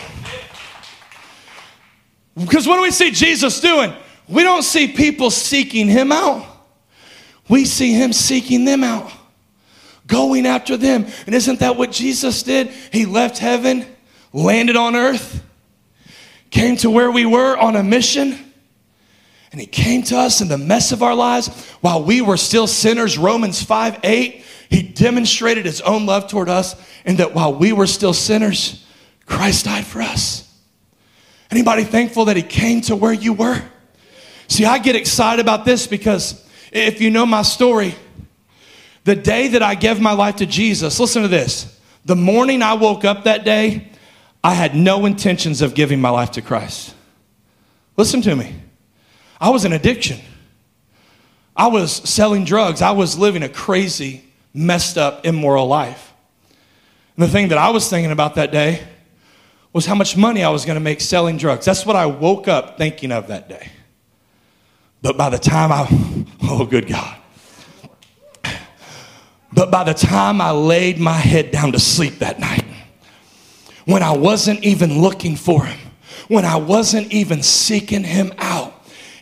Because 2.39 2.67
what 2.67 2.75
do 2.75 2.81
we 2.83 2.91
see 2.91 3.11
Jesus 3.11 3.59
doing? 3.59 3.93
We 4.27 4.43
don't 4.43 4.63
see 4.63 4.87
people 4.87 5.31
seeking 5.31 5.87
him 5.87 6.11
out. 6.11 6.45
We 7.49 7.65
see 7.65 7.93
him 7.93 8.13
seeking 8.13 8.63
them 8.63 8.83
out, 8.83 9.11
going 10.05 10.45
after 10.45 10.77
them. 10.77 11.07
And 11.25 11.33
isn't 11.33 11.59
that 11.59 11.75
what 11.75 11.91
Jesus 11.91 12.43
did? 12.43 12.67
He 12.93 13.07
left 13.07 13.39
heaven, 13.39 13.85
landed 14.31 14.75
on 14.75 14.95
earth, 14.95 15.43
came 16.51 16.77
to 16.77 16.91
where 16.91 17.09
we 17.09 17.25
were 17.25 17.57
on 17.57 17.75
a 17.75 17.83
mission, 17.83 18.37
and 19.51 19.59
he 19.59 19.65
came 19.65 20.03
to 20.03 20.17
us 20.17 20.41
in 20.41 20.47
the 20.47 20.59
mess 20.59 20.91
of 20.91 21.01
our 21.01 21.15
lives 21.15 21.47
while 21.81 22.03
we 22.03 22.21
were 22.21 22.37
still 22.37 22.67
sinners. 22.67 23.17
Romans 23.17 23.63
5 23.63 24.01
8, 24.03 24.43
he 24.69 24.83
demonstrated 24.83 25.65
his 25.65 25.81
own 25.81 26.05
love 26.05 26.27
toward 26.27 26.49
us, 26.49 26.75
and 27.05 27.17
that 27.17 27.33
while 27.33 27.53
we 27.53 27.73
were 27.73 27.87
still 27.87 28.13
sinners, 28.13 28.85
Christ 29.25 29.65
died 29.65 29.85
for 29.85 30.01
us. 30.01 30.45
Anybody 31.51 31.83
thankful 31.83 32.25
that 32.25 32.37
he 32.37 32.43
came 32.43 32.81
to 32.81 32.95
where 32.95 33.13
you 33.13 33.33
were? 33.33 33.61
See, 34.47 34.65
I 34.65 34.77
get 34.77 34.95
excited 34.95 35.41
about 35.41 35.65
this 35.65 35.87
because 35.87 36.45
if 36.71 37.01
you 37.01 37.09
know 37.09 37.25
my 37.25 37.41
story, 37.41 37.95
the 39.03 39.15
day 39.15 39.49
that 39.49 39.63
I 39.63 39.75
gave 39.75 39.99
my 39.99 40.11
life 40.11 40.37
to 40.37 40.45
Jesus, 40.45 40.99
listen 40.99 41.23
to 41.23 41.27
this. 41.27 41.79
The 42.05 42.15
morning 42.15 42.61
I 42.61 42.73
woke 42.73 43.05
up 43.05 43.23
that 43.23 43.43
day, 43.43 43.89
I 44.43 44.53
had 44.53 44.75
no 44.75 45.05
intentions 45.05 45.61
of 45.61 45.73
giving 45.73 45.99
my 45.99 46.09
life 46.09 46.31
to 46.31 46.41
Christ. 46.41 46.93
Listen 47.97 48.21
to 48.21 48.35
me. 48.35 48.55
I 49.41 49.49
was 49.49 49.65
in 49.65 49.73
addiction. 49.73 50.19
I 51.55 51.67
was 51.67 51.91
selling 51.91 52.45
drugs. 52.45 52.81
I 52.81 52.91
was 52.91 53.17
living 53.17 53.43
a 53.43 53.49
crazy, 53.49 54.23
messed 54.53 54.97
up, 54.97 55.25
immoral 55.25 55.67
life. 55.67 56.13
And 57.15 57.23
the 57.25 57.31
thing 57.31 57.49
that 57.49 57.57
I 57.57 57.69
was 57.69 57.89
thinking 57.89 58.11
about 58.11 58.35
that 58.35 58.51
day 58.51 58.83
was 59.73 59.85
how 59.85 59.95
much 59.95 60.17
money 60.17 60.43
I 60.43 60.49
was 60.49 60.65
going 60.65 60.77
to 60.77 60.83
make 60.83 61.01
selling 61.01 61.37
drugs. 61.37 61.65
That's 61.65 61.85
what 61.85 61.95
I 61.95 62.05
woke 62.05 62.47
up 62.47 62.77
thinking 62.77 63.11
of 63.11 63.27
that 63.27 63.49
day. 63.49 63.71
But 65.01 65.17
by 65.17 65.29
the 65.29 65.37
time 65.37 65.71
I, 65.71 65.87
oh, 66.43 66.65
good 66.65 66.87
God. 66.87 67.15
But 69.51 69.71
by 69.71 69.83
the 69.83 69.93
time 69.93 70.41
I 70.41 70.51
laid 70.51 70.99
my 70.99 71.17
head 71.17 71.51
down 71.51 71.71
to 71.71 71.79
sleep 71.79 72.19
that 72.19 72.39
night, 72.39 72.65
when 73.85 74.03
I 74.03 74.15
wasn't 74.15 74.63
even 74.63 75.01
looking 75.01 75.35
for 75.35 75.65
him, 75.65 75.79
when 76.27 76.45
I 76.45 76.57
wasn't 76.57 77.11
even 77.11 77.41
seeking 77.41 78.03
him 78.03 78.31
out, 78.37 78.58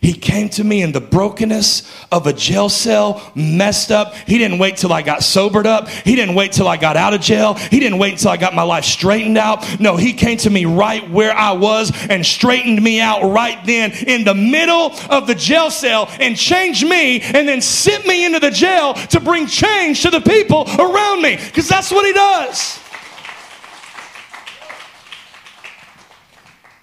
he 0.08 0.14
came 0.14 0.48
to 0.48 0.64
me 0.64 0.84
in 0.84 0.94
the 0.94 1.02
brokenness 1.02 1.84
of 2.14 2.28
a 2.28 2.32
jail 2.32 2.70
cell, 2.70 3.30
messed 3.36 3.92
up. 3.92 4.16
He 4.16 4.38
didn't 4.38 4.58
wait 4.58 4.78
till 4.78 4.94
I 4.94 5.02
got 5.02 5.22
sobered 5.22 5.68
up. 5.68 5.90
He 5.90 6.16
didn't 6.16 6.34
wait 6.34 6.54
till 6.54 6.66
I 6.66 6.78
got 6.78 6.96
out 6.96 7.14
of 7.14 7.20
jail. 7.20 7.56
He 7.56 7.82
didn't 7.82 8.00
wait 8.00 8.14
until 8.14 8.32
I 8.32 8.38
got 8.38 8.56
my 8.56 8.62
life 8.62 8.86
straightened 8.86 9.38
out. 9.38 9.82
No, 9.82 9.98
he 9.98 10.14
came 10.14 10.38
to 10.38 10.50
me 10.50 10.64
right 10.64 11.10
where 11.12 11.34
I 11.36 11.52
was 11.52 11.92
and 12.10 12.26
straightened 12.26 12.82
me 12.82 13.02
out 13.02 13.30
right 13.34 13.60
then 13.66 13.92
in 13.92 14.24
the 14.24 14.34
middle 14.34 14.94
of 15.10 15.28
the 15.28 15.36
jail 15.36 15.70
cell 15.70 16.08
and 16.22 16.38
changed 16.38 16.88
me 16.88 17.20
and 17.20 17.46
then 17.46 17.60
sent 17.60 18.08
me 18.08 18.24
into 18.24 18.40
the 18.40 18.52
jail 18.52 18.94
to 18.94 19.20
bring 19.20 19.46
change 19.46 20.04
to 20.04 20.10
the 20.10 20.22
people 20.22 20.70
around 20.80 21.22
me 21.22 21.36
because 21.36 21.68
that's 21.68 21.92
what 21.92 22.06
he 22.06 22.14
does. 22.14 22.80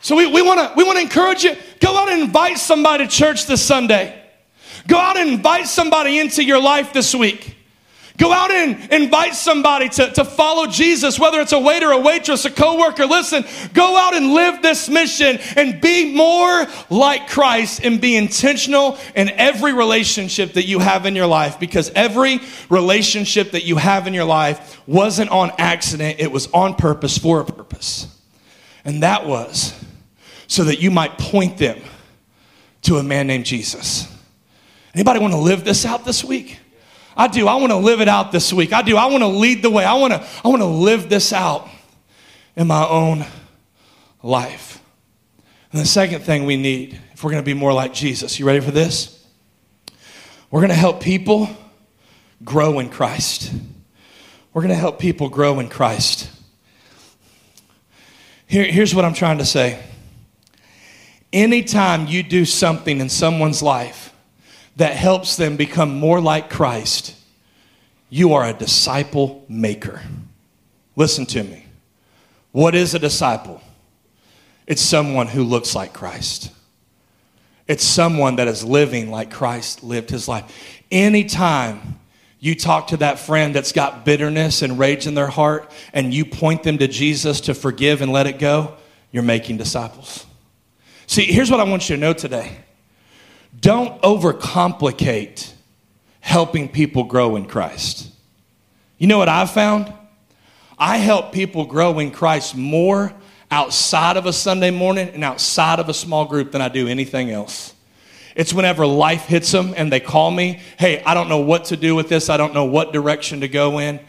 So 0.04 0.14
we, 0.14 0.26
we 0.26 0.42
want 0.42 0.60
to 0.60 0.74
we 0.76 0.84
wanna 0.84 1.00
encourage 1.00 1.44
you 1.44 1.56
go 1.84 1.98
out 1.98 2.08
and 2.08 2.22
invite 2.22 2.58
somebody 2.58 3.06
to 3.06 3.10
church 3.10 3.46
this 3.46 3.62
Sunday. 3.62 4.18
Go 4.86 4.96
out 4.96 5.16
and 5.16 5.28
invite 5.28 5.66
somebody 5.66 6.18
into 6.18 6.42
your 6.42 6.60
life 6.60 6.92
this 6.92 7.14
week. 7.14 7.56
Go 8.16 8.32
out 8.32 8.52
and 8.52 8.92
invite 8.92 9.34
somebody 9.34 9.88
to, 9.88 10.08
to 10.12 10.24
follow 10.24 10.68
Jesus, 10.68 11.18
whether 11.18 11.40
it's 11.40 11.52
a 11.52 11.58
waiter, 11.58 11.90
a 11.90 11.98
waitress, 11.98 12.44
a 12.44 12.50
coworker. 12.50 13.06
Listen, 13.06 13.44
go 13.72 13.96
out 13.96 14.14
and 14.14 14.32
live 14.32 14.62
this 14.62 14.88
mission 14.88 15.38
and 15.56 15.80
be 15.80 16.14
more 16.14 16.66
like 16.90 17.28
Christ 17.28 17.84
and 17.84 18.00
be 18.00 18.16
intentional 18.16 18.96
in 19.16 19.30
every 19.30 19.72
relationship 19.72 20.52
that 20.52 20.66
you 20.66 20.78
have 20.78 21.06
in 21.06 21.16
your 21.16 21.26
life 21.26 21.58
because 21.58 21.90
every 21.90 22.40
relationship 22.70 23.50
that 23.50 23.64
you 23.64 23.76
have 23.78 24.06
in 24.06 24.14
your 24.14 24.24
life 24.24 24.80
wasn't 24.86 25.30
on 25.30 25.50
accident, 25.58 26.20
it 26.20 26.30
was 26.30 26.46
on 26.52 26.76
purpose 26.76 27.18
for 27.18 27.40
a 27.40 27.44
purpose. 27.44 28.06
And 28.84 29.02
that 29.02 29.26
was 29.26 29.74
so 30.46 30.64
that 30.64 30.80
you 30.80 30.90
might 30.90 31.18
point 31.18 31.58
them 31.58 31.80
to 32.82 32.96
a 32.96 33.02
man 33.02 33.26
named 33.26 33.46
Jesus. 33.46 34.10
Anybody 34.94 35.18
want 35.18 35.32
to 35.32 35.40
live 35.40 35.64
this 35.64 35.84
out 35.84 36.04
this 36.04 36.22
week? 36.22 36.58
I 37.16 37.28
do. 37.28 37.46
I 37.46 37.56
want 37.56 37.72
to 37.72 37.78
live 37.78 38.00
it 38.00 38.08
out 38.08 38.32
this 38.32 38.52
week. 38.52 38.72
I 38.72 38.82
do. 38.82 38.96
I 38.96 39.06
want 39.06 39.22
to 39.22 39.28
lead 39.28 39.62
the 39.62 39.70
way. 39.70 39.84
I 39.84 39.94
want 39.94 40.12
to 40.12 40.26
I 40.44 40.48
want 40.48 40.62
to 40.62 40.66
live 40.66 41.08
this 41.08 41.32
out 41.32 41.68
in 42.56 42.66
my 42.66 42.86
own 42.86 43.24
life. 44.22 44.80
And 45.72 45.80
the 45.80 45.86
second 45.86 46.22
thing 46.22 46.44
we 46.44 46.56
need 46.56 46.98
if 47.12 47.22
we're 47.22 47.30
going 47.30 47.42
to 47.42 47.46
be 47.46 47.54
more 47.54 47.72
like 47.72 47.94
Jesus, 47.94 48.38
you 48.38 48.46
ready 48.46 48.60
for 48.60 48.70
this? 48.72 49.24
We're 50.50 50.60
going 50.60 50.70
to 50.70 50.76
help 50.76 51.00
people 51.00 51.48
grow 52.44 52.78
in 52.78 52.90
Christ. 52.90 53.52
We're 54.52 54.62
going 54.62 54.74
to 54.74 54.78
help 54.78 54.98
people 54.98 55.28
grow 55.28 55.58
in 55.58 55.68
Christ. 55.68 56.30
Here, 58.46 58.64
here's 58.64 58.94
what 58.94 59.04
I'm 59.04 59.14
trying 59.14 59.38
to 59.38 59.44
say 59.44 59.80
anytime 61.34 62.06
you 62.06 62.22
do 62.22 62.46
something 62.46 63.00
in 63.00 63.10
someone's 63.10 63.62
life 63.62 64.14
that 64.76 64.94
helps 64.94 65.36
them 65.36 65.56
become 65.56 65.98
more 65.98 66.20
like 66.20 66.48
Christ, 66.48 67.14
you 68.08 68.32
are 68.32 68.46
a 68.46 68.54
disciple 68.54 69.44
maker. 69.48 70.00
Listen 70.96 71.26
to 71.26 71.42
me. 71.42 71.66
What 72.52 72.74
is 72.74 72.94
a 72.94 72.98
disciple? 73.00 73.60
It's 74.66 74.80
someone 74.80 75.26
who 75.26 75.42
looks 75.42 75.74
like 75.74 75.92
Christ. 75.92 76.52
It's 77.66 77.84
someone 77.84 78.36
that 78.36 78.46
is 78.46 78.64
living 78.64 79.10
like 79.10 79.30
Christ 79.30 79.82
lived 79.82 80.10
his 80.10 80.28
life. 80.28 80.80
Anytime 80.90 81.98
you 82.38 82.54
talk 82.54 82.88
to 82.88 82.98
that 82.98 83.18
friend 83.18 83.54
that's 83.54 83.72
got 83.72 84.04
bitterness 84.04 84.62
and 84.62 84.78
rage 84.78 85.06
in 85.06 85.14
their 85.14 85.28
heart 85.28 85.70
and 85.92 86.14
you 86.14 86.24
point 86.24 86.62
them 86.62 86.78
to 86.78 86.86
Jesus 86.86 87.40
to 87.42 87.54
forgive 87.54 88.02
and 88.02 88.12
let 88.12 88.26
it 88.26 88.38
go, 88.38 88.76
you're 89.10 89.22
making 89.22 89.56
disciples. 89.56 90.26
See, 91.06 91.24
here's 91.24 91.50
what 91.50 91.60
I 91.60 91.64
want 91.64 91.88
you 91.88 91.96
to 91.96 92.00
know 92.00 92.12
today 92.12 92.56
don't 93.60 94.00
overcomplicate 94.02 95.52
helping 96.20 96.68
people 96.68 97.04
grow 97.04 97.36
in 97.36 97.46
Christ. 97.46 98.10
You 98.98 99.06
know 99.06 99.18
what 99.18 99.28
I've 99.28 99.50
found? 99.50 99.92
I 100.78 100.96
help 100.96 101.32
people 101.32 101.66
grow 101.66 101.98
in 101.98 102.10
Christ 102.10 102.56
more 102.56 103.12
outside 103.50 104.16
of 104.16 104.26
a 104.26 104.32
Sunday 104.32 104.70
morning 104.70 105.10
and 105.10 105.22
outside 105.22 105.78
of 105.78 105.88
a 105.88 105.94
small 105.94 106.24
group 106.24 106.52
than 106.52 106.60
I 106.60 106.68
do 106.68 106.88
anything 106.88 107.30
else. 107.30 107.74
It's 108.34 108.52
whenever 108.52 108.86
life 108.86 109.26
hits 109.26 109.52
them 109.52 109.74
and 109.76 109.92
they 109.92 110.00
call 110.00 110.30
me, 110.30 110.60
hey, 110.78 111.02
I 111.04 111.14
don't 111.14 111.28
know 111.28 111.38
what 111.38 111.66
to 111.66 111.76
do 111.76 111.94
with 111.94 112.08
this. 112.08 112.28
I 112.28 112.36
don't 112.36 112.52
know 112.52 112.64
what 112.64 112.92
direction 112.92 113.40
to 113.40 113.48
go 113.48 113.78
in. 113.78 114.00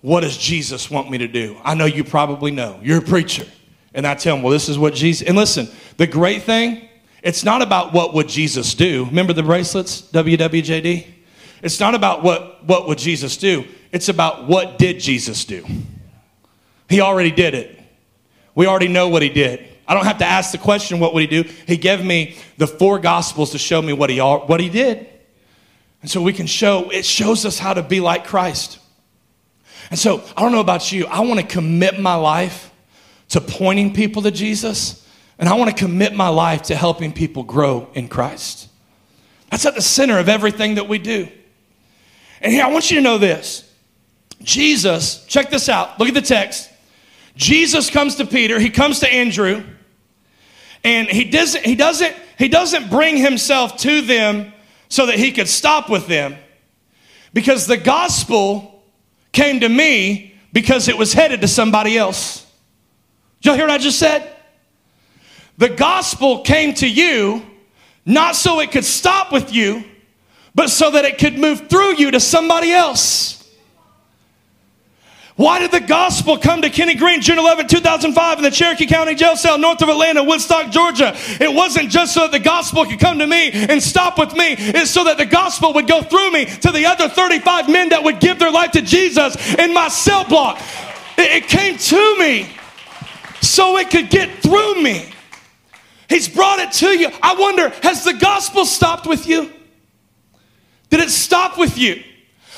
What 0.00 0.22
does 0.22 0.36
Jesus 0.36 0.90
want 0.90 1.10
me 1.10 1.18
to 1.18 1.28
do? 1.28 1.56
I 1.62 1.74
know 1.74 1.84
you 1.84 2.02
probably 2.02 2.50
know. 2.50 2.80
You're 2.82 2.98
a 2.98 3.02
preacher. 3.02 3.46
And 3.94 4.06
I 4.06 4.14
tell 4.14 4.36
them, 4.36 4.42
well, 4.42 4.52
this 4.52 4.68
is 4.68 4.78
what 4.78 4.94
Jesus, 4.94 5.26
and 5.26 5.36
listen, 5.36 5.68
the 5.96 6.06
great 6.06 6.42
thing, 6.42 6.88
it's 7.22 7.44
not 7.44 7.60
about 7.60 7.92
what 7.92 8.14
would 8.14 8.28
Jesus 8.28 8.74
do. 8.74 9.04
Remember 9.06 9.32
the 9.32 9.42
bracelets, 9.42 10.02
WWJD? 10.02 11.06
It's 11.62 11.80
not 11.80 11.94
about 11.94 12.22
what, 12.22 12.64
what 12.64 12.88
would 12.88 12.98
Jesus 12.98 13.36
do. 13.36 13.64
It's 13.92 14.08
about 14.08 14.46
what 14.46 14.78
did 14.78 15.00
Jesus 15.00 15.44
do. 15.44 15.66
He 16.88 17.00
already 17.00 17.30
did 17.30 17.54
it. 17.54 17.78
We 18.54 18.66
already 18.66 18.88
know 18.88 19.08
what 19.08 19.22
he 19.22 19.28
did. 19.28 19.66
I 19.86 19.94
don't 19.94 20.04
have 20.04 20.18
to 20.18 20.24
ask 20.24 20.52
the 20.52 20.58
question, 20.58 21.00
what 21.00 21.12
would 21.14 21.28
he 21.28 21.42
do? 21.42 21.48
He 21.66 21.76
gave 21.76 22.04
me 22.04 22.36
the 22.56 22.66
four 22.66 22.98
gospels 22.98 23.50
to 23.50 23.58
show 23.58 23.82
me 23.82 23.92
what 23.92 24.08
he, 24.08 24.18
what 24.20 24.60
he 24.60 24.68
did. 24.68 25.06
And 26.02 26.10
so 26.10 26.22
we 26.22 26.32
can 26.32 26.46
show, 26.46 26.90
it 26.90 27.04
shows 27.04 27.44
us 27.44 27.58
how 27.58 27.74
to 27.74 27.82
be 27.82 28.00
like 28.00 28.24
Christ. 28.24 28.78
And 29.90 29.98
so 29.98 30.22
I 30.36 30.42
don't 30.42 30.52
know 30.52 30.60
about 30.60 30.92
you, 30.92 31.06
I 31.06 31.20
want 31.20 31.40
to 31.40 31.46
commit 31.46 32.00
my 32.00 32.14
life 32.14 32.69
to 33.30 33.40
pointing 33.40 33.92
people 33.92 34.22
to 34.22 34.30
Jesus 34.30 35.00
and 35.40 35.48
I 35.48 35.54
want 35.54 35.74
to 35.74 35.76
commit 35.76 36.14
my 36.14 36.28
life 36.28 36.64
to 36.64 36.76
helping 36.76 37.14
people 37.14 37.44
grow 37.44 37.88
in 37.94 38.08
Christ. 38.08 38.68
That's 39.50 39.64
at 39.64 39.74
the 39.74 39.80
center 39.80 40.18
of 40.18 40.28
everything 40.28 40.74
that 40.74 40.86
we 40.86 40.98
do. 40.98 41.28
And 42.42 42.52
here, 42.52 42.62
I 42.62 42.68
want 42.68 42.90
you 42.90 42.98
to 42.98 43.02
know 43.02 43.16
this. 43.16 43.66
Jesus, 44.42 45.24
check 45.24 45.48
this 45.50 45.70
out. 45.70 45.98
Look 45.98 46.08
at 46.08 46.14
the 46.14 46.20
text. 46.20 46.70
Jesus 47.36 47.88
comes 47.88 48.16
to 48.16 48.26
Peter, 48.26 48.60
he 48.60 48.68
comes 48.68 49.00
to 49.00 49.10
Andrew, 49.10 49.64
and 50.84 51.08
he 51.08 51.24
doesn't, 51.24 51.64
he 51.64 51.74
doesn't, 51.74 52.14
he 52.36 52.48
doesn't 52.48 52.90
bring 52.90 53.16
himself 53.16 53.78
to 53.78 54.02
them 54.02 54.52
so 54.90 55.06
that 55.06 55.18
he 55.18 55.32
could 55.32 55.48
stop 55.48 55.88
with 55.88 56.06
them. 56.06 56.36
Because 57.32 57.66
the 57.66 57.78
gospel 57.78 58.84
came 59.32 59.60
to 59.60 59.68
me 59.68 60.34
because 60.52 60.88
it 60.88 60.98
was 60.98 61.14
headed 61.14 61.40
to 61.40 61.48
somebody 61.48 61.96
else. 61.96 62.46
Did 63.40 63.48
y'all 63.48 63.54
hear 63.56 63.66
what 63.66 63.72
I 63.72 63.78
just 63.78 63.98
said? 63.98 64.36
The 65.58 65.68
gospel 65.68 66.42
came 66.42 66.74
to 66.74 66.88
you 66.88 67.42
not 68.04 68.34
so 68.34 68.60
it 68.60 68.72
could 68.72 68.84
stop 68.84 69.32
with 69.32 69.52
you, 69.52 69.84
but 70.54 70.68
so 70.68 70.90
that 70.90 71.04
it 71.04 71.18
could 71.18 71.38
move 71.38 71.68
through 71.68 71.96
you 71.96 72.10
to 72.10 72.20
somebody 72.20 72.72
else. 72.72 73.36
Why 75.36 75.58
did 75.58 75.70
the 75.70 75.80
gospel 75.80 76.36
come 76.36 76.60
to 76.60 76.68
Kenny 76.68 76.94
Green 76.94 77.22
June 77.22 77.38
11, 77.38 77.66
2005 77.66 78.38
in 78.38 78.44
the 78.44 78.50
Cherokee 78.50 78.84
County 78.84 79.14
jail 79.14 79.36
cell 79.36 79.56
north 79.56 79.80
of 79.80 79.88
Atlanta, 79.88 80.22
Woodstock, 80.22 80.70
Georgia? 80.70 81.16
It 81.40 81.54
wasn't 81.54 81.88
just 81.88 82.12
so 82.12 82.22
that 82.22 82.32
the 82.32 82.40
gospel 82.40 82.84
could 82.84 83.00
come 83.00 83.18
to 83.20 83.26
me 83.26 83.50
and 83.50 83.82
stop 83.82 84.18
with 84.18 84.34
me. 84.34 84.54
It's 84.58 84.90
so 84.90 85.04
that 85.04 85.16
the 85.16 85.24
gospel 85.24 85.72
would 85.72 85.88
go 85.88 86.02
through 86.02 86.32
me 86.32 86.44
to 86.44 86.70
the 86.70 86.84
other 86.84 87.08
35 87.08 87.70
men 87.70 87.88
that 87.88 88.04
would 88.04 88.20
give 88.20 88.38
their 88.38 88.50
life 88.50 88.72
to 88.72 88.82
Jesus 88.82 89.54
in 89.54 89.72
my 89.72 89.88
cell 89.88 90.24
block. 90.24 90.60
It, 91.16 91.48
came 91.48 91.78
to 91.78 92.18
me 92.18 92.50
so 93.40 93.76
it 93.78 93.90
could 93.90 94.10
get 94.10 94.42
through 94.42 94.82
me. 94.82 95.12
He's 96.08 96.28
brought 96.28 96.58
it 96.58 96.72
to 96.72 96.88
you. 96.88 97.08
I 97.22 97.34
wonder, 97.34 97.68
has 97.82 98.04
the 98.04 98.14
gospel 98.14 98.64
stopped 98.64 99.06
with 99.06 99.26
you? 99.28 99.50
Did 100.90 101.00
it 101.00 101.10
stop 101.10 101.56
with 101.56 101.78
you? 101.78 102.02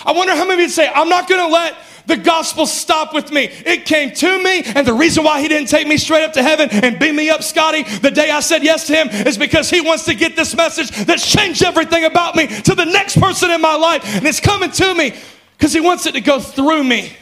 I 0.05 0.13
wonder 0.13 0.35
how 0.35 0.45
many 0.45 0.55
of 0.55 0.61
you 0.61 0.69
say, 0.69 0.91
I'm 0.93 1.09
not 1.09 1.29
going 1.29 1.47
to 1.47 1.53
let 1.53 1.77
the 2.07 2.17
gospel 2.17 2.67
stop 2.67 3.15
with 3.15 3.31
me. 3.31 3.45
It 3.45 3.85
came 3.85 4.13
to 4.13 4.43
me, 4.43 4.63
and 4.65 4.87
the 4.87 4.95
reason 4.95 5.23
why 5.23 5.41
he 5.41 5.49
didn't 5.49 5.69
take 5.69 5.87
me 5.87 5.97
straight 5.97 6.25
up 6.25 6.33
to 6.33 6.43
heaven 6.43 6.69
and 6.71 6.99
beam 6.99 7.15
me 7.15 7.31
up, 7.31 7.43
Scotty, 7.43 7.83
the 7.99 8.11
day 8.11 8.31
I 8.31 8.41
said 8.41 8.65
yes 8.65 8.87
to 8.89 8.95
him, 8.95 9.09
is 9.27 9.39
because 9.39 9.71
he 9.71 9.81
wants 9.81 10.05
to 10.07 10.15
get 10.15 10.35
this 10.35 10.57
message 10.57 10.91
that's 10.91 11.31
changed 11.31 11.63
everything 11.63 12.05
about 12.05 12.35
me 12.35 12.47
to 12.47 12.75
the 12.75 12.87
next 12.87 13.21
person 13.21 13.51
in 13.51 13.61
my 13.61 13.77
life. 13.77 14.03
And 14.17 14.27
it's 14.27 14.41
coming 14.41 14.71
to 14.73 14.95
me 14.95 15.15
because 15.57 15.73
he 15.73 15.81
wants 15.81 16.07
it 16.07 16.13
to 16.13 16.21
go 16.21 16.41
through 16.41 16.85
me. 16.85 17.13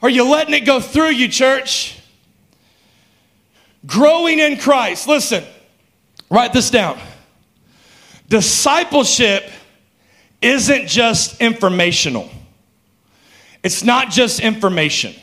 Are 0.00 0.10
you 0.10 0.28
letting 0.30 0.54
it 0.54 0.64
go 0.64 0.80
through 0.80 1.10
you, 1.10 1.28
church? 1.28 1.98
Growing 3.86 4.38
in 4.38 4.58
Christ. 4.58 5.08
Listen, 5.08 5.44
write 6.30 6.52
this 6.52 6.70
down. 6.70 6.98
Discipleship 8.28 9.50
isn't 10.40 10.86
just 10.86 11.40
informational. 11.40 12.30
It's 13.62 13.82
not 13.82 14.10
just 14.10 14.40
information. 14.40 15.14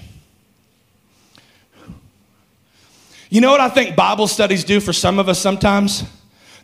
You 3.29 3.41
know 3.41 3.51
what 3.51 3.61
I 3.61 3.69
think 3.69 3.95
Bible 3.95 4.27
studies 4.27 4.63
do 4.63 4.79
for 4.79 4.93
some 4.93 5.19
of 5.19 5.29
us 5.29 5.39
sometimes? 5.39 6.03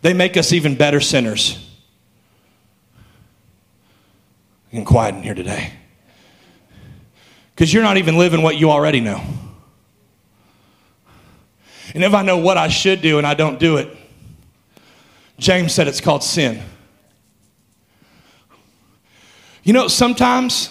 They 0.01 0.13
make 0.13 0.37
us 0.37 0.51
even 0.51 0.75
better 0.75 0.99
sinners. 0.99 1.57
Getting 4.71 4.85
quiet 4.85 5.15
in 5.15 5.23
here 5.23 5.33
today. 5.33 5.73
Because 7.55 7.73
you're 7.73 7.83
not 7.83 7.97
even 7.97 8.17
living 8.17 8.41
what 8.41 8.57
you 8.57 8.71
already 8.71 8.99
know. 8.99 9.21
And 11.93 12.03
if 12.03 12.13
I 12.13 12.23
know 12.23 12.37
what 12.37 12.57
I 12.57 12.69
should 12.69 13.01
do 13.01 13.17
and 13.17 13.27
I 13.27 13.33
don't 13.33 13.59
do 13.59 13.77
it, 13.77 13.95
James 15.37 15.73
said 15.73 15.87
it's 15.87 16.01
called 16.01 16.23
sin. 16.23 16.61
You 19.63 19.73
know, 19.73 19.87
sometimes 19.87 20.69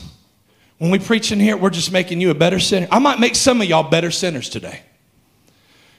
when 0.79 0.91
we 0.91 0.99
preach 0.99 1.31
in 1.31 1.39
here, 1.39 1.57
we're 1.57 1.71
just 1.71 1.93
making 1.93 2.21
you 2.21 2.31
a 2.31 2.35
better 2.35 2.59
sinner. 2.59 2.89
I 2.91 2.99
might 2.99 3.21
make 3.21 3.35
some 3.35 3.61
of 3.61 3.69
y'all 3.69 3.89
better 3.89 4.11
sinners 4.11 4.49
today. 4.49 4.81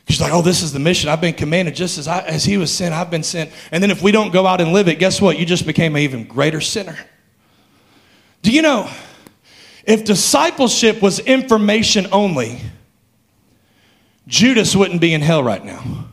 Because 0.06 0.20
like, 0.20 0.34
oh, 0.34 0.42
this 0.42 0.64
is 0.64 0.74
the 0.74 0.80
mission. 0.80 1.10
I've 1.10 1.22
been 1.22 1.34
commanded 1.34 1.76
just 1.76 1.98
as, 1.98 2.08
I, 2.08 2.22
as 2.22 2.44
he 2.44 2.58
was 2.58 2.74
sent, 2.74 2.94
I've 2.94 3.12
been 3.12 3.24
sent. 3.24 3.52
And 3.72 3.84
then 3.84 3.92
if 3.92 4.02
we 4.02 4.12
don't 4.12 4.34
go 4.34 4.48
out 4.48 4.60
and 4.60 4.74
live 4.74 4.88
it, 4.88 4.96
guess 4.96 5.22
what? 5.22 5.38
You 5.38 5.46
just 5.46 5.66
became 5.66 5.96
an 5.96 6.02
even 6.02 6.26
greater 6.26 6.60
sinner. 6.60 6.98
Do 8.42 8.52
you 8.52 8.62
know, 8.62 8.90
if 9.84 10.04
discipleship 10.04 11.02
was 11.02 11.20
information 11.20 12.08
only, 12.12 12.60
Judas 14.28 14.76
wouldn't 14.76 15.02
be 15.02 15.14
in 15.14 15.22
hell 15.22 15.44
right 15.44 15.64
now. 15.64 16.06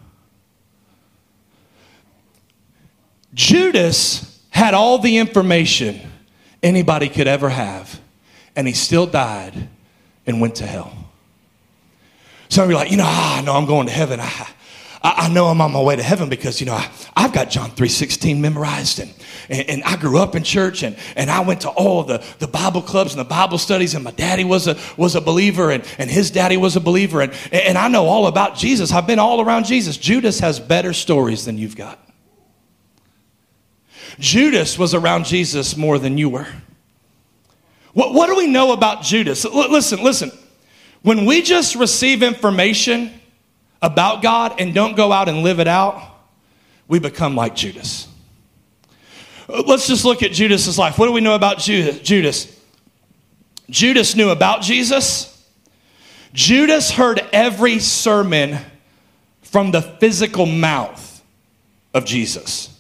Judas 3.35 4.43
had 4.51 4.75
all 4.75 4.99
the 4.99 5.19
information 5.19 6.01
anybody 6.63 7.09
could 7.09 7.29
ever 7.29 7.49
have 7.49 8.01
and 8.57 8.67
he 8.67 8.73
still 8.73 9.07
died 9.07 9.69
and 10.27 10.41
went 10.41 10.57
to 10.57 10.67
hell. 10.67 10.93
Some 12.49 12.65
of 12.65 12.71
you 12.71 12.77
are 12.77 12.81
like, 12.81 12.91
you 12.91 12.97
know, 12.97 13.05
ah, 13.07 13.41
know 13.45 13.55
I'm 13.55 13.67
going 13.67 13.87
to 13.87 13.93
heaven. 13.93 14.19
I, 15.03 15.27
I, 15.27 15.29
know 15.29 15.47
I'm 15.47 15.61
on 15.61 15.73
my 15.73 15.81
way 15.81 15.97
to 15.97 16.03
heaven 16.03 16.29
because, 16.29 16.61
you 16.61 16.67
know, 16.67 16.75
I, 16.75 17.23
have 17.23 17.33
got 17.33 17.51
John 17.51 17.71
3.16 17.71 18.39
memorized 18.39 18.99
and, 18.99 19.15
and, 19.49 19.71
and, 19.71 19.85
I 19.85 19.97
grew 19.97 20.19
up 20.19 20.35
in 20.35 20.43
church 20.43 20.83
and, 20.83 20.97
and 21.15 21.31
I 21.31 21.41
went 21.41 21.61
to 21.63 21.69
all 21.69 22.03
the, 22.03 22.25
the 22.39 22.49
Bible 22.49 22.83
clubs 22.83 23.13
and 23.13 23.21
the 23.21 23.29
Bible 23.29 23.59
studies 23.59 23.95
and 23.95 24.03
my 24.03 24.11
daddy 24.11 24.45
was 24.45 24.67
a, 24.67 24.77
was 24.97 25.15
a 25.15 25.21
believer 25.21 25.71
and, 25.71 25.85
and 25.99 26.11
his 26.11 26.31
daddy 26.31 26.57
was 26.57 26.77
a 26.77 26.81
believer 26.81 27.21
and, 27.21 27.33
and 27.53 27.79
I 27.79 27.89
know 27.89 28.07
all 28.07 28.27
about 28.27 28.57
Jesus. 28.57 28.93
I've 28.93 29.07
been 29.07 29.19
all 29.19 29.41
around 29.41 29.67
Jesus. 29.67 29.97
Judas 29.97 30.41
has 30.41 30.59
better 30.59 30.93
stories 30.93 31.45
than 31.45 31.59
you've 31.59 31.77
got. 31.77 31.99
Judas 34.19 34.79
was 34.79 34.95
around 34.95 35.27
Jesus 35.27 35.77
more 35.77 35.99
than 35.99 36.19
you 36.19 36.29
were. 36.29 36.49
What, 37.93 38.15
what 38.15 38.27
do 38.27 38.37
we 38.37 38.47
know 38.47 38.73
about 38.73 39.03
Judas? 39.03 39.45
L- 39.45 39.71
listen, 39.71 40.03
listen. 40.03 40.33
When 41.03 41.25
we 41.25 41.43
just 41.43 41.77
receive 41.77 42.23
information 42.23 43.18
about 43.81 44.23
God 44.23 44.61
and 44.61 44.75
don't 44.75 44.97
go 44.97 45.13
out 45.13 45.29
and 45.29 45.43
live 45.43 45.61
it 45.61 45.69
out, 45.69 46.03
we 46.87 46.99
become 46.99 47.35
like 47.37 47.55
Judas. 47.55 48.09
Let's 49.49 49.87
just 49.87 50.05
look 50.05 50.23
at 50.23 50.33
Judas's 50.33 50.79
life. 50.79 50.99
What 50.99 51.07
do 51.07 51.13
we 51.13 51.21
know 51.21 51.35
about 51.35 51.59
Judas? 51.59 52.59
Judas 53.71 54.15
knew 54.15 54.31
about 54.31 54.63
Jesus. 54.63 55.35
Judas 56.33 56.91
heard 56.91 57.21
every 57.33 57.79
sermon 57.79 58.59
from 59.43 59.71
the 59.71 59.81
physical 59.81 60.47
mouth 60.47 61.23
of 61.95 62.05
Jesus. 62.05 62.75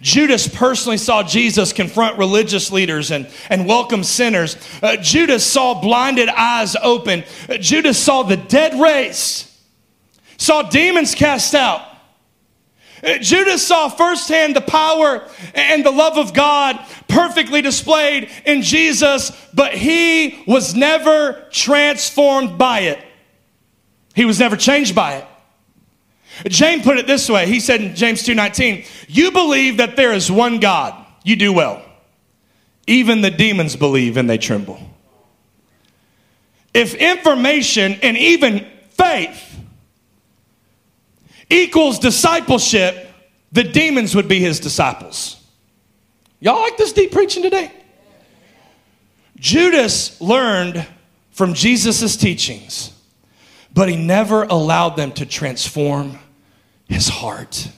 Judas 0.00 0.48
personally 0.48 0.96
saw 0.96 1.22
Jesus 1.22 1.72
confront 1.72 2.16
religious 2.18 2.70
leaders 2.70 3.10
and, 3.10 3.28
and 3.50 3.66
welcome 3.66 4.02
sinners. 4.02 4.56
Uh, 4.82 4.96
Judas 4.96 5.44
saw 5.44 5.80
blinded 5.80 6.28
eyes 6.30 6.74
open. 6.82 7.24
Uh, 7.48 7.58
Judas 7.58 7.98
saw 7.98 8.22
the 8.22 8.36
dead 8.36 8.80
raised, 8.80 9.49
saw 10.40 10.62
demons 10.62 11.14
cast 11.14 11.54
out. 11.54 11.82
Uh, 13.04 13.18
Judas 13.18 13.66
saw 13.66 13.88
firsthand 13.88 14.56
the 14.56 14.62
power 14.62 15.28
and 15.54 15.84
the 15.84 15.90
love 15.90 16.16
of 16.16 16.32
God 16.32 16.78
perfectly 17.08 17.60
displayed 17.60 18.30
in 18.46 18.62
Jesus, 18.62 19.32
but 19.54 19.74
he 19.74 20.42
was 20.46 20.74
never 20.74 21.46
transformed 21.50 22.56
by 22.58 22.80
it. 22.80 22.98
He 24.14 24.24
was 24.24 24.40
never 24.40 24.56
changed 24.56 24.94
by 24.94 25.16
it. 25.16 25.26
James 26.48 26.84
put 26.84 26.96
it 26.96 27.06
this 27.06 27.28
way. 27.28 27.46
He 27.46 27.60
said 27.60 27.82
in 27.82 27.94
James 27.94 28.22
2:19, 28.22 28.84
"You 29.08 29.30
believe 29.32 29.76
that 29.76 29.96
there 29.96 30.12
is 30.12 30.30
one 30.30 30.58
God. 30.58 30.94
You 31.22 31.36
do 31.36 31.52
well. 31.52 31.82
Even 32.86 33.20
the 33.20 33.30
demons 33.30 33.76
believe 33.76 34.16
and 34.16 34.28
they 34.28 34.38
tremble." 34.38 34.80
If 36.72 36.94
information 36.94 37.98
and 38.02 38.16
even 38.16 38.66
faith 38.96 39.49
equals 41.50 41.98
discipleship, 41.98 43.08
the 43.52 43.64
demons 43.64 44.14
would 44.14 44.28
be 44.28 44.38
his 44.38 44.60
disciples. 44.60 45.36
Y'all 46.40 46.60
like 46.60 46.76
this 46.76 46.92
deep 46.92 47.12
preaching 47.12 47.42
today? 47.42 47.70
Judas 49.38 50.20
learned 50.20 50.86
from 51.32 51.54
Jesus' 51.54 52.16
teachings, 52.16 52.92
but 53.74 53.88
he 53.88 53.96
never 53.96 54.44
allowed 54.44 54.96
them 54.96 55.12
to 55.12 55.26
transform 55.26 56.18
his 56.88 57.08
heart. 57.08 57.68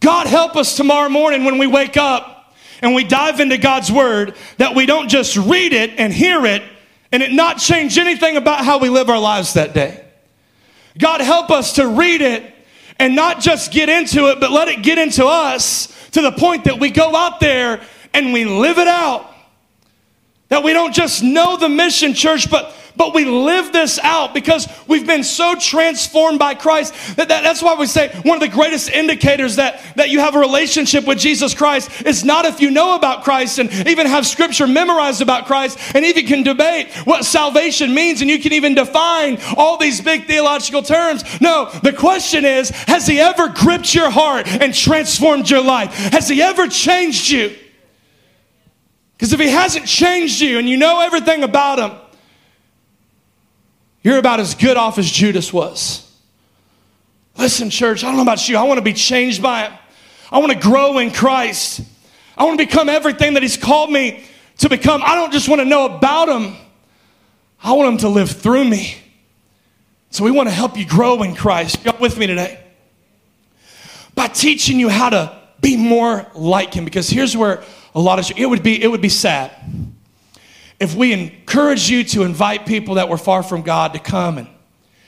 God, 0.00 0.26
help 0.26 0.56
us 0.56 0.76
tomorrow 0.76 1.08
morning 1.08 1.44
when 1.44 1.58
we 1.58 1.66
wake 1.66 1.96
up 1.96 2.54
and 2.82 2.94
we 2.94 3.04
dive 3.04 3.40
into 3.40 3.58
God's 3.58 3.90
word 3.90 4.34
that 4.58 4.74
we 4.74 4.86
don't 4.86 5.08
just 5.08 5.36
read 5.36 5.72
it 5.72 5.98
and 5.98 6.12
hear 6.12 6.46
it 6.46 6.62
and 7.10 7.22
it 7.22 7.32
not 7.32 7.58
change 7.58 7.98
anything 7.98 8.36
about 8.36 8.64
how 8.64 8.78
we 8.78 8.88
live 8.88 9.08
our 9.08 9.18
lives 9.18 9.54
that 9.54 9.74
day. 9.74 10.04
God, 10.96 11.20
help 11.20 11.50
us 11.50 11.74
to 11.74 11.86
read 11.86 12.20
it 12.22 12.54
and 12.98 13.14
not 13.14 13.40
just 13.40 13.72
get 13.72 13.88
into 13.88 14.30
it, 14.30 14.40
but 14.40 14.50
let 14.50 14.68
it 14.68 14.82
get 14.82 14.98
into 14.98 15.24
us 15.24 15.86
to 16.10 16.22
the 16.22 16.32
point 16.32 16.64
that 16.64 16.80
we 16.80 16.90
go 16.90 17.14
out 17.14 17.40
there 17.40 17.80
and 18.14 18.32
we 18.32 18.44
live 18.44 18.78
it 18.78 18.88
out. 18.88 19.32
That 20.48 20.62
we 20.62 20.72
don't 20.72 20.94
just 20.94 21.22
know 21.22 21.56
the 21.56 21.68
mission, 21.68 22.14
church, 22.14 22.50
but 22.50 22.74
but 22.98 23.14
we 23.14 23.24
live 23.24 23.72
this 23.72 23.98
out 24.00 24.34
because 24.34 24.68
we've 24.88 25.06
been 25.06 25.22
so 25.22 25.54
transformed 25.54 26.40
by 26.40 26.54
Christ. 26.54 26.92
That, 27.16 27.28
that, 27.28 27.44
that's 27.44 27.62
why 27.62 27.76
we 27.76 27.86
say 27.86 28.08
one 28.24 28.36
of 28.36 28.40
the 28.40 28.54
greatest 28.54 28.90
indicators 28.90 29.56
that, 29.56 29.80
that 29.94 30.10
you 30.10 30.18
have 30.18 30.34
a 30.34 30.38
relationship 30.40 31.06
with 31.06 31.18
Jesus 31.18 31.54
Christ 31.54 32.04
is 32.04 32.24
not 32.24 32.44
if 32.44 32.60
you 32.60 32.72
know 32.72 32.96
about 32.96 33.22
Christ 33.22 33.60
and 33.60 33.72
even 33.86 34.08
have 34.08 34.26
scripture 34.26 34.66
memorized 34.66 35.22
about 35.22 35.46
Christ 35.46 35.78
and 35.94 36.04
even 36.04 36.26
can 36.26 36.42
debate 36.42 36.92
what 37.04 37.24
salvation 37.24 37.94
means 37.94 38.20
and 38.20 38.28
you 38.28 38.40
can 38.40 38.52
even 38.52 38.74
define 38.74 39.38
all 39.56 39.76
these 39.78 40.00
big 40.00 40.26
theological 40.26 40.82
terms. 40.82 41.22
No, 41.40 41.70
the 41.84 41.92
question 41.92 42.44
is, 42.44 42.70
has 42.70 43.06
he 43.06 43.20
ever 43.20 43.48
gripped 43.48 43.94
your 43.94 44.10
heart 44.10 44.48
and 44.48 44.74
transformed 44.74 45.48
your 45.48 45.62
life? 45.62 45.94
Has 45.94 46.28
he 46.28 46.42
ever 46.42 46.66
changed 46.66 47.30
you? 47.30 47.54
Because 49.18 49.32
if 49.32 49.40
he 49.40 49.48
hasn't 49.48 49.86
changed 49.86 50.40
you 50.40 50.60
and 50.60 50.68
you 50.68 50.76
know 50.76 51.00
everything 51.00 51.42
about 51.42 51.80
him, 51.80 51.98
you're 54.04 54.18
about 54.18 54.38
as 54.38 54.54
good 54.54 54.76
off 54.76 54.96
as 54.96 55.10
Judas 55.10 55.52
was. 55.52 56.08
Listen, 57.36 57.68
church, 57.68 58.04
I 58.04 58.06
don't 58.06 58.16
know 58.16 58.22
about 58.22 58.48
you. 58.48 58.56
I 58.56 58.62
want 58.62 58.78
to 58.78 58.82
be 58.82 58.92
changed 58.92 59.42
by 59.42 59.64
him. 59.64 59.72
I 60.30 60.38
want 60.38 60.52
to 60.52 60.58
grow 60.58 60.98
in 60.98 61.10
Christ. 61.10 61.80
I 62.36 62.44
want 62.44 62.60
to 62.60 62.64
become 62.64 62.88
everything 62.88 63.34
that 63.34 63.42
he's 63.42 63.56
called 63.56 63.90
me 63.90 64.22
to 64.58 64.68
become. 64.68 65.02
I 65.04 65.16
don't 65.16 65.32
just 65.32 65.48
want 65.48 65.60
to 65.60 65.64
know 65.64 65.86
about 65.86 66.28
him, 66.28 66.54
I 67.62 67.72
want 67.72 67.88
him 67.88 67.98
to 67.98 68.08
live 68.08 68.30
through 68.30 68.64
me. 68.64 68.96
So 70.10 70.24
we 70.24 70.30
want 70.30 70.48
to 70.48 70.54
help 70.54 70.78
you 70.78 70.86
grow 70.86 71.22
in 71.22 71.34
Christ. 71.34 71.84
You 71.84 71.92
with 71.98 72.16
me 72.16 72.28
today? 72.28 72.60
By 74.14 74.28
teaching 74.28 74.78
you 74.78 74.88
how 74.88 75.10
to 75.10 75.38
be 75.60 75.76
more 75.76 76.26
like 76.34 76.72
him. 76.72 76.84
Because 76.84 77.10
here's 77.10 77.36
where 77.36 77.62
a 77.98 78.00
lot 78.00 78.18
of 78.18 78.38
it 78.38 78.46
would 78.46 78.62
be 78.62 78.82
it 78.82 78.88
would 78.88 79.00
be 79.00 79.08
sad 79.08 79.50
if 80.78 80.94
we 80.94 81.12
encourage 81.12 81.90
you 81.90 82.04
to 82.04 82.22
invite 82.22 82.66
people 82.66 82.94
that 82.94 83.08
were 83.08 83.18
far 83.18 83.42
from 83.42 83.62
God 83.62 83.94
to 83.94 83.98
come 83.98 84.38
and, 84.38 84.48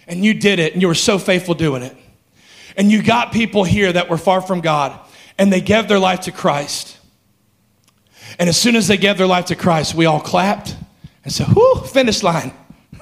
and 0.08 0.24
you 0.24 0.34
did 0.34 0.58
it 0.58 0.72
and 0.72 0.82
you 0.82 0.88
were 0.88 0.94
so 0.94 1.18
faithful 1.18 1.54
doing 1.54 1.82
it, 1.82 1.96
and 2.76 2.90
you 2.90 3.02
got 3.02 3.32
people 3.32 3.62
here 3.62 3.92
that 3.92 4.08
were 4.08 4.18
far 4.18 4.40
from 4.40 4.60
God 4.60 4.98
and 5.38 5.52
they 5.52 5.60
gave 5.60 5.86
their 5.86 5.98
life 5.98 6.20
to 6.22 6.32
Christ. 6.32 6.98
And 8.38 8.48
as 8.48 8.56
soon 8.56 8.76
as 8.76 8.88
they 8.88 8.96
gave 8.96 9.18
their 9.18 9.26
life 9.26 9.46
to 9.46 9.56
Christ, 9.56 9.94
we 9.94 10.06
all 10.06 10.20
clapped 10.20 10.76
and 11.24 11.32
said, 11.32 11.46
Whoo, 11.54 11.76
finish 11.86 12.22
line. 12.22 12.52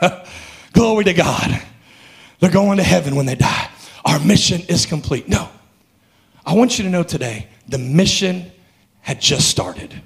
Glory 0.72 1.04
to 1.04 1.14
God. 1.14 1.62
They're 2.40 2.50
going 2.50 2.76
to 2.76 2.84
heaven 2.84 3.16
when 3.16 3.26
they 3.26 3.34
die. 3.34 3.70
Our 4.04 4.20
mission 4.20 4.60
is 4.68 4.86
complete. 4.86 5.28
No. 5.28 5.48
I 6.44 6.54
want 6.54 6.78
you 6.78 6.84
to 6.84 6.90
know 6.90 7.02
today 7.02 7.48
the 7.66 7.78
mission 7.78 8.50
had 9.00 9.20
just 9.20 9.48
started. 9.48 10.02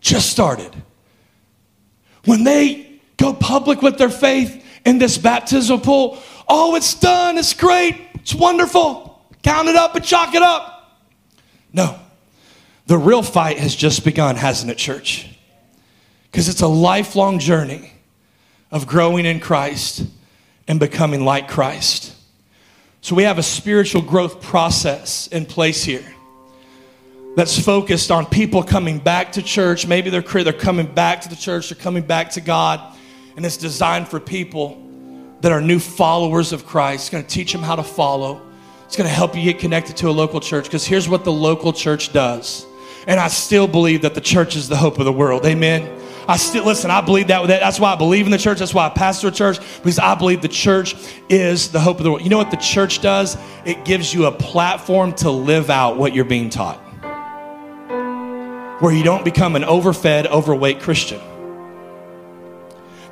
Just 0.00 0.30
started. 0.30 0.74
When 2.24 2.44
they 2.44 3.00
go 3.16 3.32
public 3.32 3.82
with 3.82 3.98
their 3.98 4.10
faith 4.10 4.64
in 4.84 4.98
this 4.98 5.18
baptismal 5.18 5.80
pool, 5.80 6.18
oh, 6.48 6.74
it's 6.74 6.94
done, 6.94 7.38
it's 7.38 7.54
great, 7.54 7.96
it's 8.14 8.34
wonderful. 8.34 9.24
Count 9.42 9.68
it 9.68 9.76
up 9.76 9.94
and 9.94 10.04
chalk 10.04 10.34
it 10.34 10.42
up. 10.42 10.98
No, 11.72 11.98
the 12.86 12.98
real 12.98 13.22
fight 13.22 13.58
has 13.58 13.74
just 13.74 14.04
begun, 14.04 14.36
hasn't 14.36 14.70
it, 14.70 14.76
church? 14.76 15.28
Because 16.30 16.48
it's 16.48 16.62
a 16.62 16.68
lifelong 16.68 17.38
journey 17.38 17.92
of 18.70 18.86
growing 18.86 19.26
in 19.26 19.40
Christ 19.40 20.04
and 20.68 20.78
becoming 20.78 21.24
like 21.24 21.48
Christ. 21.48 22.14
So 23.00 23.14
we 23.14 23.22
have 23.22 23.38
a 23.38 23.42
spiritual 23.42 24.02
growth 24.02 24.42
process 24.42 25.26
in 25.28 25.46
place 25.46 25.82
here 25.84 26.04
that's 27.36 27.58
focused 27.58 28.10
on 28.10 28.26
people 28.26 28.62
coming 28.62 28.98
back 28.98 29.32
to 29.32 29.42
church. 29.42 29.86
Maybe 29.86 30.10
they're, 30.10 30.20
they're 30.20 30.52
coming 30.52 30.86
back 30.86 31.22
to 31.22 31.28
the 31.28 31.36
church, 31.36 31.70
they're 31.70 31.80
coming 31.80 32.02
back 32.02 32.30
to 32.32 32.40
God, 32.40 32.96
and 33.36 33.46
it's 33.46 33.56
designed 33.56 34.08
for 34.08 34.18
people 34.18 34.82
that 35.40 35.52
are 35.52 35.60
new 35.60 35.78
followers 35.78 36.52
of 36.52 36.66
Christ. 36.66 37.04
It's 37.04 37.10
going 37.10 37.24
to 37.24 37.30
teach 37.30 37.52
them 37.52 37.62
how 37.62 37.76
to 37.76 37.82
follow. 37.82 38.42
It's 38.84 38.96
going 38.96 39.08
to 39.08 39.14
help 39.14 39.36
you 39.36 39.44
get 39.44 39.60
connected 39.60 39.96
to 39.98 40.08
a 40.08 40.10
local 40.10 40.40
church 40.40 40.64
because 40.64 40.84
here's 40.84 41.08
what 41.08 41.24
the 41.24 41.32
local 41.32 41.72
church 41.72 42.12
does. 42.12 42.66
And 43.06 43.18
I 43.18 43.28
still 43.28 43.66
believe 43.66 44.02
that 44.02 44.14
the 44.14 44.20
church 44.20 44.56
is 44.56 44.68
the 44.68 44.76
hope 44.76 44.98
of 44.98 45.04
the 45.04 45.12
world. 45.12 45.46
Amen. 45.46 45.98
I 46.28 46.36
still 46.36 46.66
listen, 46.66 46.90
I 46.90 47.00
believe 47.00 47.28
that 47.28 47.46
that's 47.46 47.80
why 47.80 47.92
I 47.92 47.96
believe 47.96 48.26
in 48.26 48.30
the 48.30 48.38
church. 48.38 48.58
That's 48.58 48.74
why 48.74 48.86
I 48.86 48.90
pastor 48.90 49.28
a 49.28 49.30
church, 49.30 49.58
because 49.78 49.98
I 49.98 50.14
believe 50.16 50.42
the 50.42 50.48
church 50.48 50.94
is 51.28 51.72
the 51.72 51.80
hope 51.80 51.98
of 51.98 52.04
the 52.04 52.10
world. 52.10 52.22
You 52.22 52.28
know 52.28 52.38
what 52.38 52.50
the 52.50 52.56
church 52.58 53.00
does? 53.00 53.38
It 53.64 53.84
gives 53.84 54.12
you 54.12 54.26
a 54.26 54.32
platform 54.32 55.14
to 55.14 55.30
live 55.30 55.70
out 55.70 55.96
what 55.96 56.14
you're 56.14 56.24
being 56.24 56.50
taught 56.50 56.89
where 58.80 58.92
you 58.92 59.04
don't 59.04 59.24
become 59.24 59.56
an 59.56 59.62
overfed, 59.62 60.26
overweight 60.26 60.80
Christian. 60.80 61.20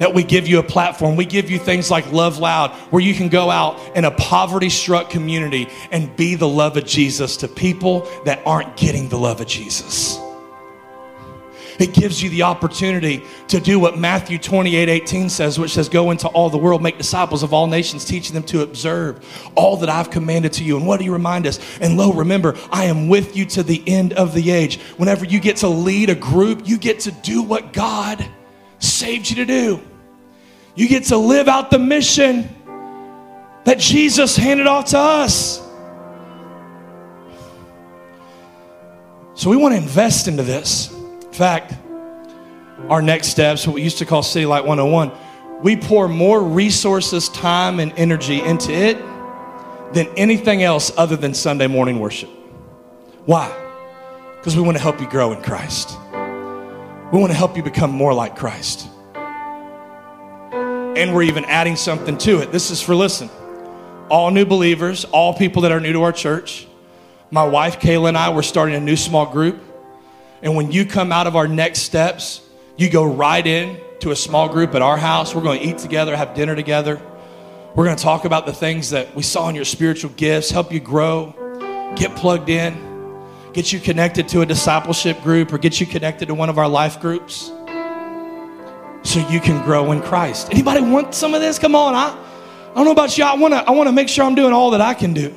That 0.00 0.14
we 0.14 0.22
give 0.22 0.46
you 0.46 0.58
a 0.58 0.62
platform. 0.62 1.16
We 1.16 1.24
give 1.24 1.50
you 1.50 1.58
things 1.58 1.90
like 1.90 2.12
Love 2.12 2.38
Loud, 2.38 2.70
where 2.90 3.02
you 3.02 3.14
can 3.14 3.28
go 3.28 3.50
out 3.50 3.96
in 3.96 4.04
a 4.04 4.10
poverty 4.10 4.70
struck 4.70 5.10
community 5.10 5.68
and 5.90 6.14
be 6.16 6.34
the 6.34 6.48
love 6.48 6.76
of 6.76 6.84
Jesus 6.86 7.38
to 7.38 7.48
people 7.48 8.08
that 8.24 8.40
aren't 8.46 8.76
getting 8.76 9.08
the 9.08 9.18
love 9.18 9.40
of 9.40 9.46
Jesus. 9.46 10.18
It 11.79 11.95
gives 11.95 12.20
you 12.20 12.29
the 12.29 12.43
opportunity 12.43 13.22
to 13.49 13.61
do 13.61 13.79
what 13.79 13.97
Matthew 13.97 14.37
28 14.39 14.89
18 14.89 15.29
says, 15.29 15.59
which 15.59 15.70
says, 15.70 15.89
Go 15.89 16.11
into 16.11 16.26
all 16.29 16.51
the 16.51 16.59
world, 16.59 16.83
make 16.83 16.99
disciples 16.99 17.45
of 17.45 17.53
all 17.53 17.68
nations, 17.68 18.05
teaching 18.05 18.35
them 18.35 18.43
to 18.45 18.62
observe 18.62 19.24
all 19.55 19.76
that 19.76 19.89
I've 19.89 20.11
commanded 20.11 20.53
to 20.55 20.64
you. 20.64 20.76
And 20.76 20.87
what 20.87 20.99
do 20.99 21.05
you 21.05 21.12
remind 21.12 21.47
us? 21.47 21.61
And 21.81 21.97
lo, 21.97 22.12
remember, 22.12 22.57
I 22.72 22.87
am 22.87 23.09
with 23.09 23.37
you 23.37 23.45
to 23.47 23.62
the 23.62 23.83
end 23.87 24.12
of 24.14 24.35
the 24.35 24.51
age. 24.51 24.81
Whenever 24.97 25.24
you 25.24 25.39
get 25.39 25.59
to 25.59 25.68
lead 25.68 26.11
a 26.11 26.16
group, 26.16 26.66
you 26.66 26.79
get 26.79 27.01
to 27.01 27.12
do 27.12 27.43
what 27.43 27.72
God 27.72 28.29
saved 28.81 29.31
you 29.31 29.37
to 29.37 29.45
do. 29.45 29.81
You 30.74 30.89
get 30.89 31.05
to 31.05 31.16
live 31.16 31.47
out 31.47 31.70
the 31.70 31.79
mission 31.79 32.49
that 33.64 33.79
Jesus 33.79 34.37
handed 34.37 34.66
off 34.66 34.87
to 34.87 34.99
us. 34.99 35.64
So 39.35 39.51
we 39.51 39.57
want 39.57 39.74
to 39.74 39.81
invest 39.81 40.26
into 40.26 40.43
this 40.43 40.97
fact, 41.39 41.72
our 42.89 43.01
next 43.01 43.28
steps, 43.28 43.64
what 43.64 43.74
we 43.74 43.82
used 43.82 43.99
to 43.99 44.05
call 44.05 44.24
City 44.24 44.45
Light 44.45 44.64
101, 44.64 45.12
we 45.62 45.76
pour 45.76 46.09
more 46.09 46.43
resources, 46.43 47.28
time, 47.28 47.78
and 47.78 47.93
energy 47.97 48.41
into 48.41 48.72
it 48.72 48.99
than 49.95 50.09
anything 50.16 50.64
else 50.64 50.91
other 50.97 51.14
than 51.14 51.32
Sunday 51.34 51.68
morning 51.68 52.01
worship. 52.01 52.28
Why? 53.24 53.55
Because 54.36 54.57
we 54.57 54.62
want 54.62 54.76
to 54.76 54.82
help 54.82 55.01
you 55.01 55.09
grow 55.09 55.32
in 55.32 55.41
Christ. 55.41 55.97
We 57.12 57.20
want 57.20 57.30
to 57.30 57.39
help 57.39 57.57
you 57.57 57.62
become 57.62 57.93
more 57.93 58.12
like 58.12 58.34
Christ. 58.34 58.89
And 60.53 61.14
we're 61.14 61.22
even 61.22 61.45
adding 61.45 61.76
something 61.76 62.18
to 62.18 62.41
it. 62.41 62.51
This 62.51 62.72
is 62.72 62.82
for 62.82 62.97
listen. 62.97 63.30
All 64.09 64.32
new 64.32 64.45
believers, 64.45 65.05
all 65.05 65.34
people 65.34 65.62
that 65.62 65.70
are 65.70 65.78
new 65.78 65.93
to 65.93 66.03
our 66.03 66.12
church. 66.12 66.66
My 67.30 67.45
wife 67.45 67.78
Kayla 67.78 68.09
and 68.09 68.18
I, 68.18 68.30
we're 68.30 68.43
starting 68.43 68.74
a 68.74 68.80
new 68.80 68.97
small 68.97 69.26
group 69.26 69.67
and 70.43 70.55
when 70.55 70.70
you 70.70 70.84
come 70.84 71.12
out 71.12 71.26
of 71.26 71.36
our 71.36 71.49
next 71.49 71.80
steps, 71.80 72.41
you 72.76 72.89
go 72.89 73.05
right 73.05 73.45
in 73.47 73.80
to 74.01 74.12
a 74.12 74.16
small 74.16 74.49
group 74.49 74.74
at 74.74 74.82
our 74.82 74.97
house. 74.97 75.34
We're 75.34 75.43
going 75.43 75.61
to 75.61 75.66
eat 75.66 75.78
together, 75.78 76.16
have 76.16 76.34
dinner 76.34 76.55
together. 76.55 77.01
We're 77.74 77.84
going 77.84 77.97
to 77.97 78.03
talk 78.03 78.24
about 78.24 78.47
the 78.47 78.53
things 78.53 78.91
that 78.91 79.14
we 79.14 79.22
saw 79.22 79.49
in 79.49 79.55
your 79.55 79.64
spiritual 79.64 80.11
gifts, 80.16 80.51
help 80.51 80.72
you 80.72 80.80
grow, 80.80 81.34
get 81.97 82.14
plugged 82.16 82.49
in, 82.49 82.76
get 83.53 83.72
you 83.72 83.80
connected 83.80 84.28
to 84.28 84.41
a 84.41 84.47
discipleship 84.47 85.20
group, 85.22 85.53
or 85.53 85.59
get 85.59 85.80
you 85.80 85.86
connected 85.86 86.26
to 86.26 86.34
one 86.34 86.49
of 86.49 86.59
our 86.59 86.68
life 86.68 87.01
groups 87.01 87.53
so 89.03 89.26
you 89.28 89.41
can 89.41 89.64
grow 89.64 89.93
in 89.93 90.01
Christ. 90.03 90.49
Anybody 90.51 90.80
want 90.80 91.14
some 91.14 91.34
of 91.34 91.41
this? 91.41 91.59
Come 91.59 91.74
on. 91.74 91.95
I, 91.95 92.16
I 92.70 92.74
don't 92.74 92.84
know 92.84 92.93
about 92.93 93.16
you. 93.18 93.24
I 93.24 93.34
want 93.34 93.55
to 93.55 93.59
I 93.59 93.70
want 93.72 93.89
to 93.89 93.93
make 93.93 94.09
sure 94.09 94.24
I'm 94.24 94.34
doing 94.34 94.53
all 94.53 94.70
that 94.70 94.80
I 94.80 94.95
can 94.95 95.12
do. 95.12 95.34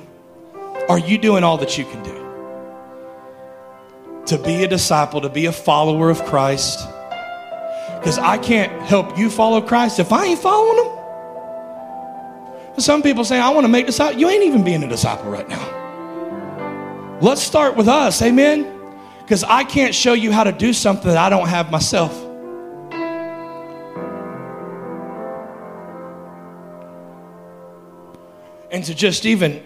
Are 0.89 0.99
you 0.99 1.18
doing 1.18 1.43
all 1.43 1.58
that 1.58 1.78
you 1.78 1.86
can 1.86 2.04
do? 2.04 2.20
To 4.28 4.38
be 4.38 4.63
a 4.63 4.67
disciple, 4.67 5.22
to 5.22 5.30
be 5.30 5.45
a 5.45 5.51
follower 5.51 6.09
of 6.09 6.24
Christ. 6.26 6.88
Because 7.99 8.17
I 8.17 8.38
can't 8.38 8.72
help 8.84 9.17
you 9.17 9.30
follow 9.30 9.61
Christ 9.61 9.99
if 9.99 10.11
I 10.11 10.26
ain't 10.26 10.39
following 10.39 10.84
him. 10.84 10.91
Some 12.78 13.03
people 13.03 13.24
say, 13.26 13.39
I 13.39 13.49
want 13.49 13.65
to 13.65 13.67
make 13.67 13.86
disciples. 13.86 14.19
You 14.19 14.30
ain't 14.30 14.43
even 14.43 14.63
being 14.63 14.82
a 14.84 14.88
disciple 14.88 15.30
right 15.30 15.47
now. 15.47 17.19
Let's 17.22 17.43
start 17.43 17.76
with 17.76 17.88
us, 17.88 18.22
amen? 18.22 18.65
Because 19.19 19.43
I 19.43 19.63
can't 19.63 19.93
show 19.93 20.13
you 20.13 20.32
how 20.32 20.43
to 20.43 20.51
do 20.51 20.74
something 20.74 21.07
that 21.07 21.17
I 21.17 21.30
don't 21.30 21.47
have 21.47 21.69
myself. 21.69 22.11
And 28.72 28.84
to 28.86 28.95
just 28.95 29.26
even 29.26 29.61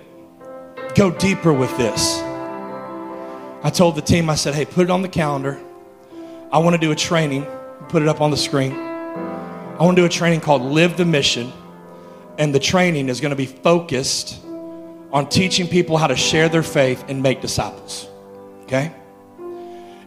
go 0.95 1.11
deeper 1.11 1.53
with 1.53 1.77
this. 1.77 2.24
I 3.65 3.71
told 3.71 3.95
the 3.95 4.01
team, 4.03 4.29
I 4.29 4.35
said, 4.35 4.53
hey, 4.53 4.63
put 4.63 4.83
it 4.83 4.91
on 4.91 5.01
the 5.01 5.09
calendar. 5.09 5.59
I 6.51 6.59
want 6.59 6.75
to 6.75 6.77
do 6.79 6.91
a 6.91 6.95
training, 6.95 7.47
put 7.89 8.03
it 8.03 8.07
up 8.07 8.21
on 8.21 8.29
the 8.29 8.37
screen. 8.37 8.73
I 8.73 9.77
want 9.79 9.95
to 9.95 10.03
do 10.03 10.05
a 10.05 10.09
training 10.09 10.41
called 10.41 10.61
Live 10.61 10.97
the 10.97 11.03
Mission. 11.03 11.51
And 12.37 12.53
the 12.53 12.59
training 12.59 13.09
is 13.09 13.19
going 13.19 13.31
to 13.31 13.35
be 13.35 13.47
focused 13.47 14.39
on 15.11 15.29
teaching 15.29 15.67
people 15.67 15.97
how 15.97 16.05
to 16.05 16.15
share 16.15 16.47
their 16.47 16.61
faith 16.61 17.05
and 17.07 17.23
make 17.23 17.41
disciples. 17.41 18.07
Okay? 18.65 18.93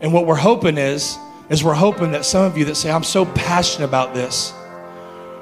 And 0.01 0.13
what 0.13 0.25
we're 0.25 0.37
hoping 0.37 0.79
is 0.79 1.19
is 1.51 1.65
we're 1.65 1.75
hoping 1.75 2.13
that 2.13 2.25
some 2.25 2.45
of 2.45 2.57
you 2.57 2.65
that 2.67 2.77
say, 2.77 2.93
I'm 2.93 3.03
so 3.03 3.27
passionate 3.27 3.87
about 3.87 4.15
this, 4.15 4.53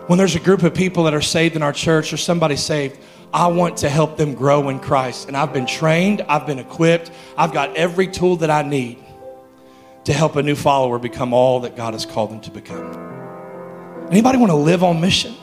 when 0.06 0.18
there's 0.18 0.36
a 0.36 0.40
group 0.40 0.62
of 0.62 0.72
people 0.72 1.04
that 1.04 1.12
are 1.12 1.20
saved 1.20 1.54
in 1.54 1.62
our 1.62 1.72
church 1.72 2.14
or 2.14 2.16
somebody 2.16 2.56
saved, 2.56 2.98
I 3.32 3.48
want 3.48 3.78
to 3.78 3.88
help 3.88 4.16
them 4.16 4.34
grow 4.34 4.68
in 4.68 4.80
Christ. 4.80 5.28
And 5.28 5.36
I've 5.36 5.52
been 5.52 5.66
trained, 5.66 6.22
I've 6.22 6.46
been 6.46 6.58
equipped, 6.58 7.10
I've 7.36 7.52
got 7.52 7.76
every 7.76 8.06
tool 8.08 8.36
that 8.36 8.50
I 8.50 8.62
need 8.62 8.98
to 10.04 10.12
help 10.12 10.36
a 10.36 10.42
new 10.42 10.54
follower 10.54 10.98
become 10.98 11.32
all 11.32 11.60
that 11.60 11.76
God 11.76 11.94
has 11.94 12.06
called 12.06 12.30
them 12.30 12.40
to 12.42 12.50
become. 12.50 14.06
Anybody 14.10 14.38
want 14.38 14.50
to 14.50 14.56
live 14.56 14.84
on 14.84 15.00
mission? 15.00 15.34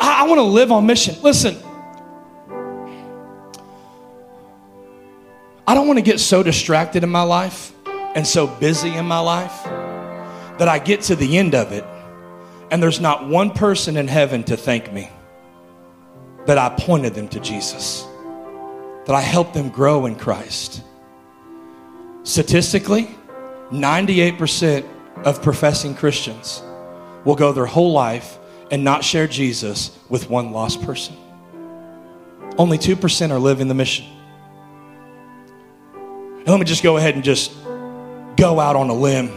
I 0.00 0.24
want 0.26 0.38
to 0.38 0.42
live 0.42 0.72
on 0.72 0.86
mission. 0.86 1.14
Listen, 1.22 1.56
I 5.66 5.74
don't 5.74 5.86
want 5.86 5.98
to 5.98 6.02
get 6.02 6.18
so 6.18 6.42
distracted 6.42 7.04
in 7.04 7.10
my 7.10 7.22
life 7.22 7.72
and 8.14 8.26
so 8.26 8.46
busy 8.46 8.94
in 8.94 9.04
my 9.04 9.18
life 9.18 9.64
that 10.58 10.66
I 10.66 10.78
get 10.78 11.02
to 11.02 11.16
the 11.16 11.36
end 11.36 11.54
of 11.54 11.72
it 11.72 11.84
and 12.70 12.82
there's 12.82 13.00
not 13.00 13.28
one 13.28 13.50
person 13.50 13.96
in 13.96 14.08
heaven 14.08 14.42
to 14.44 14.56
thank 14.56 14.92
me 14.92 15.10
that 16.46 16.58
I 16.58 16.70
pointed 16.70 17.14
them 17.14 17.28
to 17.28 17.40
Jesus, 17.40 18.06
that 19.06 19.14
I 19.14 19.20
helped 19.20 19.54
them 19.54 19.68
grow 19.68 20.06
in 20.06 20.16
Christ. 20.16 20.82
Statistically, 22.22 23.08
98% 23.70 24.86
of 25.24 25.42
professing 25.42 25.94
Christians 25.94 26.62
will 27.24 27.34
go 27.34 27.52
their 27.52 27.66
whole 27.66 27.92
life 27.92 28.38
and 28.70 28.84
not 28.84 29.04
share 29.04 29.26
Jesus 29.26 29.98
with 30.08 30.30
one 30.30 30.52
lost 30.52 30.82
person. 30.82 31.16
Only 32.56 32.78
2% 32.78 33.30
are 33.30 33.38
living 33.38 33.68
the 33.68 33.74
mission. 33.74 34.06
And 35.92 36.48
let 36.48 36.58
me 36.58 36.64
just 36.64 36.82
go 36.82 36.96
ahead 36.96 37.14
and 37.14 37.22
just 37.22 37.52
go 38.36 38.60
out 38.60 38.76
on 38.76 38.88
a 38.88 38.94
limb 38.94 39.28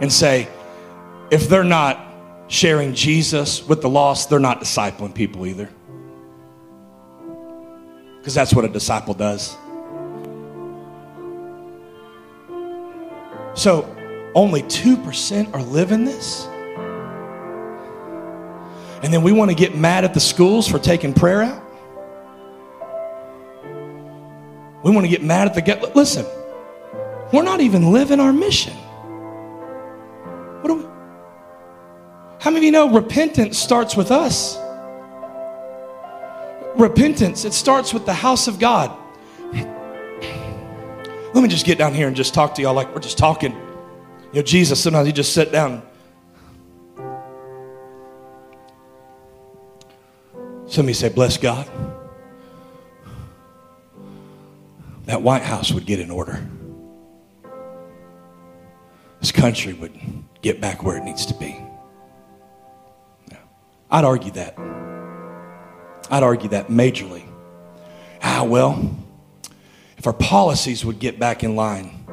and 0.00 0.12
say, 0.12 0.48
if 1.30 1.48
they're 1.48 1.64
not 1.64 1.98
sharing 2.48 2.94
Jesus 2.94 3.66
with 3.66 3.80
the 3.80 3.88
lost, 3.88 4.28
they're 4.28 4.38
not 4.38 4.60
discipling 4.60 5.14
people 5.14 5.46
either. 5.46 5.70
Because 8.22 8.34
that's 8.34 8.54
what 8.54 8.64
a 8.64 8.68
disciple 8.68 9.14
does. 9.14 9.56
So 13.54 13.96
only 14.32 14.62
2% 14.62 15.52
are 15.52 15.62
living 15.62 16.04
this. 16.04 16.46
And 19.02 19.12
then 19.12 19.24
we 19.24 19.32
want 19.32 19.50
to 19.50 19.56
get 19.56 19.76
mad 19.76 20.04
at 20.04 20.14
the 20.14 20.20
schools 20.20 20.68
for 20.68 20.78
taking 20.78 21.12
prayer 21.12 21.42
out. 21.42 21.64
We 24.84 24.92
want 24.92 25.04
to 25.04 25.10
get 25.10 25.24
mad 25.24 25.48
at 25.48 25.54
the 25.54 25.62
get. 25.62 25.96
Listen, 25.96 26.24
we're 27.32 27.42
not 27.42 27.60
even 27.60 27.90
living 27.90 28.20
our 28.20 28.32
mission. 28.32 28.74
What 30.60 30.68
do 30.68 30.74
we? 30.74 30.84
How 32.38 32.50
many 32.50 32.58
of 32.58 32.62
you 32.62 32.70
know 32.70 32.88
repentance 32.90 33.58
starts 33.58 33.96
with 33.96 34.12
us? 34.12 34.61
Repentance, 36.76 37.44
it 37.44 37.52
starts 37.52 37.92
with 37.92 38.06
the 38.06 38.14
house 38.14 38.48
of 38.48 38.58
God. 38.58 38.96
Let 41.34 41.42
me 41.42 41.48
just 41.48 41.64
get 41.64 41.78
down 41.78 41.94
here 41.94 42.06
and 42.06 42.16
just 42.16 42.34
talk 42.34 42.54
to 42.56 42.62
y'all 42.62 42.74
like 42.74 42.94
we're 42.94 43.00
just 43.00 43.18
talking. 43.18 43.52
You 43.52 44.40
know, 44.40 44.42
Jesus, 44.42 44.82
sometimes 44.82 45.06
he 45.06 45.12
just 45.12 45.32
sit 45.32 45.50
down. 45.52 45.82
Somebody 50.66 50.94
say, 50.94 51.08
Bless 51.08 51.36
God. 51.36 51.70
That 55.06 55.20
White 55.20 55.42
House 55.42 55.72
would 55.72 55.84
get 55.84 56.00
in 56.00 56.10
order. 56.10 56.46
This 59.20 59.32
country 59.32 59.72
would 59.72 59.98
get 60.42 60.60
back 60.60 60.82
where 60.82 60.96
it 60.96 61.04
needs 61.04 61.26
to 61.26 61.34
be. 61.34 61.56
I'd 63.90 64.04
argue 64.04 64.32
that. 64.32 64.56
I'd 66.12 66.22
argue 66.22 66.50
that 66.50 66.68
majorly. 66.68 67.24
Ah, 68.22 68.44
well, 68.44 68.94
if 69.96 70.06
our 70.06 70.12
policies 70.12 70.84
would 70.84 70.98
get 70.98 71.18
back 71.18 71.42
in 71.42 71.56
line 71.56 72.04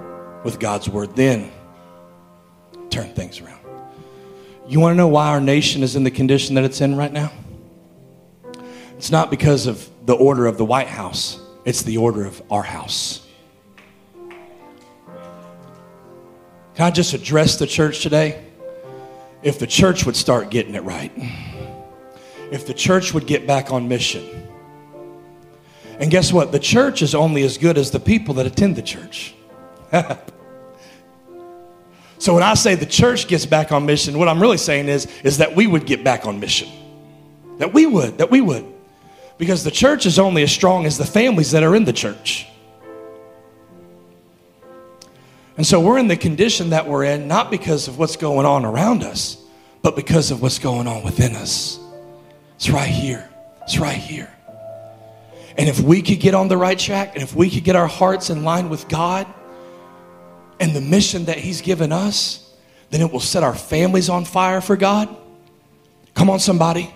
with 0.45 0.57
God's 0.57 0.87
word, 0.87 1.17
then 1.17 1.51
turn 2.89 3.13
things 3.13 3.41
around. 3.41 3.59
You 4.69 4.79
want 4.79 4.93
to 4.93 4.95
know 4.95 5.09
why 5.09 5.27
our 5.27 5.41
nation 5.41 5.83
is 5.83 5.97
in 5.97 6.05
the 6.05 6.11
condition 6.11 6.55
that 6.55 6.63
it's 6.63 6.79
in 6.79 6.95
right 6.95 7.11
now? 7.11 7.29
It's 8.95 9.11
not 9.11 9.29
because 9.29 9.67
of 9.67 9.89
the 10.05 10.15
order 10.15 10.45
of 10.45 10.57
the 10.57 10.65
White 10.65 10.87
House, 10.87 11.37
it's 11.65 11.83
the 11.83 11.97
order 11.97 12.23
of 12.23 12.41
our 12.49 12.63
house. 12.63 13.27
Can 16.75 16.85
I 16.85 16.91
just 16.91 17.13
address 17.13 17.57
the 17.57 17.67
church 17.67 18.01
today? 18.01 18.45
If 19.43 19.59
the 19.59 19.67
church 19.67 20.05
would 20.05 20.15
start 20.15 20.49
getting 20.51 20.75
it 20.75 20.83
right 20.83 21.11
if 22.51 22.65
the 22.67 22.73
church 22.73 23.13
would 23.13 23.27
get 23.27 23.45
back 23.45 23.71
on 23.71 23.87
mission. 23.87 24.25
And 25.99 26.09
guess 26.09 26.31
what? 26.31 26.51
The 26.51 26.59
church 26.59 27.01
is 27.01 27.13
only 27.13 27.43
as 27.43 27.57
good 27.57 27.77
as 27.77 27.91
the 27.91 27.99
people 27.99 28.35
that 28.35 28.45
attend 28.45 28.75
the 28.75 28.81
church. 28.81 29.35
so 32.17 32.33
when 32.33 32.43
I 32.43 32.53
say 32.53 32.75
the 32.75 32.85
church 32.85 33.27
gets 33.27 33.45
back 33.45 33.71
on 33.71 33.85
mission, 33.85 34.17
what 34.17 34.29
I'm 34.29 34.41
really 34.41 34.57
saying 34.57 34.87
is, 34.87 35.07
is 35.23 35.39
that 35.39 35.55
we 35.55 35.67
would 35.67 35.85
get 35.85 36.03
back 36.03 36.25
on 36.25 36.39
mission. 36.39 36.69
That 37.57 37.73
we 37.73 37.85
would, 37.85 38.17
that 38.19 38.31
we 38.31 38.39
would. 38.39 38.65
Because 39.37 39.63
the 39.63 39.71
church 39.71 40.05
is 40.05 40.17
only 40.19 40.43
as 40.43 40.51
strong 40.51 40.85
as 40.85 40.97
the 40.97 41.05
families 41.05 41.51
that 41.51 41.63
are 41.63 41.75
in 41.75 41.83
the 41.83 41.93
church. 41.93 42.47
And 45.57 45.67
so 45.67 45.81
we're 45.81 45.97
in 45.97 46.07
the 46.07 46.15
condition 46.15 46.69
that 46.69 46.87
we're 46.87 47.03
in, 47.03 47.27
not 47.27 47.51
because 47.51 47.89
of 47.89 47.99
what's 47.99 48.15
going 48.15 48.45
on 48.45 48.63
around 48.63 49.03
us, 49.03 49.43
but 49.81 49.93
because 49.97 50.31
of 50.31 50.41
what's 50.41 50.59
going 50.59 50.87
on 50.87 51.03
within 51.03 51.35
us. 51.35 51.78
It's 52.59 52.69
right 52.69 52.89
here. 52.89 53.29
It's 53.63 53.79
right 53.79 53.95
here. 53.95 54.29
And 55.57 55.69
if 55.69 55.79
we 55.79 56.01
could 56.01 56.19
get 56.19 56.33
on 56.33 56.49
the 56.49 56.57
right 56.57 56.77
track, 56.77 57.13
and 57.13 57.23
if 57.23 57.33
we 57.33 57.49
could 57.49 57.63
get 57.63 57.77
our 57.77 57.87
hearts 57.87 58.29
in 58.29 58.43
line 58.43 58.67
with 58.67 58.89
God 58.89 59.25
and 60.59 60.75
the 60.75 60.81
mission 60.81 61.23
that 61.25 61.37
He's 61.37 61.61
given 61.61 61.93
us, 61.93 62.53
then 62.89 62.99
it 62.99 63.13
will 63.13 63.21
set 63.21 63.43
our 63.43 63.55
families 63.55 64.09
on 64.09 64.25
fire 64.25 64.59
for 64.59 64.75
God. 64.75 65.07
Come 66.15 66.29
on, 66.29 66.39
somebody. 66.39 66.93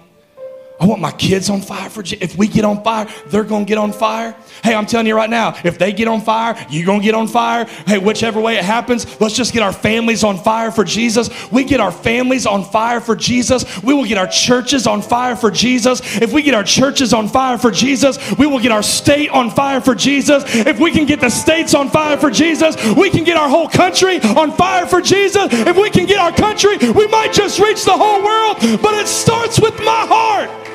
I 0.84 0.86
want 0.86 1.00
my 1.00 1.14
kids 1.14 1.50
on 1.50 1.62
fire 1.62 1.90
for 1.90 2.04
if 2.06 2.38
we 2.38 2.46
get 2.46 2.66
on 2.66 2.84
fire, 2.84 3.08
they're 3.28 3.46
going 3.46 3.64
to 3.64 3.70
get 3.70 3.78
on 3.78 3.94
fire. 3.94 4.36
Hey, 4.66 4.76
I'm 4.76 4.86
telling 4.86 5.08
you 5.08 5.16
right 5.16 5.30
now, 5.30 5.56
if 5.64 5.80
they 5.80 5.94
get 5.94 6.10
on 6.10 6.20
fire, 6.20 6.62
you're 6.70 6.86
going 6.86 7.00
to 7.00 7.06
get 7.06 7.16
on 7.16 7.30
fire. 7.30 7.64
Hey, 7.88 8.00
whichever 8.00 8.42
way 8.42 8.58
it 8.58 8.66
happens, 8.66 9.22
let's 9.22 9.34
just 9.34 9.54
get 9.54 9.64
our 9.64 9.72
families 9.72 10.26
on 10.26 10.38
fire 10.38 10.72
for 10.72 10.84
Jesus. 10.84 11.30
We 11.54 11.64
get 11.64 11.80
our 11.80 11.92
families 11.92 12.46
on 12.46 12.66
fire 12.66 13.00
for 13.00 13.16
Jesus. 13.16 13.64
We 13.82 13.94
will 13.94 14.04
get 14.04 14.18
our 14.18 14.28
churches 14.28 14.86
on 14.86 15.02
fire 15.02 15.38
for 15.38 15.50
Jesus. 15.50 16.02
If 16.22 16.34
we 16.34 16.42
get 16.42 16.54
our 16.54 16.66
churches 16.66 17.14
on 17.14 17.30
fire 17.30 17.58
for 17.58 17.72
Jesus, 17.72 18.18
we 18.38 18.46
will 18.46 18.60
get 18.60 18.74
our 18.74 18.84
state 18.84 19.30
on 19.30 19.52
fire 19.52 19.80
for 19.80 19.96
Jesus. 19.96 20.44
If 20.54 20.82
we 20.82 20.92
can 20.92 21.06
get 21.06 21.22
the 21.22 21.30
states 21.30 21.74
on 21.74 21.90
fire 21.92 22.18
for 22.18 22.30
Jesus, 22.30 22.76
we 22.98 23.10
can 23.10 23.24
get 23.24 23.38
our 23.38 23.48
whole 23.48 23.70
country 23.70 24.20
on 24.20 24.52
fire 24.52 24.86
for 24.86 25.00
Jesus. 25.00 25.48
If 25.50 25.78
we 25.78 25.90
can 25.90 26.06
get 26.08 26.20
our 26.20 26.34
country, 26.34 26.76
we 26.92 27.08
might 27.08 27.32
just 27.32 27.58
reach 27.58 27.86
the 27.86 27.96
whole 27.96 28.22
world, 28.22 28.82
but 28.82 28.94
it 28.96 29.08
starts 29.08 29.62
with 29.62 29.78
my 29.80 30.06
heart 30.10 30.73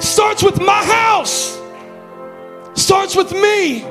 starts 0.00 0.42
with 0.42 0.60
my 0.60 0.84
house, 0.84 1.60
starts 2.74 3.16
with 3.16 3.32
me 3.32 3.84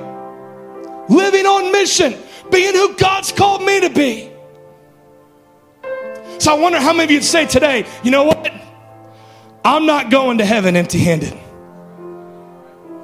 living 1.10 1.46
on 1.46 1.72
mission, 1.72 2.16
being 2.52 2.74
who 2.74 2.96
God's 2.96 3.32
called 3.32 3.64
me 3.64 3.82
to 3.82 3.90
be. 3.90 4.32
So 6.40 6.56
I 6.56 6.60
wonder 6.60 6.80
how 6.80 6.94
many 6.94 7.06
of 7.06 7.12
you'd 7.12 7.24
say 7.24 7.46
today, 7.46 7.86
you 8.04 8.12
know 8.12 8.24
what? 8.24 8.52
I'm 9.64 9.86
not 9.86 10.12
going 10.12 10.38
to 10.38 10.46
heaven 10.46 10.76
empty 10.76 11.00
handed. 11.00 11.34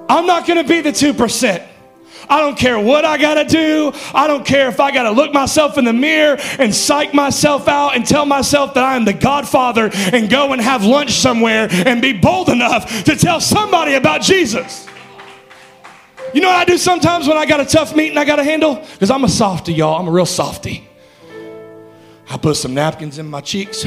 I'm 0.09 0.25
not 0.25 0.45
going 0.45 0.61
to 0.61 0.67
be 0.67 0.81
the 0.81 0.91
2%. 0.91 1.67
I 2.31 2.39
don't 2.39 2.57
care 2.57 2.79
what 2.79 3.03
I 3.03 3.17
got 3.17 3.33
to 3.33 3.43
do. 3.43 3.91
I 4.13 4.25
don't 4.25 4.45
care 4.45 4.69
if 4.69 4.79
I 4.79 4.91
got 4.91 5.03
to 5.03 5.11
look 5.11 5.33
myself 5.33 5.77
in 5.77 5.83
the 5.83 5.91
mirror 5.91 6.37
and 6.57 6.73
psych 6.73 7.13
myself 7.13 7.67
out 7.67 7.93
and 7.93 8.05
tell 8.05 8.25
myself 8.25 8.73
that 8.75 8.85
I 8.85 8.95
am 8.95 9.03
the 9.03 9.11
Godfather 9.11 9.89
and 9.93 10.29
go 10.29 10.53
and 10.53 10.61
have 10.61 10.85
lunch 10.85 11.11
somewhere 11.11 11.67
and 11.69 12.01
be 12.01 12.13
bold 12.13 12.47
enough 12.47 13.03
to 13.03 13.17
tell 13.17 13.41
somebody 13.41 13.95
about 13.95 14.21
Jesus. 14.21 14.87
You 16.33 16.39
know 16.39 16.47
what 16.47 16.55
I 16.55 16.63
do 16.63 16.77
sometimes 16.77 17.27
when 17.27 17.35
I 17.35 17.45
got 17.45 17.59
a 17.59 17.65
tough 17.65 17.93
meeting 17.93 18.17
I 18.17 18.23
got 18.23 18.37
to 18.37 18.45
handle? 18.45 18.75
Because 18.75 19.11
I'm 19.11 19.25
a 19.25 19.29
softy, 19.29 19.73
y'all. 19.73 19.99
I'm 19.99 20.07
a 20.07 20.11
real 20.11 20.25
softy. 20.25 20.87
I 22.29 22.37
put 22.37 22.55
some 22.55 22.73
napkins 22.73 23.19
in 23.19 23.29
my 23.29 23.41
cheeks. 23.41 23.85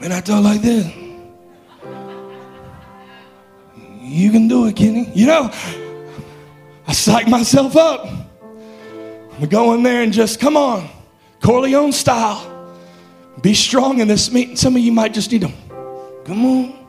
And 0.00 0.12
I 0.12 0.20
talk 0.20 0.42
like 0.42 0.60
this. 0.60 0.92
You 4.00 4.32
can 4.32 4.48
do 4.48 4.66
it, 4.66 4.74
Kenny. 4.74 5.08
You 5.14 5.26
know, 5.26 5.52
I 6.90 6.92
psych 6.92 7.28
myself 7.28 7.76
up. 7.76 8.04
We 9.38 9.46
go 9.46 9.74
in 9.74 9.84
there 9.84 10.02
and 10.02 10.12
just 10.12 10.40
come 10.40 10.56
on, 10.56 10.88
Corleone 11.40 11.92
style. 11.92 12.74
Be 13.40 13.54
strong 13.54 14.00
in 14.00 14.08
this 14.08 14.32
meeting. 14.32 14.56
Some 14.56 14.74
of 14.74 14.82
you 14.82 14.90
might 14.90 15.14
just 15.14 15.30
need 15.30 15.42
to 15.42 15.52
come 16.24 16.44
on. 16.44 16.88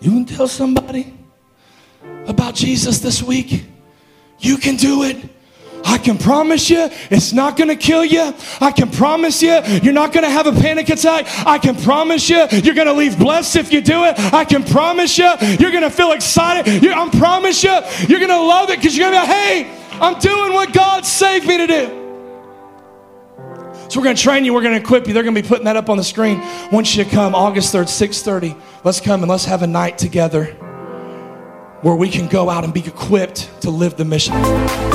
You 0.00 0.12
can 0.12 0.24
tell 0.24 0.46
somebody 0.46 1.18
about 2.28 2.54
Jesus 2.54 3.00
this 3.00 3.20
week. 3.20 3.64
You 4.38 4.56
can 4.56 4.76
do 4.76 5.02
it. 5.02 5.16
I 5.88 5.96
can 5.96 6.18
promise 6.18 6.68
you 6.68 6.90
it's 7.10 7.32
not 7.32 7.56
going 7.56 7.68
to 7.68 7.76
kill 7.76 8.04
you. 8.04 8.34
I 8.60 8.72
can 8.72 8.90
promise 8.90 9.42
you 9.42 9.58
you're 9.82 9.94
not 9.94 10.12
going 10.12 10.24
to 10.24 10.30
have 10.30 10.46
a 10.46 10.52
panic 10.52 10.90
attack. 10.90 11.26
I 11.46 11.58
can 11.58 11.76
promise 11.76 12.28
you 12.28 12.46
you're 12.62 12.74
going 12.74 12.88
to 12.88 12.92
leave 12.92 13.18
blessed 13.18 13.56
if 13.56 13.72
you 13.72 13.80
do 13.80 14.04
it. 14.04 14.18
I 14.34 14.44
can 14.44 14.64
promise 14.64 15.16
you 15.16 15.32
you're 15.58 15.70
going 15.70 15.82
to 15.82 15.90
feel 15.90 16.12
excited. 16.12 16.82
You, 16.82 16.92
I 16.92 17.08
promise 17.08 17.64
you 17.64 17.70
you're 18.06 18.18
going 18.18 18.28
to 18.28 18.36
love 18.40 18.68
it 18.68 18.78
because 18.78 18.98
you're 18.98 19.10
going 19.10 19.18
to 19.18 19.26
be 19.26 19.32
like, 19.32 19.42
hey, 19.42 19.78
I'm 19.92 20.18
doing 20.20 20.52
what 20.52 20.74
God 20.74 21.06
saved 21.06 21.46
me 21.46 21.56
to 21.56 21.66
do. 21.66 21.86
So 23.88 23.98
we're 23.98 24.04
going 24.04 24.16
to 24.16 24.22
train 24.22 24.44
you. 24.44 24.52
We're 24.52 24.60
going 24.60 24.74
to 24.74 24.80
equip 24.80 25.06
you. 25.06 25.14
They're 25.14 25.22
going 25.22 25.34
to 25.34 25.40
be 25.40 25.48
putting 25.48 25.64
that 25.64 25.76
up 25.76 25.88
on 25.88 25.96
the 25.96 26.04
screen. 26.04 26.38
Want 26.70 26.94
you 26.94 27.06
come 27.06 27.34
August 27.34 27.74
3rd, 27.74 27.84
6.30. 27.84 28.60
Let's 28.84 29.00
come 29.00 29.22
and 29.22 29.30
let's 29.30 29.46
have 29.46 29.62
a 29.62 29.66
night 29.66 29.96
together 29.96 30.54
where 31.82 31.94
we 31.94 32.08
can 32.08 32.26
go 32.26 32.50
out 32.50 32.64
and 32.64 32.74
be 32.74 32.84
equipped 32.84 33.48
to 33.62 33.70
live 33.70 33.96
the 33.96 34.04
mission. 34.04 34.34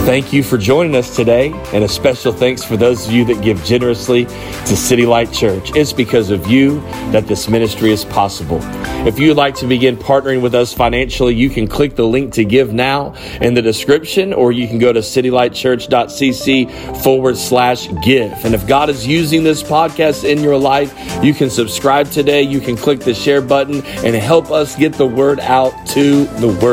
Thank 0.05 0.33
you 0.33 0.43
for 0.43 0.57
joining 0.57 0.95
us 0.95 1.15
today, 1.15 1.53
and 1.71 1.85
a 1.85 1.87
special 1.87 2.33
thanks 2.33 2.61
for 2.61 2.75
those 2.75 3.07
of 3.07 3.13
you 3.13 3.23
that 3.25 3.41
give 3.41 3.63
generously 3.63 4.25
to 4.25 4.75
City 4.75 5.05
Light 5.05 5.31
Church. 5.31 5.71
It's 5.75 5.93
because 5.93 6.29
of 6.29 6.47
you 6.47 6.81
that 7.11 7.25
this 7.25 7.47
ministry 7.47 7.91
is 7.91 8.03
possible. 8.03 8.59
If 9.07 9.17
you'd 9.17 9.37
like 9.37 9.55
to 9.55 9.67
begin 9.67 9.95
partnering 9.95 10.41
with 10.41 10.55
us 10.55 10.73
financially, 10.73 11.35
you 11.35 11.49
can 11.49 11.67
click 11.67 11.95
the 11.95 12.05
link 12.05 12.33
to 12.33 12.43
give 12.43 12.73
now 12.73 13.13
in 13.39 13.53
the 13.53 13.61
description, 13.61 14.33
or 14.33 14.51
you 14.51 14.67
can 14.67 14.77
go 14.77 14.91
to 14.91 14.99
citylightchurch.cc 14.99 17.01
forward 17.01 17.37
slash 17.37 17.87
give. 18.03 18.33
And 18.43 18.53
if 18.53 18.67
God 18.67 18.89
is 18.89 19.07
using 19.07 19.43
this 19.43 19.63
podcast 19.63 20.29
in 20.29 20.43
your 20.43 20.57
life, 20.57 20.93
you 21.23 21.33
can 21.33 21.49
subscribe 21.49 22.11
today. 22.11 22.41
You 22.41 22.59
can 22.59 22.75
click 22.75 22.99
the 22.99 23.13
share 23.13 23.41
button 23.41 23.85
and 23.85 24.15
help 24.15 24.51
us 24.51 24.75
get 24.75 24.93
the 24.93 25.07
word 25.07 25.39
out 25.39 25.71
to 25.87 26.25
the 26.25 26.49
world 26.61 26.72